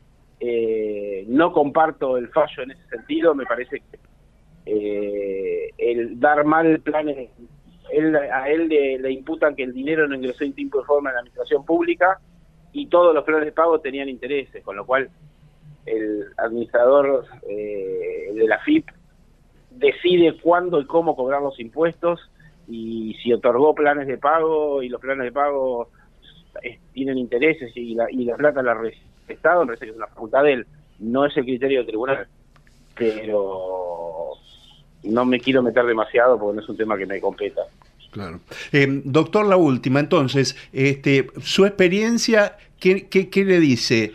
Eh, 0.41 1.23
no 1.29 1.53
comparto 1.53 2.17
el 2.17 2.27
fallo 2.29 2.63
en 2.63 2.71
ese 2.71 2.85
sentido, 2.89 3.33
me 3.33 3.45
parece 3.45 3.79
que 3.79 3.99
eh, 4.65 5.71
el 5.77 6.19
dar 6.19 6.43
mal 6.43 6.81
planes, 6.81 7.29
él, 7.89 8.13
a 8.15 8.49
él 8.49 8.67
le, 8.67 8.99
le 8.99 9.11
imputan 9.11 9.55
que 9.55 9.63
el 9.63 9.73
dinero 9.73 10.05
no 10.05 10.15
ingresó 10.15 10.43
en 10.43 10.53
tiempo 10.53 10.81
y 10.81 10.85
forma 10.85 11.11
en 11.11 11.13
la 11.15 11.19
administración 11.21 11.65
pública 11.65 12.19
y 12.73 12.87
todos 12.87 13.15
los 13.15 13.23
planes 13.23 13.45
de 13.45 13.51
pago 13.53 13.79
tenían 13.79 14.09
intereses, 14.09 14.61
con 14.65 14.75
lo 14.75 14.85
cual 14.85 15.09
el 15.85 16.25
administrador 16.37 17.25
eh, 17.47 18.31
de 18.33 18.47
la 18.47 18.59
FIP 18.59 18.89
decide 19.79 20.37
cuándo 20.41 20.79
y 20.79 20.85
cómo 20.85 21.15
cobrar 21.15 21.41
los 21.41 21.59
impuestos 21.59 22.19
y 22.67 23.15
si 23.23 23.33
otorgó 23.33 23.73
planes 23.73 24.07
de 24.07 24.17
pago 24.17 24.83
y 24.83 24.89
los 24.89 25.01
planes 25.01 25.25
de 25.25 25.31
pago 25.31 25.89
eh, 26.61 26.79
tienen 26.93 27.17
intereses 27.17 27.75
y 27.75 27.95
la, 27.95 28.05
y 28.11 28.25
la 28.25 28.35
plata 28.35 28.61
la 28.61 28.73
recibe 28.73 29.05
el 29.27 29.35
Estado, 29.35 29.61
me 29.61 29.67
parece 29.67 29.85
que 29.85 29.91
es 29.91 29.97
una 29.97 30.07
facultad 30.07 30.43
de 30.43 30.53
él, 30.53 30.67
no 30.99 31.25
es 31.25 31.35
el 31.37 31.45
criterio 31.45 31.79
del 31.79 31.87
tribunal. 31.87 32.27
Pero 32.95 34.33
no 35.03 35.25
me 35.25 35.39
quiero 35.39 35.63
meter 35.63 35.85
demasiado 35.85 36.37
porque 36.37 36.57
no 36.57 36.61
es 36.61 36.69
un 36.69 36.77
tema 36.77 36.97
que 36.97 37.05
me 37.05 37.21
competa. 37.21 37.61
Claro. 38.11 38.39
Eh, 38.71 39.01
doctor, 39.05 39.45
la 39.45 39.55
última, 39.55 39.99
entonces, 39.99 40.57
este, 40.73 41.27
su 41.41 41.65
experiencia, 41.65 42.57
¿qué, 42.79 43.07
qué, 43.07 43.29
qué 43.29 43.45
le 43.45 43.59
dice? 43.59 44.13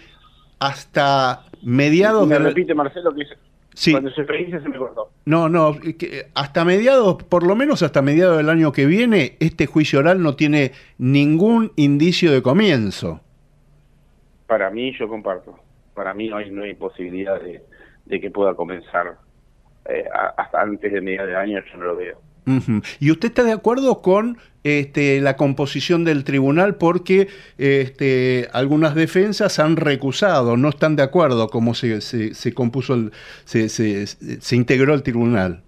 Hasta 0.58 1.44
mediados 1.62 2.26
me 2.26 2.38
de 2.38 2.44
repite 2.44 2.74
Marcelo 2.74 3.14
que 3.14 3.22
Sí. 3.74 3.92
cuando 3.92 4.10
su 4.10 4.20
experiencia 4.20 4.60
se 4.62 4.68
me 4.68 4.78
cortó. 4.78 5.10
No, 5.24 5.48
no, 5.48 5.76
hasta 6.34 6.64
mediados, 6.64 7.22
por 7.24 7.44
lo 7.46 7.56
menos 7.56 7.82
hasta 7.82 8.02
mediados 8.02 8.36
del 8.36 8.48
año 8.48 8.72
que 8.72 8.86
viene, 8.86 9.36
este 9.40 9.66
juicio 9.66 9.98
oral 9.98 10.22
no 10.22 10.36
tiene 10.36 10.72
ningún 10.98 11.72
indicio 11.76 12.32
de 12.32 12.40
comienzo. 12.40 13.20
Para 14.46 14.70
mí, 14.70 14.96
yo 14.98 15.08
comparto. 15.08 15.58
Para 15.94 16.14
mí 16.14 16.28
no 16.28 16.36
hay, 16.36 16.50
no 16.50 16.62
hay 16.62 16.74
posibilidad 16.74 17.40
de, 17.40 17.62
de 18.04 18.20
que 18.20 18.30
pueda 18.30 18.54
comenzar 18.54 19.16
eh, 19.86 20.04
hasta 20.36 20.60
antes 20.60 20.92
de 20.92 21.00
mediados 21.00 21.28
de 21.28 21.36
año, 21.36 21.60
yo 21.70 21.78
no 21.78 21.84
lo 21.86 21.96
veo. 21.96 22.20
¿Y 23.00 23.10
usted 23.10 23.28
está 23.28 23.44
de 23.44 23.52
acuerdo 23.52 24.02
con 24.02 24.38
este, 24.64 25.20
la 25.20 25.36
composición 25.36 26.04
del 26.04 26.24
tribunal? 26.24 26.76
Porque 26.76 27.28
este, 27.58 28.48
algunas 28.52 28.94
defensas 28.94 29.58
han 29.58 29.76
recusado, 29.76 30.56
no 30.56 30.68
están 30.68 30.96
de 30.96 31.02
acuerdo 31.02 31.48
cómo 31.48 31.74
se, 31.74 32.00
se, 32.00 32.34
se 32.34 32.54
compuso, 32.54 32.94
el, 32.94 33.12
se, 33.44 33.68
se, 33.68 34.06
se 34.06 34.56
integró 34.56 34.94
el 34.94 35.02
tribunal. 35.02 35.62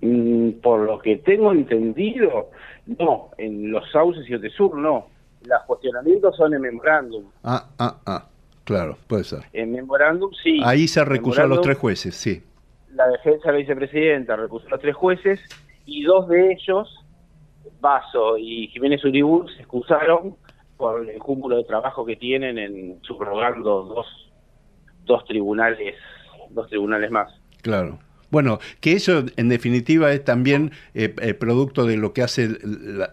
Mm, 0.00 0.50
por 0.62 0.80
lo 0.80 0.98
que 1.00 1.16
tengo 1.16 1.52
entendido, 1.52 2.50
no. 2.98 3.30
En 3.38 3.70
los 3.70 3.90
sauces 3.90 4.28
y 4.28 4.34
Otesur, 4.34 4.76
no. 4.76 5.08
Los 5.44 5.62
cuestionamientos 5.66 6.36
son 6.36 6.54
en 6.54 6.62
memorándum. 6.62 7.24
Ah, 7.42 7.66
ah, 7.78 7.96
ah, 8.06 8.26
claro, 8.64 8.96
puede 9.06 9.24
ser. 9.24 9.40
En 9.52 9.72
memorándum, 9.72 10.30
sí. 10.42 10.60
Ahí 10.64 10.88
se 10.88 11.04
recusó 11.04 11.42
a 11.42 11.46
los 11.46 11.60
tres 11.60 11.78
jueces, 11.78 12.14
sí. 12.14 12.42
La 12.98 13.06
defensa 13.06 13.46
de 13.46 13.52
la 13.52 13.58
vicepresidenta 13.58 14.34
recusó 14.34 14.74
a 14.74 14.78
tres 14.78 14.96
jueces 14.96 15.38
y 15.86 16.02
dos 16.02 16.26
de 16.26 16.50
ellos, 16.50 16.92
Vaso 17.80 18.36
y 18.36 18.66
Jiménez 18.72 19.04
Uribur, 19.04 19.48
se 19.54 19.60
excusaron 19.60 20.34
por 20.76 21.08
el 21.08 21.20
cúmulo 21.20 21.58
de 21.58 21.62
trabajo 21.62 22.04
que 22.04 22.16
tienen 22.16 22.58
en 22.58 23.00
subrogando 23.02 23.84
dos, 23.84 24.06
dos 25.04 25.24
tribunales, 25.26 25.94
dos 26.50 26.68
tribunales 26.68 27.12
más. 27.12 27.32
Claro. 27.62 28.00
Bueno, 28.30 28.58
que 28.80 28.92
eso 28.92 29.24
en 29.36 29.48
definitiva 29.48 30.12
es 30.12 30.22
también 30.22 30.72
eh, 30.94 31.14
eh, 31.22 31.32
producto 31.32 31.86
de 31.86 31.96
lo 31.96 32.12
que 32.12 32.22
hace 32.22 32.58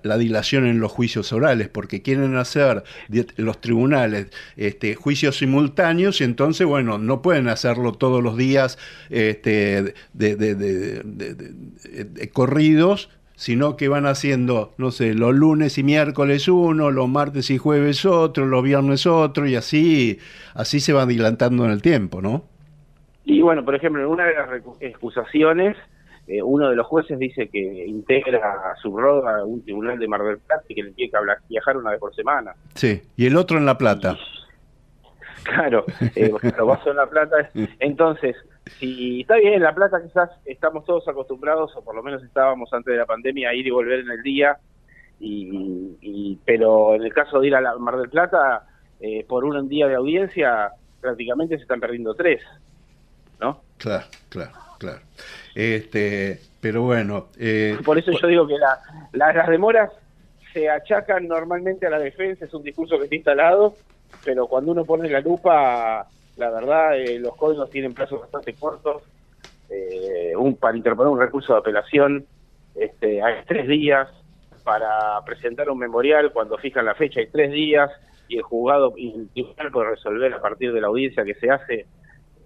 la, 0.03 0.17
dilación 0.17 0.65
en 0.65 0.79
los 0.79 0.91
juicios 0.91 1.31
orales, 1.31 1.69
porque 1.69 2.01
quieren 2.01 2.35
hacer 2.35 2.83
los 3.37 3.61
tribunales 3.61 4.27
este, 4.57 4.95
juicios 4.95 5.37
simultáneos 5.37 6.19
y 6.19 6.25
entonces, 6.25 6.67
bueno, 6.67 6.97
no 6.97 7.21
pueden 7.21 7.47
hacerlo 7.47 7.93
todos 7.93 8.21
los 8.21 8.35
días 8.35 8.77
este, 9.09 9.93
de, 10.13 11.03
corridos, 12.33 13.09
sino 13.37 13.77
que 13.77 13.87
van 13.87 14.07
haciendo, 14.07 14.73
no 14.77 14.91
sé, 14.91 15.13
los 15.13 15.33
lunes 15.33 15.77
y 15.77 15.83
miércoles 15.83 16.47
uno, 16.49 16.91
los 16.91 17.07
martes 17.07 17.49
y 17.51 17.57
jueves 17.57 18.05
otro, 18.05 18.45
los 18.45 18.63
viernes 18.63 19.05
otro, 19.05 19.47
y 19.47 19.55
así, 19.55 20.19
así 20.53 20.81
se 20.81 20.91
va 20.91 21.03
adelantando 21.03 21.63
en 21.65 21.71
el 21.71 21.81
tiempo, 21.81 22.21
¿no? 22.21 22.54
Y 23.25 23.41
bueno, 23.41 23.65
por 23.65 23.75
ejemplo, 23.75 24.01
en 24.01 24.07
una 24.07 24.25
de 24.25 24.33
las 24.35 24.49
excusaciones, 24.79 25.75
eh, 26.27 26.41
uno 26.41 26.69
de 26.69 26.75
los 26.75 26.85
jueces 26.85 27.19
dice 27.19 27.49
que 27.49 27.85
integra, 27.85 28.75
subroga 28.81 29.43
un 29.43 29.63
tribunal 29.63 29.99
de 29.99 30.07
Mar 30.07 30.23
del 30.23 30.37
Plata 30.37 30.63
y 30.67 30.75
que 30.75 30.83
le 30.83 30.91
tiene 30.91 31.11
que 31.11 31.17
viajar 31.49 31.77
una 31.77 31.91
vez 31.91 31.99
por 31.99 32.15
semana. 32.15 32.53
Sí, 32.75 33.01
y 33.17 33.25
el 33.25 33.35
otro 33.35 33.57
en 33.57 33.65
La 33.65 33.77
Plata. 33.77 34.17
Claro, 35.43 35.85
eh, 36.15 36.31
lo 36.57 36.65
vas 36.65 36.85
en 36.85 36.95
La 36.95 37.07
Plata. 37.07 37.49
Entonces, 37.79 38.35
si 38.79 39.21
está 39.21 39.37
bien, 39.37 39.53
en 39.53 39.63
La 39.63 39.75
Plata 39.75 40.01
quizás 40.03 40.29
estamos 40.45 40.85
todos 40.85 41.07
acostumbrados, 41.07 41.75
o 41.75 41.83
por 41.83 41.95
lo 41.95 42.03
menos 42.03 42.23
estábamos 42.23 42.71
antes 42.73 42.91
de 42.91 42.97
la 42.97 43.05
pandemia, 43.05 43.49
a 43.49 43.53
ir 43.53 43.67
y 43.67 43.71
volver 43.71 43.99
en 43.99 44.11
el 44.11 44.21
día, 44.21 44.57
y, 45.19 46.37
pero 46.45 46.95
en 46.95 47.03
el 47.03 47.13
caso 47.13 47.39
de 47.39 47.47
ir 47.47 47.55
a 47.55 47.61
la 47.61 47.75
Mar 47.77 47.97
del 47.97 48.09
Plata, 48.09 48.67
eh, 48.99 49.25
por 49.27 49.45
un 49.45 49.67
día 49.67 49.87
de 49.87 49.95
audiencia, 49.95 50.71
prácticamente 51.01 51.55
se 51.57 51.63
están 51.63 51.79
perdiendo 51.79 52.13
tres. 52.15 52.41
¿No? 53.39 53.61
Claro, 53.77 54.05
claro, 54.29 54.51
claro. 54.77 54.99
Este, 55.53 56.39
pero 56.61 56.83
bueno. 56.83 57.27
Eh, 57.37 57.77
Por 57.83 57.97
eso 57.97 58.11
yo 58.11 58.27
digo 58.27 58.47
que 58.47 58.57
la, 58.57 58.79
las 59.13 59.47
demoras 59.47 59.91
se 60.53 60.69
achacan 60.69 61.27
normalmente 61.27 61.85
a 61.85 61.89
la 61.89 61.99
defensa, 61.99 62.45
es 62.45 62.53
un 62.53 62.63
discurso 62.63 62.97
que 62.97 63.03
está 63.03 63.15
instalado, 63.15 63.75
pero 64.23 64.47
cuando 64.47 64.71
uno 64.71 64.85
pone 64.85 65.09
la 65.09 65.19
lupa, 65.19 66.07
la 66.37 66.49
verdad, 66.49 66.97
eh, 66.97 67.19
los 67.19 67.35
códigos 67.35 67.69
tienen 67.69 67.93
plazos 67.93 68.21
bastante 68.21 68.53
cortos. 68.53 69.03
Eh, 69.69 70.33
un, 70.37 70.55
para 70.55 70.77
interponer 70.77 71.11
un 71.11 71.19
recurso 71.19 71.53
de 71.53 71.59
apelación 71.59 72.25
este, 72.75 73.21
hay 73.21 73.43
tres 73.47 73.67
días, 73.67 74.07
para 74.63 75.23
presentar 75.25 75.69
un 75.69 75.79
memorial 75.79 76.31
cuando 76.31 76.57
fijan 76.57 76.85
la 76.85 76.95
fecha 76.95 77.19
hay 77.19 77.27
tres 77.27 77.51
días, 77.51 77.89
y 78.27 78.37
el 78.37 78.43
juzgado 78.43 78.93
y 78.97 79.13
el 79.13 79.29
tribunal 79.29 79.71
puede 79.71 79.89
resolver 79.91 80.33
a 80.33 80.41
partir 80.41 80.73
de 80.73 80.81
la 80.81 80.87
audiencia 80.87 81.23
que 81.23 81.35
se 81.35 81.49
hace 81.49 81.85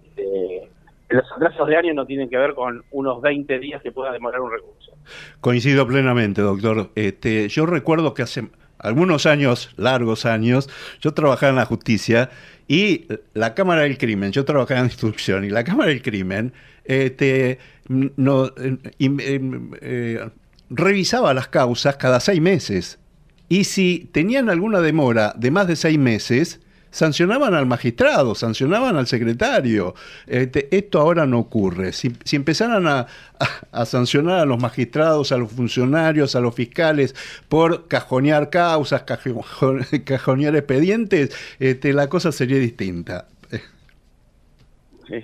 este, 0.04 0.68
los 1.10 1.24
atrasos 1.32 1.68
de 1.68 1.76
año 1.76 1.94
no 1.94 2.06
tienen 2.06 2.28
que 2.28 2.36
ver 2.36 2.54
con 2.54 2.84
unos 2.90 3.20
20 3.20 3.58
días 3.58 3.82
que 3.82 3.92
pueda 3.92 4.12
demorar 4.12 4.40
un 4.40 4.50
recurso. 4.50 4.92
Coincido 5.40 5.86
plenamente, 5.86 6.40
doctor. 6.40 6.90
Este, 6.94 7.48
yo 7.48 7.66
recuerdo 7.66 8.14
que 8.14 8.22
hace 8.22 8.48
algunos 8.78 9.26
años, 9.26 9.72
largos 9.76 10.24
años, 10.24 10.68
yo 11.00 11.12
trabajaba 11.12 11.50
en 11.50 11.56
la 11.56 11.66
justicia 11.66 12.30
y 12.68 13.08
la 13.34 13.54
Cámara 13.54 13.82
del 13.82 13.98
Crimen, 13.98 14.32
yo 14.32 14.44
trabajaba 14.44 14.80
en 14.80 14.86
instrucción 14.86 15.44
y 15.44 15.50
la 15.50 15.64
Cámara 15.64 15.90
del 15.90 16.02
Crimen 16.02 16.52
este, 16.84 17.58
no, 17.88 18.50
eh, 18.58 20.20
revisaba 20.70 21.34
las 21.34 21.48
causas 21.48 21.96
cada 21.96 22.20
seis 22.20 22.40
meses. 22.40 22.98
Y 23.48 23.64
si 23.64 24.08
tenían 24.12 24.48
alguna 24.48 24.80
demora 24.80 25.34
de 25.36 25.50
más 25.50 25.66
de 25.66 25.74
seis 25.74 25.98
meses, 25.98 26.59
sancionaban 26.90 27.54
al 27.54 27.66
magistrado, 27.66 28.34
sancionaban 28.34 28.96
al 28.96 29.06
secretario. 29.06 29.94
Este, 30.26 30.68
esto 30.76 31.00
ahora 31.00 31.26
no 31.26 31.38
ocurre. 31.38 31.92
Si, 31.92 32.12
empezaran 32.32 32.86
a, 32.86 33.06
sancionar 33.84 34.40
a 34.40 34.44
los 34.44 34.60
magistrados, 34.60 35.32
a 35.32 35.38
los 35.38 35.52
funcionarios, 35.52 36.34
a 36.36 36.40
los 36.40 36.54
fiscales 36.54 37.14
por 37.48 37.88
cajonear 37.88 38.50
causas, 38.50 39.04
cajonear 40.04 40.56
expedientes, 40.56 41.56
este, 41.58 41.92
la 41.92 42.08
cosa 42.08 42.32
sería 42.32 42.58
distinta. 42.58 43.26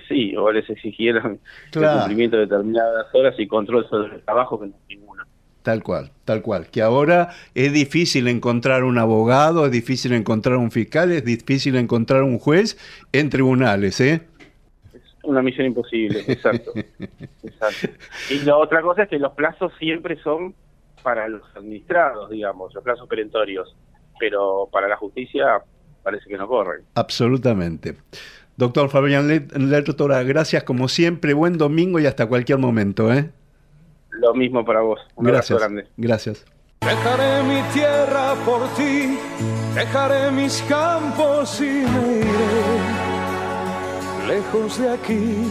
Sí, 0.08 0.34
o 0.36 0.50
les 0.50 0.68
exigieran 0.68 1.38
el 1.72 1.88
cumplimiento 1.88 2.36
de 2.36 2.46
determinadas 2.46 3.06
horas 3.14 3.36
y 3.38 3.46
control 3.46 3.88
sobre 3.88 4.16
el 4.16 4.22
trabajo 4.22 4.58
que 4.58 4.66
no. 4.66 5.05
Tal 5.66 5.82
cual, 5.82 6.12
tal 6.24 6.42
cual. 6.42 6.68
Que 6.68 6.80
ahora 6.80 7.30
es 7.56 7.72
difícil 7.72 8.28
encontrar 8.28 8.84
un 8.84 8.98
abogado, 8.98 9.66
es 9.66 9.72
difícil 9.72 10.12
encontrar 10.12 10.58
un 10.58 10.70
fiscal, 10.70 11.10
es 11.10 11.24
difícil 11.24 11.74
encontrar 11.74 12.22
un 12.22 12.38
juez 12.38 12.78
en 13.12 13.30
tribunales, 13.30 14.00
¿eh? 14.00 14.22
Es 14.94 15.02
una 15.24 15.42
misión 15.42 15.66
imposible, 15.66 16.22
exacto. 16.28 16.70
exacto. 17.42 17.88
Y 18.30 18.44
la 18.44 18.56
otra 18.58 18.80
cosa 18.80 19.02
es 19.02 19.08
que 19.08 19.18
los 19.18 19.32
plazos 19.32 19.72
siempre 19.80 20.22
son 20.22 20.54
para 21.02 21.26
los 21.26 21.42
administrados, 21.56 22.30
digamos, 22.30 22.72
los 22.72 22.84
plazos 22.84 23.08
perentorios, 23.08 23.74
pero 24.20 24.68
para 24.70 24.86
la 24.86 24.96
justicia 24.96 25.64
parece 26.04 26.28
que 26.28 26.38
no 26.38 26.46
corren. 26.46 26.84
Absolutamente. 26.94 27.96
Doctor 28.56 28.88
Fabián 28.88 29.26
Lertora, 29.52 30.22
gracias 30.22 30.62
como 30.62 30.86
siempre, 30.86 31.34
buen 31.34 31.58
domingo 31.58 31.98
y 31.98 32.06
hasta 32.06 32.28
cualquier 32.28 32.58
momento, 32.58 33.12
¿eh? 33.12 33.32
Lo 34.20 34.34
mismo 34.34 34.64
para 34.64 34.80
vos. 34.80 35.00
Un 35.14 35.26
gracias. 35.26 35.58
grande. 35.58 35.86
Gracias. 35.96 36.44
Dejaré 36.80 37.42
mi 37.42 37.62
tierra 37.72 38.34
por 38.44 38.62
ti, 38.74 39.18
dejaré 39.74 40.30
mis 40.30 40.62
campos 40.68 41.60
y 41.60 41.64
me 41.64 42.18
iré 42.18 42.78
lejos 44.28 44.78
de 44.78 44.90
aquí. 44.90 45.50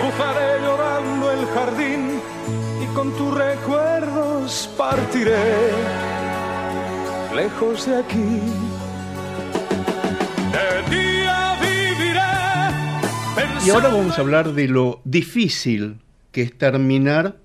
Cruzaré 0.00 0.60
llorando 0.62 1.32
el 1.32 1.46
jardín 1.46 2.20
y 2.82 2.86
con 2.94 3.16
tus 3.16 3.32
recuerdos 3.34 4.68
partiré 4.76 5.70
lejos 7.34 7.86
de 7.86 7.96
aquí. 8.00 8.40
De 10.52 10.94
día 10.94 11.11
y 13.64 13.70
ahora 13.70 13.88
vamos 13.88 14.18
a 14.18 14.22
hablar 14.22 14.54
de 14.54 14.66
lo 14.66 15.00
difícil 15.04 16.00
que 16.32 16.42
es 16.42 16.58
terminar 16.58 17.36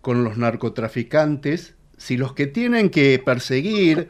con 0.00 0.24
los 0.24 0.36
narcotraficantes 0.36 1.74
si 1.96 2.16
los 2.16 2.32
que 2.32 2.48
tienen 2.48 2.90
que 2.90 3.22
perseguir 3.24 4.08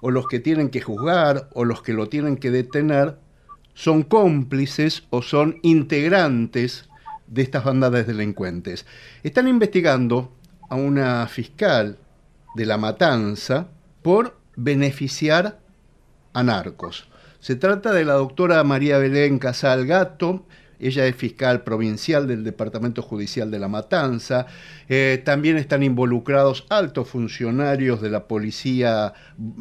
o 0.00 0.12
los 0.12 0.28
que 0.28 0.38
tienen 0.38 0.68
que 0.68 0.80
juzgar 0.80 1.48
o 1.54 1.64
los 1.64 1.82
que 1.82 1.92
lo 1.92 2.08
tienen 2.08 2.36
que 2.36 2.52
detener 2.52 3.18
son 3.74 4.04
cómplices 4.04 5.04
o 5.10 5.22
son 5.22 5.58
integrantes 5.62 6.88
de 7.26 7.42
estas 7.42 7.64
bandas 7.64 7.90
de 7.90 8.04
delincuentes. 8.04 8.86
Están 9.24 9.48
investigando 9.48 10.32
a 10.70 10.76
una 10.76 11.26
fiscal 11.26 11.98
de 12.54 12.64
la 12.64 12.78
matanza 12.78 13.68
por 14.02 14.38
beneficiar 14.54 15.58
a 16.32 16.42
narcos. 16.44 17.08
Se 17.40 17.56
trata 17.56 17.92
de 17.92 18.04
la 18.04 18.14
doctora 18.14 18.62
María 18.62 18.98
Belén 18.98 19.38
Casal 19.38 19.86
Gato, 19.86 20.46
ella 20.78 21.06
es 21.06 21.16
fiscal 21.16 21.62
provincial 21.62 22.26
del 22.26 22.44
Departamento 22.44 23.02
Judicial 23.02 23.50
de 23.50 23.58
La 23.58 23.68
Matanza. 23.68 24.46
Eh, 24.88 25.22
también 25.24 25.56
están 25.56 25.82
involucrados 25.82 26.66
altos 26.68 27.08
funcionarios 27.08 28.00
de 28.02 28.10
la 28.10 28.24
policía 28.28 29.14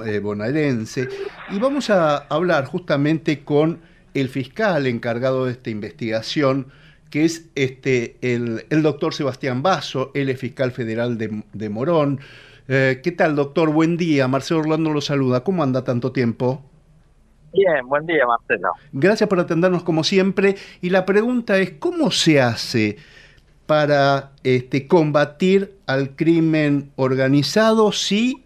eh, 0.06 0.20
bonaerense. 0.20 1.08
Y 1.52 1.60
vamos 1.60 1.90
a 1.90 2.18
hablar 2.18 2.66
justamente 2.66 3.44
con 3.44 3.80
el 4.14 4.30
fiscal 4.30 4.88
encargado 4.88 5.46
de 5.46 5.52
esta 5.52 5.70
investigación, 5.70 6.68
que 7.10 7.26
es 7.26 7.46
este, 7.56 8.18
el, 8.22 8.66
doctor 8.82 9.14
Sebastián 9.14 9.62
Basso, 9.62 10.12
él 10.16 10.30
es 10.30 10.40
fiscal 10.40 10.72
federal 10.72 11.18
de, 11.18 11.70
Morón. 11.70 12.20
Eh, 12.68 13.00
¿Qué 13.04 13.12
tal, 13.12 13.36
doctor? 13.36 13.72
Buen 13.72 13.96
día. 13.96 14.28
Marcelo 14.28 14.62
Orlando 14.62 14.92
lo 14.92 15.02
saluda. 15.02 15.44
¿Cómo 15.44 15.64
anda 15.64 15.84
tanto 15.84 16.12
tiempo? 16.12 16.64
Bien, 17.56 17.88
buen 17.88 18.06
día, 18.06 18.26
Marcelo. 18.28 18.72
Gracias 18.92 19.30
por 19.30 19.40
atendernos 19.40 19.84
como 19.84 20.04
siempre. 20.04 20.56
Y 20.82 20.90
la 20.90 21.06
pregunta 21.06 21.58
es, 21.58 21.72
¿cómo 21.80 22.12
se 22.12 22.42
hace 22.42 22.98
para 23.66 24.32
este, 24.44 24.88
combatir 24.88 25.78
al 25.88 26.16
crimen 26.16 26.92
organizado 26.98 27.92
si, 27.92 28.44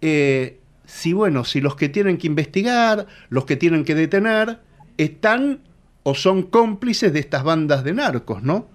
eh, 0.00 0.58
si, 0.84 1.12
bueno, 1.12 1.44
si 1.44 1.60
los 1.60 1.76
que 1.76 1.88
tienen 1.88 2.18
que 2.18 2.26
investigar, 2.26 3.06
los 3.28 3.44
que 3.44 3.56
tienen 3.56 3.84
que 3.84 3.94
detener, 3.94 4.58
están 4.96 5.60
o 6.02 6.14
son 6.14 6.42
cómplices 6.44 7.12
de 7.12 7.20
estas 7.20 7.44
bandas 7.44 7.84
de 7.84 7.92
narcos, 7.92 8.42
¿no? 8.42 8.66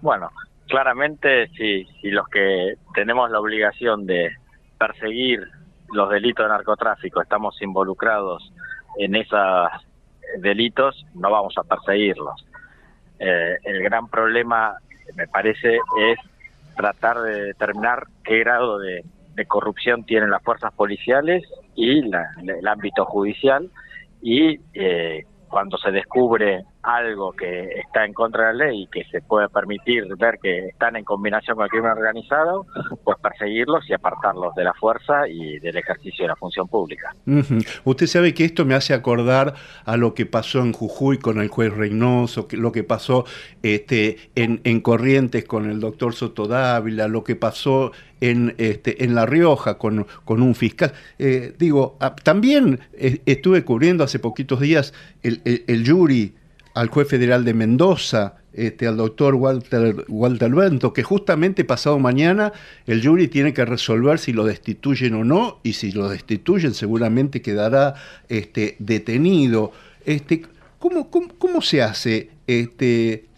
Bueno, 0.00 0.30
claramente 0.68 1.48
si, 1.48 1.84
si 2.00 2.10
los 2.10 2.26
que 2.28 2.74
tenemos 2.94 3.30
la 3.30 3.40
obligación 3.40 4.06
de 4.06 4.30
perseguir 4.78 5.46
los 5.92 6.10
delitos 6.10 6.44
de 6.44 6.50
narcotráfico 6.50 7.20
estamos 7.22 7.60
involucrados 7.62 8.52
en 8.98 9.14
esos 9.14 9.68
delitos, 10.38 11.06
no 11.14 11.30
vamos 11.30 11.54
a 11.56 11.62
perseguirlos. 11.62 12.46
Eh, 13.18 13.56
el 13.64 13.82
gran 13.82 14.08
problema 14.08 14.76
me 15.14 15.26
parece 15.26 15.76
es 15.76 16.18
tratar 16.76 17.20
de 17.20 17.44
determinar 17.46 18.04
qué 18.24 18.38
grado 18.38 18.78
de, 18.78 19.04
corrupción 19.46 20.02
tienen 20.02 20.32
las 20.32 20.42
fuerzas 20.42 20.74
policiales 20.74 21.44
y 21.76 22.00
el 22.00 22.66
ámbito 22.66 23.04
judicial 23.04 23.70
y 24.20 24.58
eh, 24.74 25.26
cuando 25.48 25.78
se 25.78 25.92
descubre 25.92 26.64
algo 26.88 27.32
que 27.32 27.80
está 27.80 28.04
en 28.06 28.14
contra 28.14 28.48
de 28.48 28.54
la 28.54 28.66
ley 28.66 28.82
y 28.82 28.86
que 28.86 29.04
se 29.10 29.20
puede 29.20 29.48
permitir 29.50 30.06
ver 30.16 30.38
que 30.42 30.68
están 30.68 30.96
en 30.96 31.04
combinación 31.04 31.56
con 31.56 31.64
el 31.64 31.70
crimen 31.70 31.90
organizado, 31.90 32.66
pues 33.04 33.18
perseguirlos 33.22 33.88
y 33.90 33.92
apartarlos 33.92 34.54
de 34.54 34.64
la 34.64 34.72
fuerza 34.72 35.28
y 35.28 35.58
del 35.58 35.76
ejercicio 35.76 36.24
de 36.24 36.28
la 36.28 36.36
función 36.36 36.66
pública. 36.66 37.14
Usted 37.84 38.06
sabe 38.06 38.32
que 38.32 38.44
esto 38.46 38.64
me 38.64 38.74
hace 38.74 38.94
acordar 38.94 39.54
a 39.84 39.96
lo 39.96 40.14
que 40.14 40.24
pasó 40.24 40.60
en 40.60 40.72
Jujuy 40.72 41.18
con 41.18 41.40
el 41.40 41.48
juez 41.48 41.74
Reynoso, 41.74 42.48
lo 42.52 42.72
que 42.72 42.84
pasó 42.84 43.26
este, 43.62 44.16
en, 44.34 44.60
en 44.64 44.80
Corrientes 44.80 45.44
con 45.44 45.70
el 45.70 45.80
doctor 45.80 46.14
Soto 46.14 46.46
Dávila, 46.46 47.06
lo 47.06 47.22
que 47.22 47.36
pasó 47.36 47.92
en, 48.20 48.54
este, 48.58 49.04
en 49.04 49.14
La 49.14 49.26
Rioja 49.26 49.76
con, 49.76 50.06
con 50.24 50.42
un 50.42 50.54
fiscal. 50.54 50.92
Eh, 51.18 51.54
digo, 51.58 51.96
ah, 52.00 52.16
también 52.16 52.80
eh, 52.94 53.20
estuve 53.26 53.64
cubriendo 53.64 54.04
hace 54.04 54.18
poquitos 54.18 54.60
días 54.60 54.94
el, 55.22 55.42
el, 55.44 55.64
el 55.66 55.88
jury 55.88 56.34
al 56.78 56.90
juez 56.90 57.08
federal 57.08 57.44
de 57.44 57.54
Mendoza, 57.54 58.36
este, 58.52 58.86
al 58.86 58.96
doctor 58.96 59.34
Walter, 59.34 60.04
Walter 60.06 60.54
Bento, 60.54 60.92
que 60.92 61.02
justamente 61.02 61.64
pasado 61.64 61.98
mañana 61.98 62.52
el 62.86 63.04
jury 63.04 63.26
tiene 63.26 63.52
que 63.52 63.64
resolver 63.64 64.20
si 64.20 64.32
lo 64.32 64.44
destituyen 64.44 65.14
o 65.14 65.24
no, 65.24 65.58
y 65.64 65.72
si 65.72 65.90
lo 65.90 66.08
destituyen 66.08 66.74
seguramente 66.74 67.42
quedará 67.42 67.94
este, 68.28 68.76
detenido. 68.78 69.72
Este, 70.04 70.42
¿cómo, 70.78 71.10
cómo, 71.10 71.28
cómo 71.38 71.60
se 71.62 71.82
hace 71.82 72.30
este, 72.46 73.28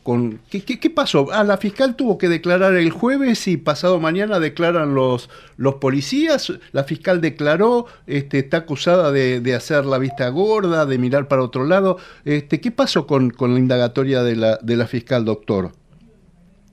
¿qué, 0.51 0.91
pasó? 0.91 1.27
Ah, 1.33 1.45
la 1.45 1.57
fiscal 1.57 1.95
tuvo 1.97 2.19
que 2.19 2.29
declarar 2.29 2.75
el 2.75 2.91
jueves 2.91 3.47
y 3.49 3.57
pasado 3.57 4.01
mañana 4.01 4.39
declaran 4.41 4.95
los, 4.95 5.31
los 5.57 5.75
policías. 5.75 6.53
La 6.73 6.85
fiscal 6.85 7.21
declaró, 7.21 7.87
este, 8.07 8.39
está 8.39 8.59
acusada 8.59 9.13
de, 9.13 9.55
hacer 9.55 9.85
la 9.85 9.99
vista 9.99 10.29
gorda, 10.29 10.87
de 10.87 10.99
mirar 10.99 11.29
para 11.29 11.43
otro 11.43 11.65
lado. 11.65 11.99
Este, 12.25 12.61
¿Qué 12.61 12.71
pasó 12.71 13.07
con, 13.07 13.33
la 13.39 13.59
indagatoria 13.59 14.23
de 14.23 14.37
la, 14.37 14.57
de 14.59 14.77
la 14.77 14.87
fiscal, 14.87 15.25
doctor? 15.25 15.73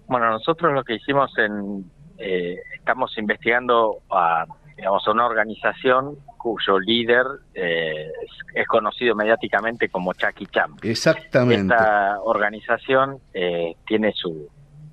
Bueno, 0.07 0.31
nosotros 0.31 0.73
lo 0.73 0.83
que 0.83 0.95
hicimos 0.95 1.31
en... 1.37 1.85
Eh, 2.19 2.55
estamos 2.73 3.15
investigando 3.17 3.99
a, 4.09 4.45
digamos, 4.77 5.07
una 5.07 5.25
organización 5.25 6.15
cuyo 6.37 6.79
líder 6.79 7.25
eh, 7.53 8.11
es, 8.53 8.67
conocido 8.67 9.15
mediáticamente 9.15 9.89
como 9.89 10.13
Chucky 10.13 10.45
Champ. 10.45 10.83
Exactamente. 10.85 11.73
Esta 11.73 12.21
organización 12.21 13.19
eh, 13.33 13.75
tiene 13.85 14.13
su, 14.13 14.47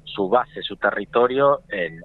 su 0.04 0.28
base, 0.28 0.62
su 0.62 0.76
territorio 0.76 1.60
en, 1.68 2.02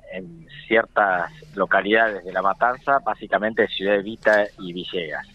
ciertas 0.67 1.31
localidades 1.55 2.23
de 2.23 2.31
La 2.31 2.43
Matanza, 2.43 2.99
básicamente 2.99 3.67
Ciudad 3.69 3.95
Evita 3.95 4.45
y 4.59 4.71
Villegas. 4.71 5.27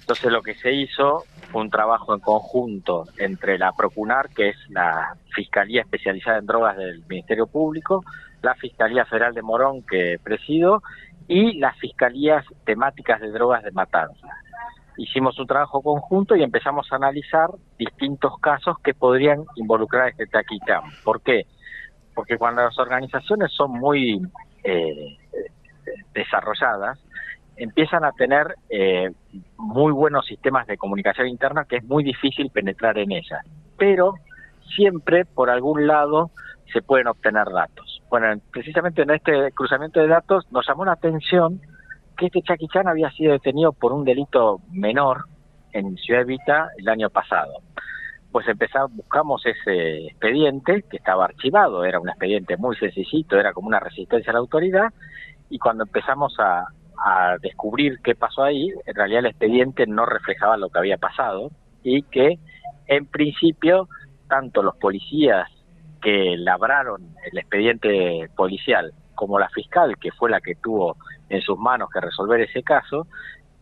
Entonces 0.00 0.32
lo 0.32 0.42
que 0.42 0.54
se 0.54 0.72
hizo 0.72 1.22
fue 1.52 1.62
un 1.62 1.70
trabajo 1.70 2.12
en 2.12 2.18
conjunto 2.18 3.04
entre 3.18 3.56
la 3.56 3.70
Procunar, 3.70 4.30
que 4.30 4.48
es 4.48 4.56
la 4.70 5.16
Fiscalía 5.32 5.82
Especializada 5.82 6.38
en 6.38 6.46
Drogas 6.46 6.76
del 6.76 7.04
Ministerio 7.08 7.46
Público, 7.46 8.04
la 8.42 8.54
Fiscalía 8.56 9.04
Federal 9.04 9.32
de 9.32 9.42
Morón, 9.42 9.82
que 9.82 10.18
presido, 10.22 10.82
y 11.28 11.58
las 11.58 11.76
fiscalías 11.78 12.44
temáticas 12.64 13.20
de 13.20 13.30
drogas 13.30 13.62
de 13.62 13.72
matanza. 13.72 14.28
Hicimos 14.96 15.38
un 15.38 15.46
trabajo 15.46 15.82
conjunto 15.82 16.36
y 16.36 16.42
empezamos 16.42 16.86
a 16.92 16.96
analizar 16.96 17.50
distintos 17.78 18.38
casos 18.38 18.78
que 18.78 18.94
podrían 18.94 19.44
involucrar 19.56 20.04
a 20.04 20.08
este 20.08 20.26
taquicam. 20.26 20.84
¿Por 21.02 21.20
qué? 21.22 21.46
Porque 22.14 22.38
cuando 22.38 22.62
las 22.62 22.78
organizaciones 22.78 23.52
son 23.52 23.72
muy 23.72 24.20
eh, 24.62 25.18
desarrolladas, 26.12 26.98
empiezan 27.56 28.04
a 28.04 28.12
tener 28.12 28.54
eh, 28.68 29.10
muy 29.56 29.92
buenos 29.92 30.26
sistemas 30.26 30.66
de 30.66 30.76
comunicación 30.76 31.28
interna 31.28 31.64
que 31.64 31.76
es 31.76 31.84
muy 31.84 32.04
difícil 32.04 32.50
penetrar 32.50 32.98
en 32.98 33.12
ellas. 33.12 33.44
Pero 33.76 34.14
siempre 34.76 35.24
por 35.24 35.50
algún 35.50 35.86
lado 35.86 36.30
se 36.72 36.82
pueden 36.82 37.08
obtener 37.08 37.46
datos. 37.46 37.93
Bueno, 38.14 38.40
precisamente 38.52 39.02
en 39.02 39.10
este 39.10 39.50
cruzamiento 39.50 39.98
de 39.98 40.06
datos 40.06 40.44
nos 40.52 40.64
llamó 40.68 40.84
la 40.84 40.92
atención 40.92 41.60
que 42.16 42.26
este 42.26 42.42
Chucky 42.42 42.68
Chan 42.68 42.86
había 42.86 43.10
sido 43.10 43.32
detenido 43.32 43.72
por 43.72 43.92
un 43.92 44.04
delito 44.04 44.60
menor 44.70 45.24
en 45.72 45.96
Ciudad 45.96 46.22
Evita 46.22 46.68
el 46.78 46.88
año 46.88 47.10
pasado. 47.10 47.54
Pues 48.30 48.46
empezamos, 48.46 48.94
buscamos 48.94 49.44
ese 49.44 50.06
expediente 50.06 50.84
que 50.88 50.98
estaba 50.98 51.24
archivado, 51.24 51.84
era 51.84 51.98
un 51.98 52.08
expediente 52.08 52.56
muy 52.56 52.76
sencillito, 52.76 53.36
era 53.36 53.52
como 53.52 53.66
una 53.66 53.80
resistencia 53.80 54.30
a 54.30 54.34
la 54.34 54.38
autoridad, 54.38 54.92
y 55.50 55.58
cuando 55.58 55.82
empezamos 55.82 56.38
a, 56.38 56.68
a 56.96 57.36
descubrir 57.42 57.98
qué 58.04 58.14
pasó 58.14 58.44
ahí, 58.44 58.68
en 58.86 58.94
realidad 58.94 59.24
el 59.24 59.30
expediente 59.32 59.88
no 59.88 60.06
reflejaba 60.06 60.56
lo 60.56 60.68
que 60.68 60.78
había 60.78 60.98
pasado 60.98 61.50
y 61.82 62.04
que 62.04 62.38
en 62.86 63.06
principio 63.06 63.88
tanto 64.28 64.62
los 64.62 64.76
policías 64.76 65.50
que 66.04 66.36
labraron 66.36 67.00
el 67.32 67.38
expediente 67.38 68.28
policial, 68.36 68.92
como 69.14 69.38
la 69.38 69.48
fiscal, 69.48 69.96
que 69.98 70.12
fue 70.12 70.28
la 70.28 70.42
que 70.42 70.54
tuvo 70.54 70.98
en 71.30 71.40
sus 71.40 71.58
manos 71.58 71.88
que 71.90 72.00
resolver 72.00 72.42
ese 72.42 72.62
caso, 72.62 73.06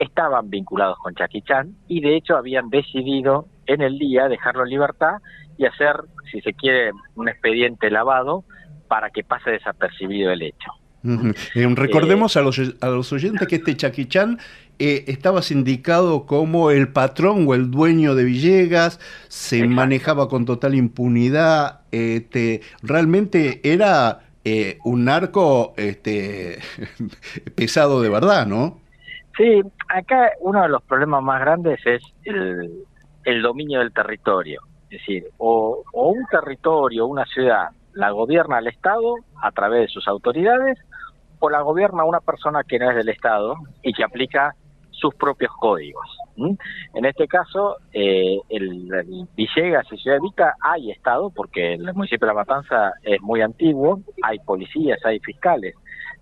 estaban 0.01 0.51
vinculados 0.51 0.99
con 0.99 1.14
Chaquichan 1.14 1.76
y 1.86 2.01
de 2.01 2.16
hecho 2.16 2.36
habían 2.36 2.68
decidido 2.68 3.47
en 3.66 3.80
el 3.80 3.97
día 3.97 4.26
dejarlo 4.26 4.64
en 4.64 4.70
libertad 4.70 5.18
y 5.57 5.66
hacer, 5.66 5.95
si 6.32 6.40
se 6.40 6.53
quiere, 6.53 6.90
un 7.14 7.28
expediente 7.28 7.90
lavado 7.90 8.43
para 8.88 9.11
que 9.11 9.22
pase 9.22 9.53
desapercibido 9.53 10.32
el 10.32 10.43
hecho. 10.43 10.72
Eh, 11.55 11.68
recordemos 11.74 12.36
a, 12.36 12.43
los, 12.43 12.61
a 12.80 12.88
los 12.88 13.12
oyentes 13.12 13.47
que 13.47 13.57
este 13.57 13.76
Chaquichán 13.76 14.38
eh, 14.84 15.04
estaba 15.06 15.42
sindicado 15.42 16.26
como 16.26 16.72
el 16.72 16.92
patrón 16.92 17.46
o 17.46 17.54
el 17.54 17.70
dueño 17.70 18.16
de 18.16 18.24
Villegas, 18.24 18.98
se 19.28 19.64
manejaba 19.68 20.28
con 20.28 20.44
total 20.44 20.74
impunidad, 20.74 21.82
este, 21.92 22.62
realmente 22.82 23.60
era 23.62 24.22
eh, 24.44 24.78
un 24.84 25.04
narco 25.04 25.72
este, 25.76 26.58
pesado 27.54 28.02
de 28.02 28.08
verdad, 28.08 28.44
¿no? 28.44 28.80
Sí, 29.36 29.62
acá 29.88 30.32
uno 30.40 30.62
de 30.62 30.68
los 30.68 30.82
problemas 30.82 31.22
más 31.22 31.40
grandes 31.40 31.78
es 31.86 32.02
el, 32.24 32.82
el 33.24 33.40
dominio 33.40 33.78
del 33.78 33.92
territorio. 33.92 34.62
Es 34.90 34.98
decir, 34.98 35.26
o, 35.38 35.84
o 35.92 36.08
un 36.08 36.26
territorio, 36.26 37.06
una 37.06 37.24
ciudad, 37.26 37.68
la 37.92 38.10
gobierna 38.10 38.58
el 38.58 38.66
Estado 38.66 39.14
a 39.40 39.52
través 39.52 39.82
de 39.82 39.88
sus 39.88 40.08
autoridades, 40.08 40.76
o 41.38 41.48
la 41.48 41.60
gobierna 41.60 42.02
una 42.02 42.18
persona 42.18 42.64
que 42.64 42.80
no 42.80 42.90
es 42.90 42.96
del 42.96 43.10
Estado 43.10 43.54
y 43.82 43.92
que 43.92 44.02
aplica 44.02 44.56
sus 45.03 45.14
propios 45.16 45.53
códigos. 45.59 46.07
En 46.36 47.05
este 47.05 47.26
caso, 47.26 47.76
eh, 47.92 48.38
el, 48.48 49.28
Villegas 49.36 49.86
y 49.92 49.98
Ciudad 49.98 50.20
Vita 50.20 50.55
hay 50.61 50.92
Estado, 50.92 51.28
porque 51.30 51.74
el 51.74 51.92
municipio 51.92 52.26
de 52.26 52.32
La 52.32 52.40
Matanza 52.40 52.92
es 53.03 53.20
muy 53.20 53.42
antiguo, 53.42 54.00
hay 54.22 54.38
policías, 54.38 55.05
hay 55.05 55.18
fiscales, 55.18 55.74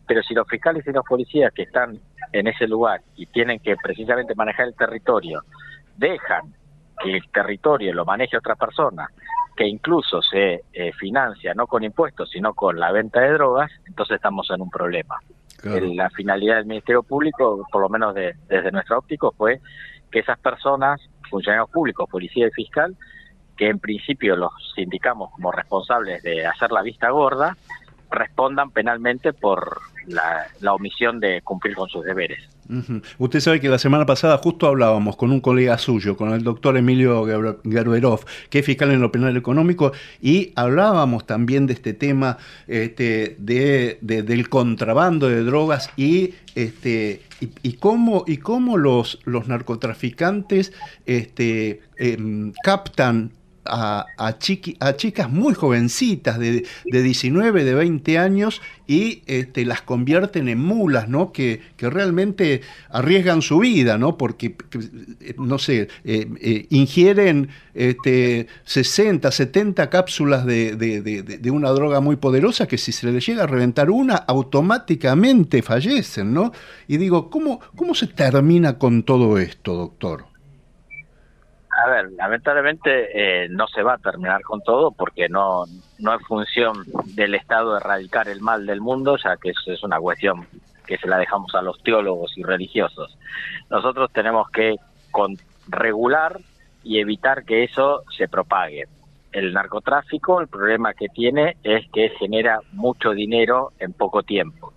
pero 0.07 0.23
si 0.23 0.35
los 0.35 0.49
fiscales 0.49 0.85
y 0.87 0.93
los 0.93 1.05
policías 1.05 1.53
que 1.53 1.63
están 1.63 2.01
en 2.33 2.47
ese 2.49 2.67
lugar 2.67 3.03
y 3.17 3.27
tienen 3.27 3.61
que 3.61 3.77
precisamente 3.77 4.35
manejar 4.35 4.67
el 4.67 4.75
territorio, 4.75 5.43
dejan 5.97 6.55
que 7.03 7.17
el 7.17 7.31
territorio 7.31 7.93
lo 7.93 8.05
maneje 8.05 8.37
otra 8.37 8.57
persona, 8.57 9.09
que 9.57 9.67
incluso 9.67 10.23
se 10.23 10.63
eh, 10.73 10.93
financia 10.99 11.53
no 11.55 11.67
con 11.67 11.85
impuestos, 11.85 12.31
sino 12.31 12.55
con 12.55 12.81
la 12.81 12.93
venta 12.93 13.21
de 13.21 13.33
drogas, 13.33 13.71
entonces 13.87 14.17
estamos 14.17 14.51
en 14.51 14.63
un 14.63 14.71
problema. 14.71 15.17
La 15.63 16.11
finalidad 16.11 16.57
del 16.57 16.67
Ministerio 16.67 17.03
Público, 17.03 17.67
por 17.71 17.83
lo 17.83 17.89
menos 17.89 18.15
desde 18.15 18.73
nuestro 18.73 18.99
óptico, 18.99 19.33
fue 19.37 19.61
que 20.11 20.21
esas 20.21 20.39
personas, 20.39 21.01
funcionarios 21.29 21.71
públicos, 21.71 22.09
policía 22.09 22.47
y 22.49 22.51
fiscal, 22.51 22.97
que 23.57 23.69
en 23.69 23.79
principio 23.79 24.37
los 24.37 24.53
indicamos 24.77 25.31
como 25.33 25.53
responsables 25.53 26.23
de 26.23 26.47
hacer 26.47 26.73
la 26.73 26.83
vista 26.83 27.11
gorda, 27.11 27.57
respondan 28.11 28.71
penalmente 28.71 29.33
por 29.33 29.81
la, 30.07 30.47
omisión 30.73 31.21
de 31.21 31.43
cumplir 31.43 31.77
con 31.77 31.89
sus 31.89 32.05
deberes. 32.05 32.41
Usted 33.19 33.41
sabe 33.41 33.61
que 33.61 33.69
la 33.69 33.79
semana 33.79 34.07
pasada 34.07 34.39
justo 34.39 34.67
hablábamos 34.67 35.17
con 35.17 35.31
un 35.33 35.41
colega 35.41 35.79
suyo, 35.79 36.17
con 36.17 36.33
el 36.33 36.43
doctor 36.43 36.77
Emilio 36.77 37.25
Gerberov, 37.65 38.25
que 38.49 38.61
es 38.61 38.67
fiscal 38.67 38.91
en 38.91 39.01
lo 39.01 39.11
penal 39.11 39.37
económico, 39.37 39.93
y 40.21 40.53
hablábamos 40.57 41.27
también 41.27 41.67
de 41.67 41.73
este 41.75 41.95
tema 41.95 42.39
este, 42.67 43.37
de, 43.39 43.99
del 44.01 44.49
contrabando 44.49 45.29
de 45.29 45.43
drogas 45.43 45.91
y, 45.97 46.35
este, 46.55 47.23
y, 47.63 47.73
cómo, 47.75 48.25
y 48.27 48.39
cómo 48.39 48.77
los, 48.77 49.19
los 49.25 49.49
narcotraficantes 49.49 50.73
este, 51.07 51.81
em, 51.97 52.53
captan 52.63 53.33
a, 53.71 54.07
chicas 54.39 55.31
muy 55.31 55.55
jovencitas, 55.55 56.39
de, 56.39 56.67
de 56.85 57.03
19, 57.03 57.65
de 57.65 57.75
20 57.75 58.19
años, 58.19 58.61
y 58.87 59.23
este, 59.27 59.65
las 59.65 59.83
convierten 59.83 60.49
en 60.49 60.59
mulas, 60.59 61.09
¿no? 61.09 61.33
Que, 61.33 61.61
que 61.77 61.89
realmente 61.89 62.63
arriesgan 62.91 63.41
su 63.43 63.61
vida, 63.61 63.99
¿no? 63.99 64.19
Porque, 64.19 64.55
que, 64.57 64.79
eh, 65.21 65.35
no 65.39 65.59
sé, 65.59 65.89
eh, 66.05 66.27
eh, 66.41 66.67
ingieren 66.71 67.49
este, 67.75 68.49
60, 68.65 69.31
70 69.31 69.89
cápsulas 69.91 70.45
de- 70.45 70.75
de- 70.77 71.01
de 71.23 71.51
una 71.53 71.71
droga 71.71 72.01
muy 72.01 72.17
poderosa 72.17 72.67
que 72.67 72.79
si 72.79 72.91
se 72.91 73.11
les 73.11 73.25
llega 73.25 73.45
a 73.45 73.47
reventar 73.47 73.91
una, 73.91 74.17
automáticamente 74.17 75.63
fallecen, 75.63 76.33
¿no? 76.35 76.53
Y 76.89 76.97
digo, 76.97 77.31
¿cómo, 77.31 77.61
cómo 77.77 77.95
se 77.95 78.09
termina 78.09 78.79
con 78.79 79.05
todo 79.05 79.39
esto, 79.39 79.75
doctor? 79.75 80.30
A 81.83 81.89
ver, 81.89 82.13
lamentablemente 82.13 83.45
eh, 83.45 83.49
no 83.49 83.67
se 83.69 83.83
va 83.83 83.95
a 83.95 83.99
terminar 83.99 84.43
con 84.43 84.61
todo 84.61 84.91
porque 84.91 85.29
no, 85.31 85.65
no 85.99 86.15
es 86.15 86.27
función 86.27 86.85
del 87.15 87.35
Estado 87.35 87.77
erradicar 87.77 88.29
el 88.29 88.43
mal 88.43 88.67
del 88.67 88.83
mundo, 88.83 89.17
ya 89.17 89.37
que 89.39 89.51
eso 89.51 89.73
es 89.73 89.83
una 89.83 89.99
cuestión 89.99 90.47
que 90.87 90.99
se 90.99 91.09
la 91.09 91.17
dejamos 91.17 91.55
a 91.55 91.63
los 91.63 91.83
teólogos 91.83 92.37
y 92.37 92.43
religiosos. 92.43 93.17
Nosotros 93.71 94.11
tenemos 94.13 94.51
que 94.51 94.77
regular 95.69 96.39
y 96.83 96.99
evitar 96.99 97.45
que 97.45 97.65
eso 97.65 98.03
se 98.15 98.29
propague. 98.29 98.87
El 99.33 99.55
narcotráfico, 99.55 100.41
el 100.41 100.49
problema 100.49 100.93
que 100.93 101.09
tiene 101.09 101.57
es 101.63 101.89
que 101.93 102.11
genera 102.19 102.61
mucho 102.73 103.13
dinero 103.13 103.73
en 103.79 103.95
poco 103.95 104.23
tiempo. 104.23 104.75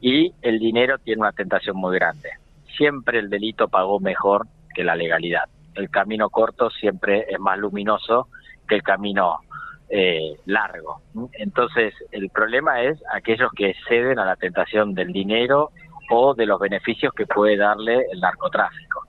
Y 0.00 0.32
el 0.42 0.58
dinero 0.58 0.98
tiene 0.98 1.20
una 1.20 1.32
tentación 1.32 1.76
muy 1.76 1.94
grande. 1.94 2.30
Siempre 2.76 3.20
el 3.20 3.30
delito 3.30 3.68
pagó 3.68 4.00
mejor 4.00 4.46
que 4.74 4.82
la 4.82 4.96
legalidad. 4.96 5.48
El 5.76 5.90
camino 5.90 6.28
corto 6.30 6.70
siempre 6.70 7.26
es 7.28 7.38
más 7.38 7.58
luminoso 7.58 8.28
que 8.68 8.74
el 8.76 8.82
camino 8.82 9.38
eh, 9.88 10.34
largo. 10.46 11.00
Entonces, 11.34 11.94
el 12.10 12.28
problema 12.30 12.82
es 12.82 12.98
aquellos 13.12 13.50
que 13.52 13.74
ceden 13.88 14.18
a 14.18 14.24
la 14.24 14.36
tentación 14.36 14.94
del 14.94 15.12
dinero 15.12 15.70
o 16.10 16.34
de 16.34 16.46
los 16.46 16.58
beneficios 16.58 17.12
que 17.14 17.26
puede 17.26 17.56
darle 17.56 18.06
el 18.12 18.20
narcotráfico. 18.20 19.02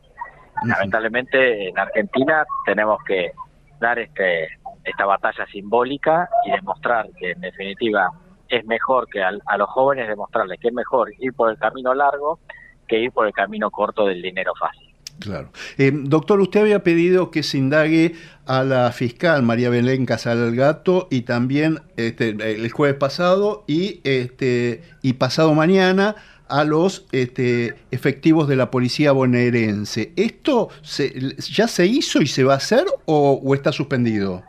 Lamentablemente, 0.65 1.69
en 1.69 1.77
Argentina 1.79 2.43
tenemos 2.65 3.03
que 3.03 3.31
dar 3.79 3.99
este, 3.99 4.47
esta 4.83 5.05
batalla 5.05 5.45
simbólica 5.47 6.27
y 6.45 6.51
demostrar 6.51 7.07
que, 7.19 7.31
en 7.31 7.41
definitiva, 7.41 8.09
es 8.49 8.65
mejor 8.65 9.07
que 9.09 9.21
al- 9.23 9.41
a 9.45 9.57
los 9.57 9.69
jóvenes 9.69 10.07
demostrarles 10.07 10.59
que 10.59 10.69
es 10.69 10.73
mejor 10.73 11.11
ir 11.19 11.33
por 11.33 11.51
el 11.51 11.57
camino 11.59 11.93
largo 11.93 12.39
que 12.87 12.99
ir 12.99 13.11
por 13.11 13.27
el 13.27 13.33
camino 13.33 13.69
corto 13.69 14.05
del 14.05 14.21
dinero 14.21 14.53
fácil. 14.59 14.86
Claro. 15.19 15.49
Eh, 15.77 15.91
doctor, 15.93 16.39
usted 16.41 16.61
había 16.61 16.83
pedido 16.83 17.31
que 17.31 17.41
se 17.43 17.57
indague 17.57 18.13
a 18.45 18.63
la 18.63 18.91
fiscal 18.91 19.41
María 19.41 19.69
Belén 19.69 20.05
Casal 20.05 20.55
Gato 20.55 21.07
y 21.09 21.21
también 21.21 21.79
este, 21.97 22.29
el 22.29 22.71
jueves 22.71 22.97
pasado 22.97 23.63
y, 23.67 23.99
este, 24.03 24.83
y 25.01 25.13
pasado 25.13 25.53
mañana 25.55 26.15
a 26.49 26.63
los 26.63 27.07
este, 27.11 27.75
efectivos 27.91 28.47
de 28.47 28.55
la 28.55 28.69
policía 28.71 29.11
bonaerense. 29.11 30.13
¿Esto 30.15 30.69
se- 30.81 31.35
ya 31.51 31.67
se 31.67 31.87
hizo 31.87 32.21
y 32.21 32.27
se 32.27 32.43
va 32.43 32.53
a 32.53 32.57
hacer 32.57 32.85
o, 33.05 33.41
está 33.55 33.71
suspendido? 33.71 34.43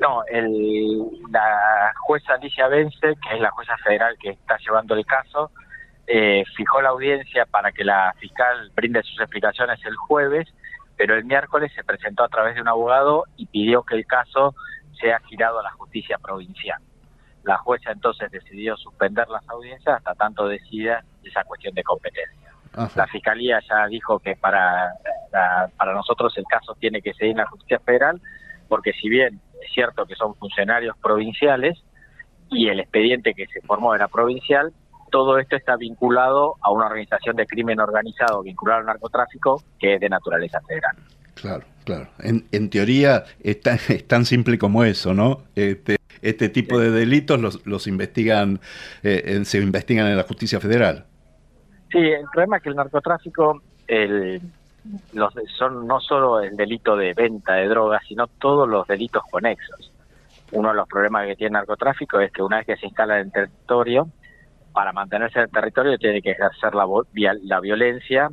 No, 0.00 0.22
el, 0.30 0.98
la 1.30 1.92
jueza 2.06 2.34
Alicia 2.34 2.68
Vence, 2.68 3.00
que 3.00 3.34
es 3.34 3.40
la 3.40 3.50
jueza 3.50 3.76
federal 3.84 4.14
que 4.22 4.30
está 4.30 4.56
llevando 4.58 4.94
el 4.94 5.04
caso, 5.04 5.50
eh, 6.06 6.44
fijó 6.56 6.82
la 6.82 6.90
audiencia 6.90 7.46
para 7.46 7.72
que 7.72 7.84
la 7.84 8.14
fiscal 8.18 8.70
brinde 8.74 9.02
sus 9.02 9.20
explicaciones 9.20 9.78
el 9.84 9.96
jueves, 9.96 10.48
pero 10.96 11.14
el 11.16 11.24
miércoles 11.24 11.72
se 11.74 11.82
presentó 11.84 12.24
a 12.24 12.28
través 12.28 12.54
de 12.54 12.60
un 12.62 12.68
abogado 12.68 13.24
y 13.36 13.46
pidió 13.46 13.82
que 13.82 13.96
el 13.96 14.06
caso 14.06 14.54
sea 15.00 15.18
girado 15.20 15.60
a 15.60 15.62
la 15.62 15.70
justicia 15.72 16.18
provincial. 16.18 16.80
La 17.42 17.56
jueza 17.58 17.90
entonces 17.90 18.30
decidió 18.30 18.76
suspender 18.76 19.28
las 19.28 19.46
audiencias 19.48 19.96
hasta 19.96 20.14
tanto 20.14 20.46
decida 20.46 21.04
esa 21.22 21.44
cuestión 21.44 21.74
de 21.74 21.82
competencia. 21.82 22.50
La 22.96 23.06
fiscalía 23.06 23.60
ya 23.68 23.86
dijo 23.86 24.18
que 24.18 24.34
para, 24.36 24.94
la- 25.32 25.68
para 25.76 25.92
nosotros 25.94 26.36
el 26.38 26.44
caso 26.44 26.74
tiene 26.80 27.02
que 27.02 27.12
seguir 27.14 27.32
en 27.32 27.38
la 27.38 27.46
justicia 27.46 27.78
federal, 27.80 28.20
porque 28.68 28.92
si 28.94 29.08
bien 29.08 29.40
es 29.62 29.72
cierto 29.72 30.06
que 30.06 30.14
son 30.16 30.34
funcionarios 30.36 30.96
provinciales 30.98 31.78
y 32.50 32.68
el 32.68 32.80
expediente 32.80 33.34
que 33.34 33.46
se 33.46 33.60
formó 33.62 33.94
era 33.94 34.08
provincial, 34.08 34.72
todo 35.14 35.38
esto 35.38 35.54
está 35.54 35.76
vinculado 35.76 36.56
a 36.60 36.72
una 36.72 36.86
organización 36.86 37.36
de 37.36 37.46
crimen 37.46 37.78
organizado 37.78 38.42
vinculado 38.42 38.80
al 38.80 38.86
narcotráfico 38.86 39.62
que 39.78 39.94
es 39.94 40.00
de 40.00 40.08
naturaleza 40.08 40.60
federal. 40.62 40.96
Claro, 41.34 41.64
claro. 41.84 42.08
En, 42.18 42.46
en 42.50 42.68
teoría 42.68 43.22
es 43.40 43.60
tan, 43.60 43.78
es 43.90 44.08
tan 44.08 44.24
simple 44.24 44.58
como 44.58 44.82
eso, 44.82 45.14
¿no? 45.14 45.42
Este, 45.54 45.98
este 46.20 46.48
tipo 46.48 46.80
de 46.80 46.90
delitos 46.90 47.40
los, 47.40 47.64
los 47.64 47.86
investigan, 47.86 48.58
eh, 49.04 49.40
se 49.44 49.58
investigan 49.58 50.08
en 50.08 50.16
la 50.16 50.24
justicia 50.24 50.58
federal. 50.58 51.04
Sí, 51.92 51.98
el 51.98 52.26
problema 52.32 52.56
es 52.56 52.64
que 52.64 52.70
el 52.70 52.74
narcotráfico 52.74 53.62
el, 53.86 54.42
los, 55.12 55.32
son 55.56 55.86
no 55.86 56.00
solo 56.00 56.40
el 56.40 56.56
delito 56.56 56.96
de 56.96 57.14
venta 57.14 57.52
de 57.52 57.68
drogas, 57.68 58.02
sino 58.08 58.26
todos 58.26 58.68
los 58.68 58.84
delitos 58.88 59.22
conexos. 59.30 59.92
Uno 60.50 60.70
de 60.70 60.74
los 60.74 60.88
problemas 60.88 61.28
que 61.28 61.36
tiene 61.36 61.50
el 61.50 61.60
narcotráfico 61.60 62.18
es 62.18 62.32
que 62.32 62.42
una 62.42 62.56
vez 62.56 62.66
que 62.66 62.76
se 62.78 62.86
instala 62.86 63.20
en 63.20 63.26
el 63.26 63.32
territorio, 63.32 64.08
para 64.74 64.92
mantenerse 64.92 65.38
en 65.38 65.44
el 65.44 65.50
territorio 65.50 65.96
tiene 65.96 66.20
que 66.20 66.32
ejercer 66.32 66.74
la, 66.74 66.86
la 67.42 67.60
violencia 67.60 68.28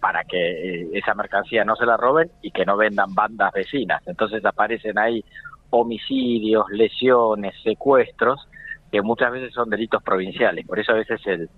para 0.00 0.24
que 0.24 0.82
eh, 0.82 0.88
esa 0.92 1.14
mercancía 1.14 1.64
no 1.64 1.76
se 1.76 1.86
la 1.86 1.96
roben 1.96 2.30
y 2.42 2.50
que 2.50 2.66
no 2.66 2.76
vendan 2.76 3.14
bandas 3.14 3.52
vecinas. 3.52 4.02
Entonces 4.06 4.44
aparecen 4.44 4.98
ahí 4.98 5.24
homicidios, 5.70 6.66
lesiones, 6.70 7.54
secuestros, 7.62 8.46
que 8.92 9.00
muchas 9.00 9.32
veces 9.32 9.54
son 9.54 9.70
delitos 9.70 10.02
provinciales. 10.02 10.66
Por 10.66 10.78
eso 10.78 10.92
a 10.92 10.96
veces 10.96 11.20
el, 11.26 11.48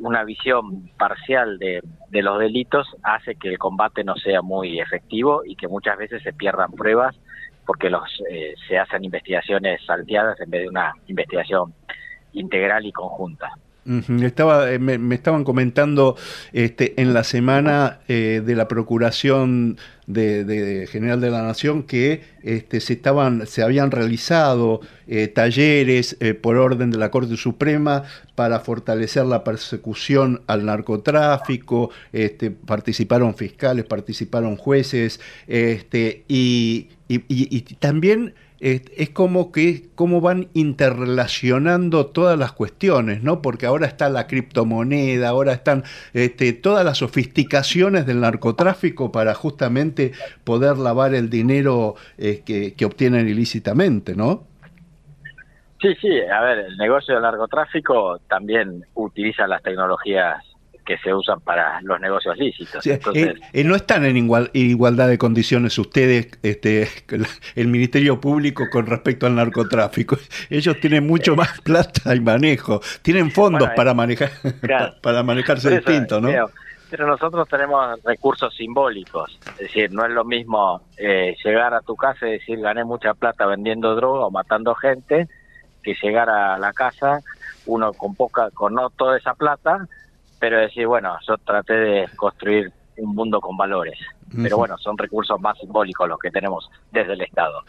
una 0.00 0.24
visión 0.24 0.90
parcial 0.98 1.58
de, 1.58 1.80
de 2.08 2.22
los 2.22 2.38
delitos 2.40 2.86
hace 3.02 3.36
que 3.36 3.50
el 3.50 3.58
combate 3.58 4.02
no 4.02 4.16
sea 4.16 4.42
muy 4.42 4.80
efectivo 4.80 5.42
y 5.44 5.54
que 5.56 5.68
muchas 5.68 5.96
veces 5.96 6.22
se 6.22 6.32
pierdan 6.32 6.72
pruebas 6.72 7.14
porque 7.64 7.90
los 7.90 8.02
eh, 8.28 8.54
se 8.68 8.78
hacen 8.78 9.04
investigaciones 9.04 9.80
salteadas 9.86 10.40
en 10.40 10.50
vez 10.50 10.62
de 10.62 10.68
una 10.68 10.92
investigación 11.06 11.72
integral 12.32 12.84
y 12.84 12.92
conjunta. 12.92 13.52
Estaba, 14.22 14.72
eh, 14.72 14.78
me, 14.78 15.14
estaban 15.14 15.44
comentando 15.44 16.16
este, 16.52 17.00
en 17.00 17.12
la 17.12 17.22
semana 17.22 18.00
eh, 18.08 18.42
de 18.44 18.56
la 18.56 18.66
Procuración 18.66 19.76
de, 20.06 20.88
General 20.90 21.20
de 21.20 21.30
la 21.30 21.42
Nación 21.42 21.82
que 21.82 22.22
este, 22.42 22.80
se, 22.80 22.94
estaban, 22.94 23.46
se 23.46 23.62
habían 23.62 23.90
realizado 23.90 24.80
eh, 25.06 25.28
talleres 25.28 26.16
por 26.40 26.56
orden 26.56 26.90
de 26.90 26.98
la 26.98 27.10
Corte 27.10 27.36
Suprema 27.36 28.04
para 28.34 28.60
fortalecer 28.60 29.26
la 29.26 29.44
persecución 29.44 30.42
al 30.46 30.64
narcotráfico, 30.64 31.90
este, 32.12 32.50
participaron 32.50 33.34
fiscales, 33.34 33.84
participaron 33.84 34.56
jueces, 34.56 35.20
este, 35.46 36.24
y 36.26 36.88
también 37.78 38.34
es, 38.64 38.82
es 38.96 39.10
como 39.10 39.52
que 39.52 39.90
cómo 39.94 40.22
van 40.22 40.48
interrelacionando 40.54 42.06
todas 42.06 42.38
las 42.38 42.52
cuestiones, 42.52 43.22
¿no? 43.22 43.42
Porque 43.42 43.66
ahora 43.66 43.86
está 43.86 44.08
la 44.08 44.26
criptomoneda, 44.26 45.28
ahora 45.28 45.52
están 45.52 45.84
este, 46.14 46.54
todas 46.54 46.82
las 46.82 46.96
sofisticaciones 46.98 48.06
del 48.06 48.22
narcotráfico 48.22 49.12
para 49.12 49.34
justamente 49.34 50.12
poder 50.44 50.78
lavar 50.78 51.14
el 51.14 51.28
dinero 51.28 51.96
eh, 52.16 52.42
que, 52.46 52.72
que 52.72 52.86
obtienen 52.86 53.28
ilícitamente, 53.28 54.16
¿no? 54.16 54.44
Sí, 55.82 55.94
sí, 56.00 56.20
a 56.22 56.40
ver, 56.40 56.60
el 56.60 56.78
negocio 56.78 57.12
del 57.12 57.22
narcotráfico 57.22 58.18
también 58.30 58.86
utiliza 58.94 59.46
las 59.46 59.62
tecnologías 59.62 60.42
que 60.84 60.98
se 60.98 61.14
usan 61.14 61.40
para 61.40 61.80
los 61.82 62.00
negocios 62.00 62.36
lícitos. 62.36 62.86
Entonces, 62.86 63.34
eh, 63.36 63.40
eh, 63.52 63.64
no 63.64 63.74
están 63.74 64.04
en 64.04 64.16
igual, 64.16 64.50
igualdad 64.52 65.08
de 65.08 65.18
condiciones 65.18 65.78
ustedes, 65.78 66.38
este, 66.42 66.88
el 67.54 67.68
Ministerio 67.68 68.20
Público 68.20 68.64
con 68.70 68.86
respecto 68.86 69.26
al 69.26 69.34
narcotráfico. 69.34 70.16
Ellos 70.50 70.78
tienen 70.80 71.06
mucho 71.06 71.34
más 71.34 71.60
plata 71.62 72.14
y 72.14 72.20
manejo, 72.20 72.80
tienen 73.02 73.30
fondos 73.30 73.60
Bueno, 73.60 73.72
eh, 73.72 73.76
para 73.76 73.94
manejar, 73.94 74.30
claro. 74.60 74.94
para 75.02 75.22
manejarse 75.22 75.68
eso, 75.68 75.76
distinto, 75.76 76.20
¿no? 76.20 76.28
creo, 76.28 76.50
Pero 76.90 77.06
nosotros 77.06 77.48
tenemos 77.48 78.02
recursos 78.04 78.54
simbólicos, 78.54 79.38
es 79.52 79.58
decir, 79.58 79.92
no 79.92 80.04
es 80.04 80.12
lo 80.12 80.24
mismo 80.24 80.82
eh, 80.98 81.34
llegar 81.42 81.72
a 81.74 81.80
tu 81.80 81.96
casa 81.96 82.28
y 82.28 82.32
decir 82.32 82.60
gané 82.60 82.84
mucha 82.84 83.14
plata 83.14 83.46
vendiendo 83.46 83.94
droga 83.94 84.26
o 84.26 84.30
matando 84.30 84.74
gente, 84.74 85.28
que 85.82 85.94
llegar 86.02 86.28
a 86.28 86.58
la 86.58 86.72
casa 86.72 87.20
uno 87.66 87.92
con 87.92 88.14
poca, 88.14 88.50
con 88.50 88.74
no 88.74 88.90
toda 88.90 89.16
esa 89.16 89.34
plata, 89.34 89.86
pero 90.44 90.58
decir 90.58 90.86
bueno, 90.86 91.16
yo 91.26 91.38
traté 91.38 91.72
de 91.72 92.08
construir 92.16 92.70
un 92.98 93.14
mundo 93.14 93.40
con 93.40 93.56
valores. 93.56 93.98
Pero 94.42 94.56
bueno, 94.56 94.76
son 94.78 94.98
recursos 94.98 95.40
más 95.40 95.56
simbólicos 95.58 96.08
los 96.08 96.18
que 96.18 96.30
tenemos 96.30 96.68
desde 96.90 97.12
el 97.12 97.20
Estado. 97.20 97.62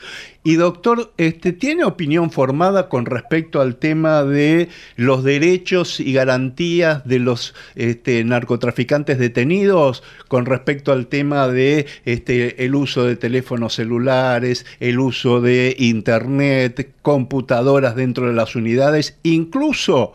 Y 0.44 0.56
doctor, 0.56 1.14
este, 1.18 1.54
¿tiene 1.54 1.86
opinión 1.86 2.32
formada 2.32 2.90
con 2.90 3.06
respecto 3.06 3.62
al 3.62 3.76
tema 3.76 4.24
de 4.24 4.70
los 4.96 5.24
derechos 5.24 6.00
y 6.00 6.12
garantías 6.12 7.06
de 7.06 7.20
los 7.20 7.54
este, 7.76 8.24
narcotraficantes 8.24 9.20
detenidos, 9.20 10.02
con 10.28 10.48
respecto 10.48 10.92
al 10.92 11.06
tema 11.06 11.48
de 11.48 11.86
este, 12.04 12.66
el 12.66 12.74
uso 12.74 13.04
de 13.04 13.16
teléfonos 13.16 13.76
celulares, 13.76 14.66
el 14.80 15.00
uso 15.00 15.42
de 15.42 15.76
internet, 15.78 16.94
computadoras 17.04 17.96
dentro 17.96 18.28
de 18.28 18.34
las 18.34 18.56
unidades, 18.56 19.20
incluso 19.22 20.14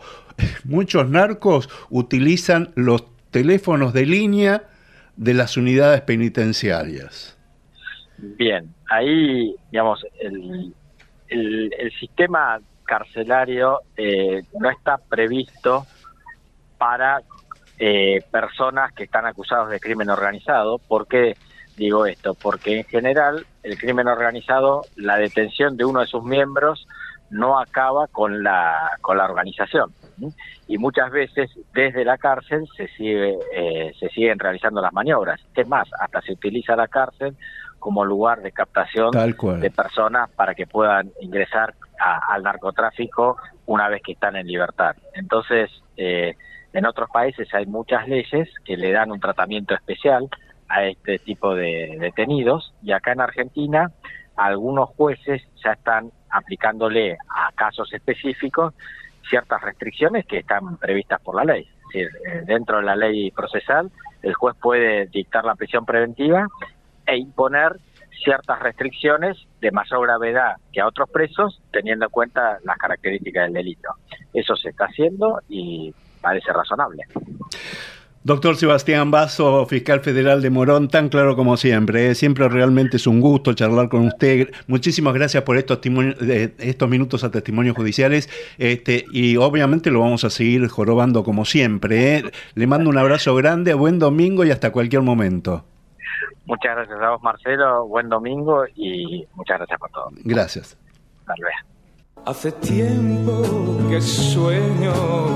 muchos 0.63 1.09
narcos 1.09 1.69
utilizan 1.89 2.71
los 2.75 3.05
teléfonos 3.31 3.93
de 3.93 4.05
línea 4.05 4.63
de 5.15 5.33
las 5.33 5.57
unidades 5.57 6.01
penitenciarias. 6.01 7.37
Bien, 8.17 8.73
ahí, 8.89 9.55
digamos, 9.71 10.05
el, 10.19 10.73
el, 11.27 11.91
sistema 11.99 12.59
carcelario 12.83 13.79
eh, 13.97 14.43
no 14.59 14.69
está 14.69 14.97
previsto 14.97 15.85
para 16.77 17.21
eh, 17.79 18.21
personas 18.29 18.91
que 18.93 19.05
están 19.05 19.25
acusadas 19.25 19.69
de 19.69 19.79
crimen 19.79 20.09
organizado. 20.09 20.77
¿Por 20.77 21.07
qué 21.07 21.35
digo 21.77 22.05
esto? 22.05 22.33
Porque 22.35 22.79
en 22.79 22.83
general 22.85 23.45
el 23.63 23.77
crimen 23.77 24.07
organizado, 24.07 24.83
la 24.95 25.17
detención 25.17 25.77
de 25.77 25.85
uno 25.85 26.01
de 26.01 26.07
sus 26.07 26.23
miembros 26.23 26.87
no 27.29 27.59
acaba 27.59 28.07
con 28.07 28.43
la, 28.43 28.97
con 29.01 29.17
la 29.17 29.25
organización 29.25 29.93
y 30.67 30.77
muchas 30.77 31.11
veces 31.11 31.49
desde 31.73 32.05
la 32.05 32.17
cárcel 32.17 32.67
se 32.75 32.87
sigue 32.89 33.37
eh, 33.53 33.93
se 33.99 34.09
siguen 34.09 34.39
realizando 34.39 34.81
las 34.81 34.93
maniobras. 34.93 35.39
Es 35.55 35.67
más, 35.67 35.87
hasta 35.99 36.21
se 36.21 36.33
utiliza 36.33 36.75
la 36.75 36.87
cárcel 36.87 37.35
como 37.79 38.05
lugar 38.05 38.41
de 38.41 38.51
captación 38.51 39.11
de 39.11 39.71
personas 39.71 40.29
para 40.31 40.53
que 40.53 40.67
puedan 40.67 41.11
ingresar 41.19 41.73
al 41.97 42.43
narcotráfico 42.43 43.37
una 43.65 43.89
vez 43.89 44.01
que 44.03 44.13
están 44.13 44.35
en 44.35 44.47
libertad. 44.47 44.95
Entonces, 45.13 45.69
eh, 45.97 46.35
en 46.73 46.85
otros 46.85 47.09
países 47.09 47.53
hay 47.53 47.65
muchas 47.65 48.07
leyes 48.07 48.49
que 48.63 48.77
le 48.77 48.91
dan 48.91 49.11
un 49.11 49.19
tratamiento 49.19 49.73
especial 49.73 50.29
a 50.69 50.85
este 50.85 51.19
tipo 51.19 51.53
de 51.53 51.97
detenidos 51.99 52.73
y 52.81 52.91
acá 52.91 53.11
en 53.11 53.21
Argentina 53.21 53.91
algunos 54.37 54.89
jueces 54.89 55.41
ya 55.63 55.73
están 55.73 56.11
aplicándole 56.29 57.17
a 57.29 57.51
casos 57.53 57.91
específicos 57.93 58.73
ciertas 59.29 59.61
restricciones 59.61 60.25
que 60.25 60.39
están 60.39 60.77
previstas 60.77 61.21
por 61.21 61.35
la 61.35 61.43
ley. 61.43 61.67
Eh, 61.93 62.07
dentro 62.45 62.77
de 62.77 62.83
la 62.83 62.95
ley 62.95 63.31
procesal, 63.31 63.91
el 64.21 64.33
juez 64.33 64.55
puede 64.61 65.07
dictar 65.07 65.43
la 65.43 65.55
prisión 65.55 65.85
preventiva 65.85 66.47
e 67.05 67.17
imponer 67.17 67.77
ciertas 68.23 68.59
restricciones 68.59 69.37
de 69.59 69.71
mayor 69.71 70.03
gravedad 70.03 70.57
que 70.71 70.81
a 70.81 70.87
otros 70.87 71.09
presos, 71.09 71.61
teniendo 71.71 72.05
en 72.05 72.11
cuenta 72.11 72.59
las 72.63 72.77
características 72.77 73.45
del 73.45 73.53
delito. 73.53 73.89
Eso 74.33 74.55
se 74.55 74.69
está 74.69 74.85
haciendo 74.85 75.41
y 75.49 75.93
parece 76.21 76.53
razonable. 76.53 77.03
Doctor 78.23 78.55
Sebastián 78.55 79.09
Basso, 79.09 79.65
fiscal 79.65 80.01
federal 80.01 80.43
de 80.43 80.51
Morón, 80.51 80.89
tan 80.89 81.09
claro 81.09 81.35
como 81.35 81.57
siempre. 81.57 82.11
¿eh? 82.11 82.15
Siempre 82.15 82.47
realmente 82.49 82.97
es 82.97 83.07
un 83.07 83.19
gusto 83.19 83.53
charlar 83.53 83.89
con 83.89 84.05
usted. 84.05 84.51
Muchísimas 84.67 85.15
gracias 85.15 85.41
por 85.41 85.57
estos, 85.57 85.79
estos 86.59 86.87
minutos 86.87 87.23
a 87.23 87.31
testimonios 87.31 87.75
judiciales. 87.75 88.29
Este, 88.59 89.05
y 89.11 89.37
obviamente 89.37 89.89
lo 89.89 90.01
vamos 90.01 90.23
a 90.23 90.29
seguir 90.29 90.67
jorobando 90.67 91.23
como 91.23 91.45
siempre. 91.45 92.17
¿eh? 92.17 92.23
Le 92.53 92.67
mando 92.67 92.91
un 92.91 92.97
abrazo 92.99 93.33
grande, 93.33 93.73
buen 93.73 93.97
domingo 93.97 94.45
y 94.45 94.51
hasta 94.51 94.71
cualquier 94.71 95.01
momento. 95.01 95.65
Muchas 96.45 96.75
gracias 96.75 97.01
a 97.01 97.09
vos, 97.09 97.23
Marcelo. 97.23 97.87
Buen 97.87 98.07
domingo 98.07 98.65
y 98.75 99.25
muchas 99.33 99.57
gracias 99.57 99.79
por 99.79 99.89
todo. 99.89 100.09
Gracias. 100.25 100.77
Tal 101.25 101.37
vez. 101.41 101.55
Hace 102.27 102.51
tiempo 102.51 103.79
que 103.89 103.99
sueño 103.99 104.93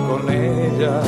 con 0.07 0.29
ella 0.29 1.01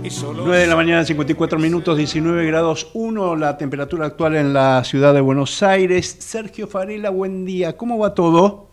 9 0.00 0.56
de 0.58 0.66
la 0.66 0.76
mañana, 0.76 1.04
54 1.04 1.58
minutos, 1.58 1.96
19 1.96 2.46
grados 2.46 2.90
1, 2.94 3.34
la 3.36 3.58
temperatura 3.58 4.06
actual 4.06 4.36
en 4.36 4.52
la 4.52 4.84
ciudad 4.84 5.12
de 5.12 5.20
Buenos 5.20 5.62
Aires. 5.62 6.06
Sergio 6.20 6.68
Farela, 6.68 7.10
buen 7.10 7.44
día, 7.44 7.76
¿cómo 7.76 7.98
va 7.98 8.14
todo? 8.14 8.68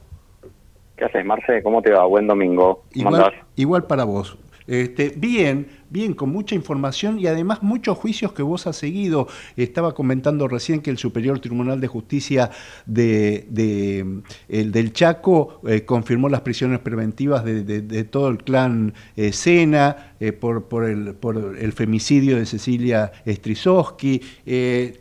¿Qué 0.95 1.05
haces, 1.05 1.26
Marce? 1.26 1.63
¿Cómo 1.63 1.82
te 1.82 1.91
va? 1.91 2.05
Buen 2.05 2.28
domingo. 2.28 2.84
Igual, 2.93 3.34
igual 3.55 3.84
para 3.86 4.03
vos. 4.03 4.38
Este, 4.68 5.13
bien, 5.16 5.68
bien, 5.89 6.13
con 6.13 6.32
mucha 6.32 6.55
información 6.55 7.20
y 7.20 7.28
además 7.28 7.61
muchos 7.61 7.97
juicios 7.97 8.34
que 8.34 8.41
vos 8.41 8.66
has 8.68 8.76
seguido. 8.76 9.28
Estaba 9.55 9.93
comentando 9.93 10.47
recién 10.47 10.82
que 10.82 10.89
el 10.89 10.97
Superior 10.97 11.39
Tribunal 11.39 11.80
de 11.80 11.88
Justicia 11.88 12.49
de, 12.86 14.22
el 14.49 14.72
del 14.72 14.93
Chaco 14.93 15.61
eh, 15.68 15.86
confirmó 15.86 16.30
las 16.30 16.41
prisiones 16.41 16.80
preventivas 16.80 17.43
de, 17.45 18.03
todo 18.05 18.30
el 18.30 18.38
clan 18.43 18.93
eh, 19.16 19.32
Sena 19.32 20.16
eh, 20.20 20.32
por, 20.32 20.68
por, 20.68 20.86
el, 20.86 21.13
por 21.16 21.57
el 21.57 21.74
femicidio 21.74 22.38
de 22.38 22.45
Cecilia 22.45 23.11
Strisowski. 23.28 24.22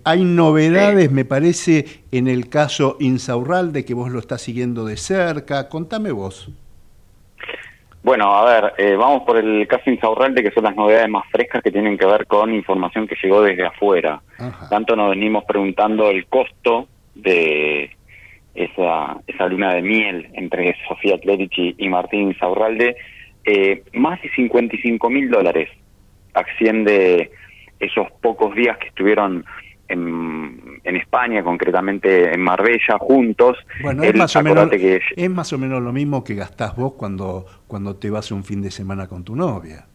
hay 0.04 0.24
novedades, 0.24 1.10
me 1.10 1.24
parece, 1.24 2.02
en 2.12 2.28
el 2.28 2.48
caso 2.48 2.96
Insaurralde, 3.00 3.84
que 3.84 3.94
vos 3.94 4.10
lo 4.10 4.18
estás 4.18 4.42
siguiendo 4.42 4.84
de 4.84 4.96
cerca. 4.96 5.68
Contame 5.68 6.12
vos. 6.12 6.50
Bueno, 8.04 8.34
a 8.36 8.44
ver, 8.44 8.74
eh, 8.76 8.96
vamos 8.96 9.22
por 9.22 9.38
el 9.38 9.66
caso 9.66 9.88
Insaurralde, 9.90 10.42
que 10.42 10.50
son 10.50 10.64
las 10.64 10.76
novedades 10.76 11.08
más 11.08 11.24
frescas 11.30 11.62
que 11.62 11.70
tienen 11.70 11.96
que 11.96 12.04
ver 12.04 12.26
con 12.26 12.54
información 12.54 13.06
que 13.06 13.16
llegó 13.22 13.40
desde 13.40 13.64
afuera. 13.64 14.20
Tanto 14.68 14.94
nos 14.94 15.08
venimos 15.08 15.44
preguntando 15.46 16.10
el 16.10 16.26
costo 16.26 16.86
de 17.14 17.96
esa, 18.54 19.16
esa 19.26 19.46
luna 19.46 19.72
de 19.72 19.80
miel 19.80 20.28
entre 20.34 20.76
Sofía 20.86 21.18
Clerici 21.18 21.76
y 21.78 21.88
Martín 21.88 22.28
Insaurralde, 22.28 22.94
eh, 23.42 23.82
más 23.94 24.20
de 24.20 24.28
55 24.32 25.08
mil 25.08 25.30
dólares. 25.30 25.70
Asciende 26.34 27.30
esos 27.80 28.12
pocos 28.20 28.54
días 28.54 28.76
que 28.76 28.88
estuvieron 28.88 29.46
en, 29.88 30.80
España, 30.84 31.42
concretamente 31.42 32.32
en 32.32 32.40
Marbella, 32.40 32.98
juntos. 32.98 33.58
Bueno, 33.82 34.02
es 34.02 34.14
más, 34.14 34.34
o 34.36 34.42
menos, 34.42 34.68
es 34.72 35.30
más 35.30 35.52
o 35.52 35.58
menos 35.58 35.82
lo 35.82 35.92
mismo 35.92 36.24
que 36.24 36.34
gastás 36.34 36.76
vos 36.76 36.94
cuando, 36.94 37.46
cuando 37.66 37.96
te 37.96 38.10
vas 38.10 38.30
un 38.30 38.44
fin 38.44 38.62
de 38.62 38.70
semana 38.70 39.08
con 39.08 39.24
tu 39.24 39.36
novia. 39.36 39.86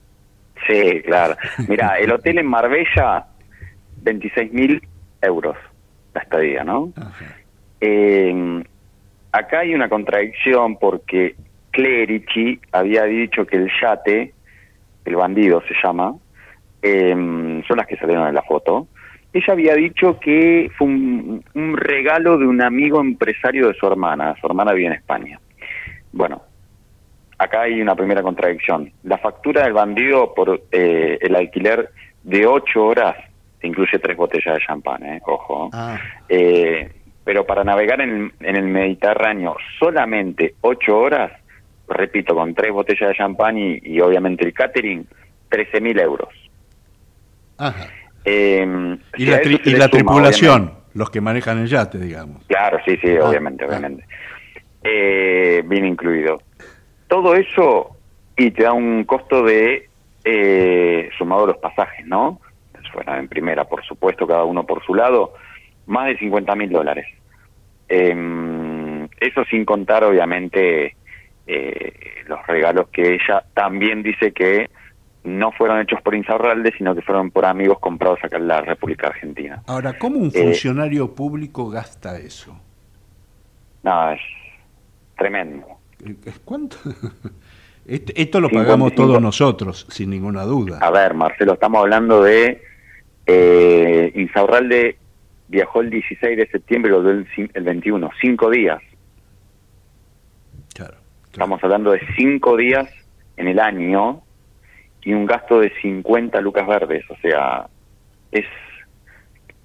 Sí, 0.67 1.01
claro. 1.03 1.35
Mira, 1.67 1.97
el 1.99 2.11
hotel 2.11 2.39
en 2.39 2.47
Marbella, 2.47 3.25
26 4.01 4.53
mil 4.53 4.81
euros 5.21 5.57
la 6.13 6.21
estadía, 6.21 6.63
¿no? 6.63 6.91
Eh, 7.81 8.63
acá 9.31 9.59
hay 9.59 9.73
una 9.73 9.89
contradicción 9.89 10.77
porque 10.77 11.35
Clerici 11.71 12.59
había 12.71 13.03
dicho 13.03 13.45
que 13.45 13.57
el 13.57 13.71
yate, 13.81 14.33
el 15.05 15.15
bandido 15.15 15.61
se 15.67 15.75
llama, 15.83 16.15
eh, 16.81 17.13
son 17.67 17.77
las 17.77 17.87
que 17.87 17.97
salieron 17.97 18.27
en 18.27 18.35
la 18.35 18.43
foto, 18.43 18.87
ella 19.31 19.53
había 19.53 19.75
dicho 19.75 20.19
que 20.19 20.71
fue 20.77 20.87
un, 20.87 21.43
regalo 21.75 22.37
de 22.37 22.47
un 22.47 22.61
amigo 22.61 22.99
empresario 22.99 23.67
de 23.67 23.73
su 23.75 23.85
hermana. 23.85 24.35
Su 24.41 24.47
hermana 24.47 24.73
vive 24.73 24.87
en 24.87 24.93
España. 24.93 25.39
Bueno, 26.11 26.41
acá 27.37 27.61
hay 27.61 27.79
una 27.79 27.95
primera 27.95 28.23
contradicción. 28.23 28.91
La 29.03 29.19
factura 29.19 29.63
del 29.63 29.73
bandido 29.73 30.33
por 30.33 30.63
eh, 30.71 31.19
el 31.21 31.35
alquiler 31.35 31.89
de 32.23 32.47
ocho 32.47 32.85
horas 32.85 33.15
incluye 33.61 33.99
tres 33.99 34.17
botellas 34.17 34.55
de 34.55 34.65
champán, 34.65 35.03
¿eh? 35.03 35.21
ojo. 35.25 35.69
Ah. 35.73 35.99
Eh, 36.27 36.91
pero 37.23 37.45
para 37.45 37.63
navegar 37.63 38.01
en, 38.01 38.33
el 38.39 38.63
Mediterráneo 38.63 39.55
solamente 39.77 40.55
ocho 40.61 40.97
horas, 40.97 41.31
repito, 41.87 42.33
con 42.33 42.55
tres 42.55 42.71
botellas 42.71 43.09
de 43.09 43.15
champán 43.15 43.59
y, 43.59 43.79
y 43.83 43.99
obviamente 43.99 44.45
el 44.45 44.53
catering, 44.53 45.05
13 45.49 45.81
mil 45.81 45.99
euros. 45.99 46.29
Ajá. 47.57 47.87
Eh, 48.25 48.97
y 49.17 49.25
la, 49.25 49.89
tripulación, 49.89 50.73
los 50.93 51.09
que 51.09 51.21
manejan 51.21 51.59
el 51.59 51.67
yate, 51.67 51.97
digamos. 51.97 52.43
Claro, 52.47 52.79
sí, 52.85 52.97
sí, 53.01 53.15
ah, 53.15 53.27
obviamente, 53.27 53.63
ah. 53.63 53.67
obviamente. 53.67 54.05
Eh, 54.83 55.63
bien 55.65 55.85
incluido. 55.85 56.41
Todo 57.07 57.35
eso 57.35 57.95
y 58.37 58.51
te 58.51 58.63
da 58.63 58.73
un 58.73 59.03
costo 59.03 59.43
de, 59.43 59.89
eh, 60.23 61.09
sumado 61.17 61.47
los 61.47 61.57
pasajes, 61.57 62.05
¿no? 62.05 62.39
Fuera 62.93 63.19
en 63.19 63.27
primera, 63.27 63.65
por 63.65 63.83
supuesto, 63.83 64.25
cada 64.25 64.45
uno 64.45 64.65
por 64.65 64.83
su 64.83 64.95
lado, 64.95 65.33
más 65.85 66.07
de 66.07 66.17
50 66.17 66.55
mil 66.55 66.71
dólares. 66.71 67.05
Em, 67.87 69.07
eso 69.19 69.43
sin 69.49 69.65
contar, 69.65 70.03
obviamente, 70.03 70.95
eh, 71.45 71.93
los 72.27 72.45
regalos 72.47 72.87
que 72.89 73.15
ella 73.15 73.43
también 73.53 74.01
dice 74.01 74.31
que 74.31 74.69
no 75.23 75.51
fueron 75.51 75.79
hechos 75.81 76.01
por 76.01 76.15
Insaurralde, 76.15 76.71
sino 76.77 76.95
que 76.95 77.01
fueron 77.01 77.29
por 77.31 77.45
amigos 77.45 77.79
comprados 77.79 78.19
acá 78.23 78.37
en 78.37 78.47
la 78.47 78.61
República 78.61 79.07
Argentina. 79.07 79.61
Ahora, 79.67 79.97
¿cómo 79.97 80.17
un 80.17 80.27
eh, 80.33 80.43
funcionario 80.43 81.13
público 81.13 81.69
gasta 81.69 82.17
eso? 82.17 82.57
No, 83.83 84.11
es 84.11 84.21
tremendo. 85.17 85.65
¿Cuánto? 86.45 86.77
Esto 87.85 88.39
lo 88.39 88.49
pagamos 88.49 88.93
todos 88.93 89.19
nosotros, 89.21 89.85
sin 89.89 90.11
ninguna 90.11 90.43
duda. 90.43 90.77
A 90.79 90.91
ver, 90.91 91.13
Marcelo, 91.15 91.53
estamos 91.53 91.79
hablando 91.81 92.21
de 92.23 92.61
Eh, 93.25 94.11
Insaurralde 94.15 94.97
viajó 95.47 95.81
el 95.81 95.89
16 95.89 96.37
de 96.37 96.47
septiembre 96.47 96.91
y 96.91 96.95
el, 96.95 97.27
cin- 97.35 97.51
el 97.53 97.63
21, 97.63 98.09
cinco 98.21 98.49
días. 98.49 98.81
Estamos 101.31 101.63
hablando 101.63 101.91
de 101.91 102.01
cinco 102.17 102.57
días 102.57 102.89
en 103.37 103.47
el 103.47 103.59
año 103.59 104.21
y 105.03 105.13
un 105.13 105.25
gasto 105.25 105.59
de 105.59 105.71
50 105.81 106.41
lucas 106.41 106.67
verdes, 106.67 107.03
o 107.09 107.15
sea, 107.17 107.67
es, 108.31 108.45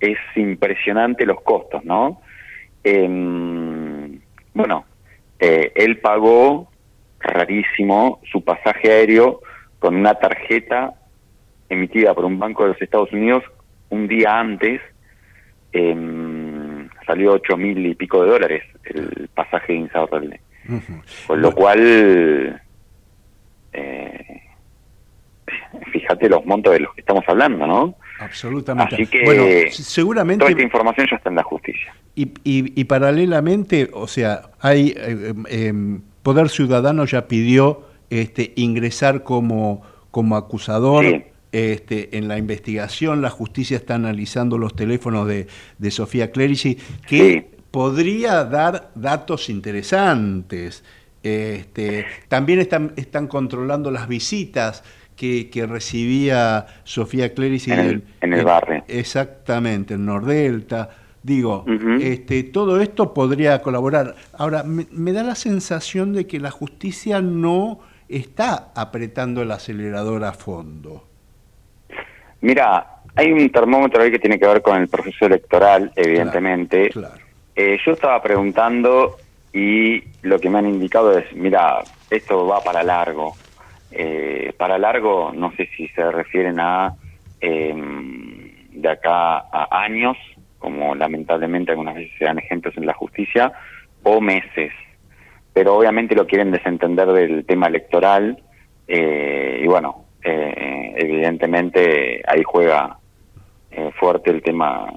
es 0.01 0.19
impresionante 0.37 1.27
los 1.27 1.41
costos, 1.43 1.85
¿no? 1.85 2.21
Em, 2.83 4.21
bueno, 4.53 4.85
eh, 5.39 5.73
él 5.75 5.99
pagó 5.99 6.71
rarísimo 7.21 8.21
su 8.31 8.45
pasaje 8.45 8.93
aéreo 8.93 9.41
con 9.79 9.97
una 9.97 10.15
tarjeta 10.15 10.95
emitida 11.69 12.15
por 12.15 12.25
un 12.25 12.39
banco 12.39 12.63
de 12.63 12.71
los 12.71 12.83
Estados 12.83 13.13
Unidos 13.13 13.43
un 13.91 14.07
día 14.09 14.39
antes, 14.39 14.81
em, 15.73 16.89
salió 17.07 17.33
ocho 17.33 17.57
mil 17.57 17.85
y 17.85 17.95
pico 17.95 18.23
de 18.23 18.31
dólares 18.31 18.63
el 18.85 19.29
pasaje 19.35 19.73
de 19.73 19.79
Insaurralde. 19.81 20.41
Con 21.27 21.43
lo 21.43 21.53
cual, 21.53 22.61
eh, 23.73 24.24
fíjate 25.93 26.29
los 26.29 26.45
montos 26.47 26.73
de 26.73 26.81
los 26.81 26.95
que 26.95 27.01
estamos 27.01 27.25
hablando, 27.27 27.67
¿no? 27.67 27.95
Absolutamente. 28.21 28.95
Así 28.95 29.07
que 29.07 29.25
bueno, 29.25 29.45
seguramente 29.73 30.41
toda 30.41 30.51
esta 30.51 30.63
información 30.63 31.07
ya 31.11 31.17
está 31.17 31.29
en 31.31 31.37
la 31.37 31.43
justicia. 31.43 31.95
Y, 32.15 32.27
y- 32.45 32.81
y 32.81 32.85
paralelamente, 32.85 33.91
o 33.93 34.07
sea, 34.07 34.51
hay 34.61 34.95
eh, 34.97 35.35
eh, 35.49 35.67
em, 35.69 36.01
Poder 36.23 36.49
Ciudadano 36.49 37.05
ya 37.05 37.27
pidió 37.29 37.83
este, 38.11 38.53
ingresar 38.57 39.25
como, 39.25 39.83
como 40.11 40.37
acusador 40.37 41.05
este, 41.53 42.17
en 42.17 42.29
la 42.29 42.39
investigación. 42.39 43.21
La 43.21 43.31
justicia 43.31 43.77
está 43.77 43.97
analizando 43.97 44.57
los 44.59 44.75
teléfonos 44.77 45.27
de, 45.27 45.49
de 45.79 45.91
Sofía 45.91 46.31
Clerici, 46.31 46.79
que 47.07 47.51
podría 47.71 48.45
dar 48.45 48.91
datos 48.95 49.51
interesantes. 49.51 50.85
Este, 51.23 52.05
también 52.29 52.61
están, 52.61 52.93
están 52.97 53.27
controlando 53.29 53.91
las 53.91 54.09
visitas 54.09 54.85
que, 55.17 55.49
que 55.51 55.67
recibía 55.67 56.67
Sofía 56.85 57.33
Clerici 57.35 57.71
En 57.73 57.79
el- 57.81 58.03
en 58.21 58.33
el 58.35 58.45
barrio. 58.45 58.85
Exactamente, 58.89 59.95
en 59.95 60.07
Nordelta. 60.07 60.91
Digo, 61.23 61.65
este, 62.03 62.43
todo 62.43 62.81
esto 62.81 63.15
podría 63.15 63.63
colaborar. 63.63 64.15
Ahora, 64.37 64.63
me, 64.63 64.87
me 64.91 65.13
da 65.13 65.23
la 65.23 65.35
sensación 65.35 66.13
de 66.13 66.27
que 66.27 66.39
la 66.39 66.51
justicia 66.51 67.23
no 67.23 67.81
está 68.11 68.73
apretando 68.75 69.41
el 69.41 69.51
acelerador 69.51 70.23
a 70.25 70.33
fondo. 70.33 71.07
Mira, 72.41 72.87
hay 73.17 73.33
un 73.33 73.49
termómetro 73.51 74.03
ahí 74.03 74.11
que 74.11 74.19
tiene 74.19 74.39
que 74.39 74.47
ver 74.47 74.61
con 74.61 74.77
el 74.81 74.89
proceso 74.89 75.27
electoral, 75.27 75.91
evidentemente. 75.97 76.91
Eh, 77.57 77.79
yo 77.87 77.93
estaba 77.93 78.21
preguntando 78.23 79.17
y 79.53 80.03
lo 80.23 80.39
que 80.39 80.51
me 80.51 80.59
han 80.59 80.67
indicado 80.67 81.17
es, 81.17 81.25
mira, 81.35 81.79
esto 82.11 82.47
va 82.47 82.63
para 82.63 82.83
largo. 82.83 83.35
Eh, 83.97 84.53
para 84.59 84.77
largo, 84.77 85.33
no 85.33 85.53
sé 85.53 85.69
si 85.77 85.87
se 85.89 86.11
refieren 86.11 86.59
a 86.59 86.95
em, 87.41 88.71
de 88.73 88.89
acá 88.89 89.39
a 89.39 89.69
años, 89.71 90.17
como 90.59 90.95
lamentablemente 90.95 91.71
algunas 91.71 91.95
veces 91.95 92.13
se 92.19 92.25
dan 92.25 92.39
ejemplos 92.39 92.77
en 92.77 92.87
la 92.87 92.95
justicia, 92.95 93.53
o 94.03 94.21
meses. 94.21 94.73
Pero 95.53 95.77
obviamente 95.77 96.17
lo 96.17 96.27
quieren 96.27 96.51
desentender 96.51 97.13
del 97.13 97.45
tema 97.47 97.69
electoral 97.69 98.43
eh, 98.89 99.61
y 99.63 99.67
bueno, 99.67 100.05
eh, 100.23 100.95
evidentemente 100.97 102.23
ahí 102.27 102.43
juega 102.45 102.99
eh, 103.71 103.91
fuerte 103.99 104.31
el 104.31 104.43
tema 104.43 104.93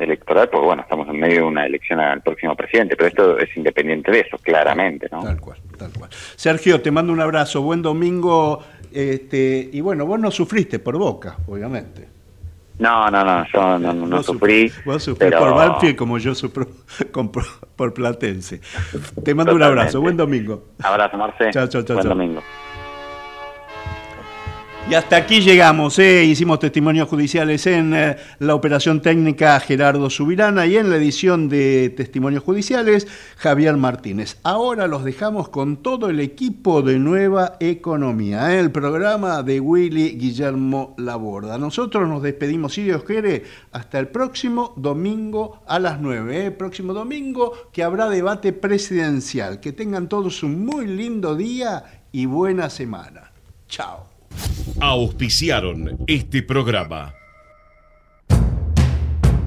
electoral, 0.00 0.48
porque 0.50 0.66
bueno, 0.66 0.82
estamos 0.82 1.08
en 1.08 1.18
medio 1.20 1.36
de 1.36 1.42
una 1.44 1.66
elección 1.66 2.00
al 2.00 2.22
próximo 2.22 2.54
presidente, 2.56 2.96
pero 2.96 3.08
esto 3.08 3.38
es 3.38 3.56
independiente 3.56 4.10
de 4.10 4.20
eso, 4.20 4.38
claramente, 4.38 5.08
¿no? 5.10 5.22
Tal 5.22 5.40
cual, 5.40 5.58
tal 5.78 5.92
cual. 5.92 6.10
Sergio, 6.36 6.80
te 6.80 6.90
mando 6.90 7.12
un 7.12 7.20
abrazo, 7.20 7.62
buen 7.62 7.82
domingo. 7.82 8.62
Este, 8.92 9.70
y 9.72 9.80
bueno, 9.80 10.04
vos 10.06 10.18
no 10.18 10.30
sufriste 10.30 10.78
por 10.80 10.98
boca, 10.98 11.36
obviamente. 11.46 12.08
No, 12.80 13.10
no, 13.10 13.22
no, 13.22 13.44
yo 13.52 13.78
no, 13.78 13.92
no, 13.92 14.06
no 14.06 14.16
Vos 14.16 14.26
sufrí. 14.26 14.72
Vos 14.86 15.02
sufrís 15.02 15.30
pero- 15.30 15.38
por 15.40 15.54
Banfield 15.54 15.96
como 15.96 16.16
yo 16.16 16.34
sufro 16.34 16.66
con- 17.12 17.30
por, 17.30 17.44
por 17.76 17.92
Platense. 17.92 18.60
Te 19.22 19.34
mando 19.34 19.54
un 19.54 19.62
abrazo, 19.62 20.00
buen 20.00 20.16
domingo. 20.16 20.64
Abrazo, 20.82 21.18
Marce. 21.18 21.50
Chao, 21.50 21.68
chao, 21.68 21.82
chao, 21.82 21.96
Buen 21.96 22.08
domingo. 22.08 22.42
Y 24.90 24.94
hasta 24.94 25.14
aquí 25.14 25.40
llegamos, 25.40 26.00
¿eh? 26.00 26.24
hicimos 26.24 26.58
testimonios 26.58 27.08
judiciales 27.08 27.64
en 27.68 27.94
eh, 27.94 28.16
la 28.40 28.56
operación 28.56 29.00
técnica 29.00 29.60
Gerardo 29.60 30.10
Subirana 30.10 30.66
y 30.66 30.76
en 30.76 30.90
la 30.90 30.96
edición 30.96 31.48
de 31.48 31.94
testimonios 31.96 32.42
judiciales 32.42 33.06
Javier 33.36 33.76
Martínez. 33.76 34.38
Ahora 34.42 34.88
los 34.88 35.04
dejamos 35.04 35.48
con 35.48 35.76
todo 35.76 36.10
el 36.10 36.18
equipo 36.18 36.82
de 36.82 36.98
Nueva 36.98 37.56
Economía, 37.60 38.52
¿eh? 38.52 38.58
el 38.58 38.72
programa 38.72 39.44
de 39.44 39.60
Willy 39.60 40.18
Guillermo 40.18 40.96
Laborda. 40.98 41.56
Nosotros 41.56 42.08
nos 42.08 42.20
despedimos, 42.20 42.74
si 42.74 42.82
Dios 42.82 43.04
quiere, 43.04 43.44
hasta 43.70 44.00
el 44.00 44.08
próximo 44.08 44.74
domingo 44.76 45.62
a 45.68 45.78
las 45.78 46.00
9. 46.00 46.46
¿eh? 46.46 46.50
Próximo 46.50 46.94
domingo 46.94 47.52
que 47.72 47.84
habrá 47.84 48.08
debate 48.08 48.52
presidencial. 48.52 49.60
Que 49.60 49.70
tengan 49.70 50.08
todos 50.08 50.42
un 50.42 50.64
muy 50.64 50.88
lindo 50.88 51.36
día 51.36 52.02
y 52.10 52.26
buena 52.26 52.68
semana. 52.68 53.30
Chao. 53.68 54.09
Auspiciaron 54.80 55.98
este 56.06 56.42
programa. 56.42 57.19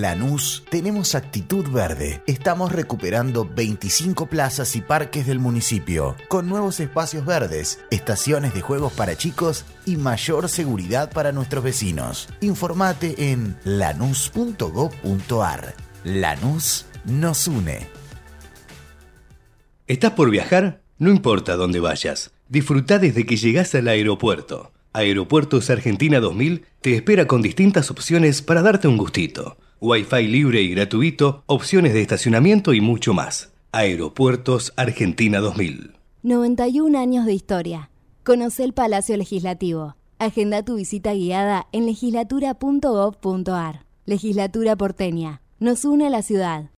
Lanús 0.00 0.64
tenemos 0.70 1.14
actitud 1.14 1.68
verde. 1.68 2.22
Estamos 2.26 2.72
recuperando 2.72 3.44
25 3.44 4.26
plazas 4.26 4.74
y 4.74 4.80
parques 4.80 5.26
del 5.26 5.38
municipio, 5.38 6.16
con 6.28 6.48
nuevos 6.48 6.80
espacios 6.80 7.26
verdes, 7.26 7.80
estaciones 7.90 8.54
de 8.54 8.62
juegos 8.62 8.94
para 8.94 9.16
chicos 9.16 9.66
y 9.84 9.96
mayor 9.96 10.48
seguridad 10.48 11.12
para 11.12 11.32
nuestros 11.32 11.62
vecinos. 11.62 12.28
Informate 12.40 13.30
en 13.30 13.58
lanús.gov.ar. 13.64 15.74
Lanús 16.04 16.86
nos 17.04 17.46
une. 17.46 17.86
¿Estás 19.86 20.12
por 20.12 20.30
viajar? 20.30 20.80
No 20.98 21.10
importa 21.10 21.56
dónde 21.56 21.80
vayas. 21.80 22.30
Disfruta 22.48 22.98
desde 22.98 23.26
que 23.26 23.36
llegás 23.36 23.74
al 23.74 23.88
aeropuerto. 23.88 24.72
Aeropuertos 24.94 25.68
Argentina 25.68 26.20
2000 26.20 26.64
te 26.80 26.94
espera 26.94 27.26
con 27.26 27.42
distintas 27.42 27.90
opciones 27.90 28.40
para 28.40 28.62
darte 28.62 28.88
un 28.88 28.96
gustito. 28.96 29.58
Wi-Fi 29.82 30.28
libre 30.28 30.60
y 30.60 30.74
gratuito, 30.74 31.42
opciones 31.46 31.94
de 31.94 32.02
estacionamiento 32.02 32.74
y 32.74 32.82
mucho 32.82 33.14
más. 33.14 33.54
Aeropuertos 33.72 34.74
Argentina 34.76 35.38
2000. 35.38 35.92
91 36.22 36.98
años 36.98 37.24
de 37.24 37.32
historia. 37.32 37.90
Conoce 38.22 38.64
el 38.64 38.74
Palacio 38.74 39.16
Legislativo. 39.16 39.96
Agenda 40.18 40.62
tu 40.62 40.74
visita 40.74 41.14
guiada 41.14 41.66
en 41.72 41.86
legislatura.gov.ar. 41.86 43.86
Legislatura 44.04 44.76
porteña. 44.76 45.40
Nos 45.60 45.86
une 45.86 46.08
a 46.08 46.10
la 46.10 46.20
ciudad. 46.20 46.68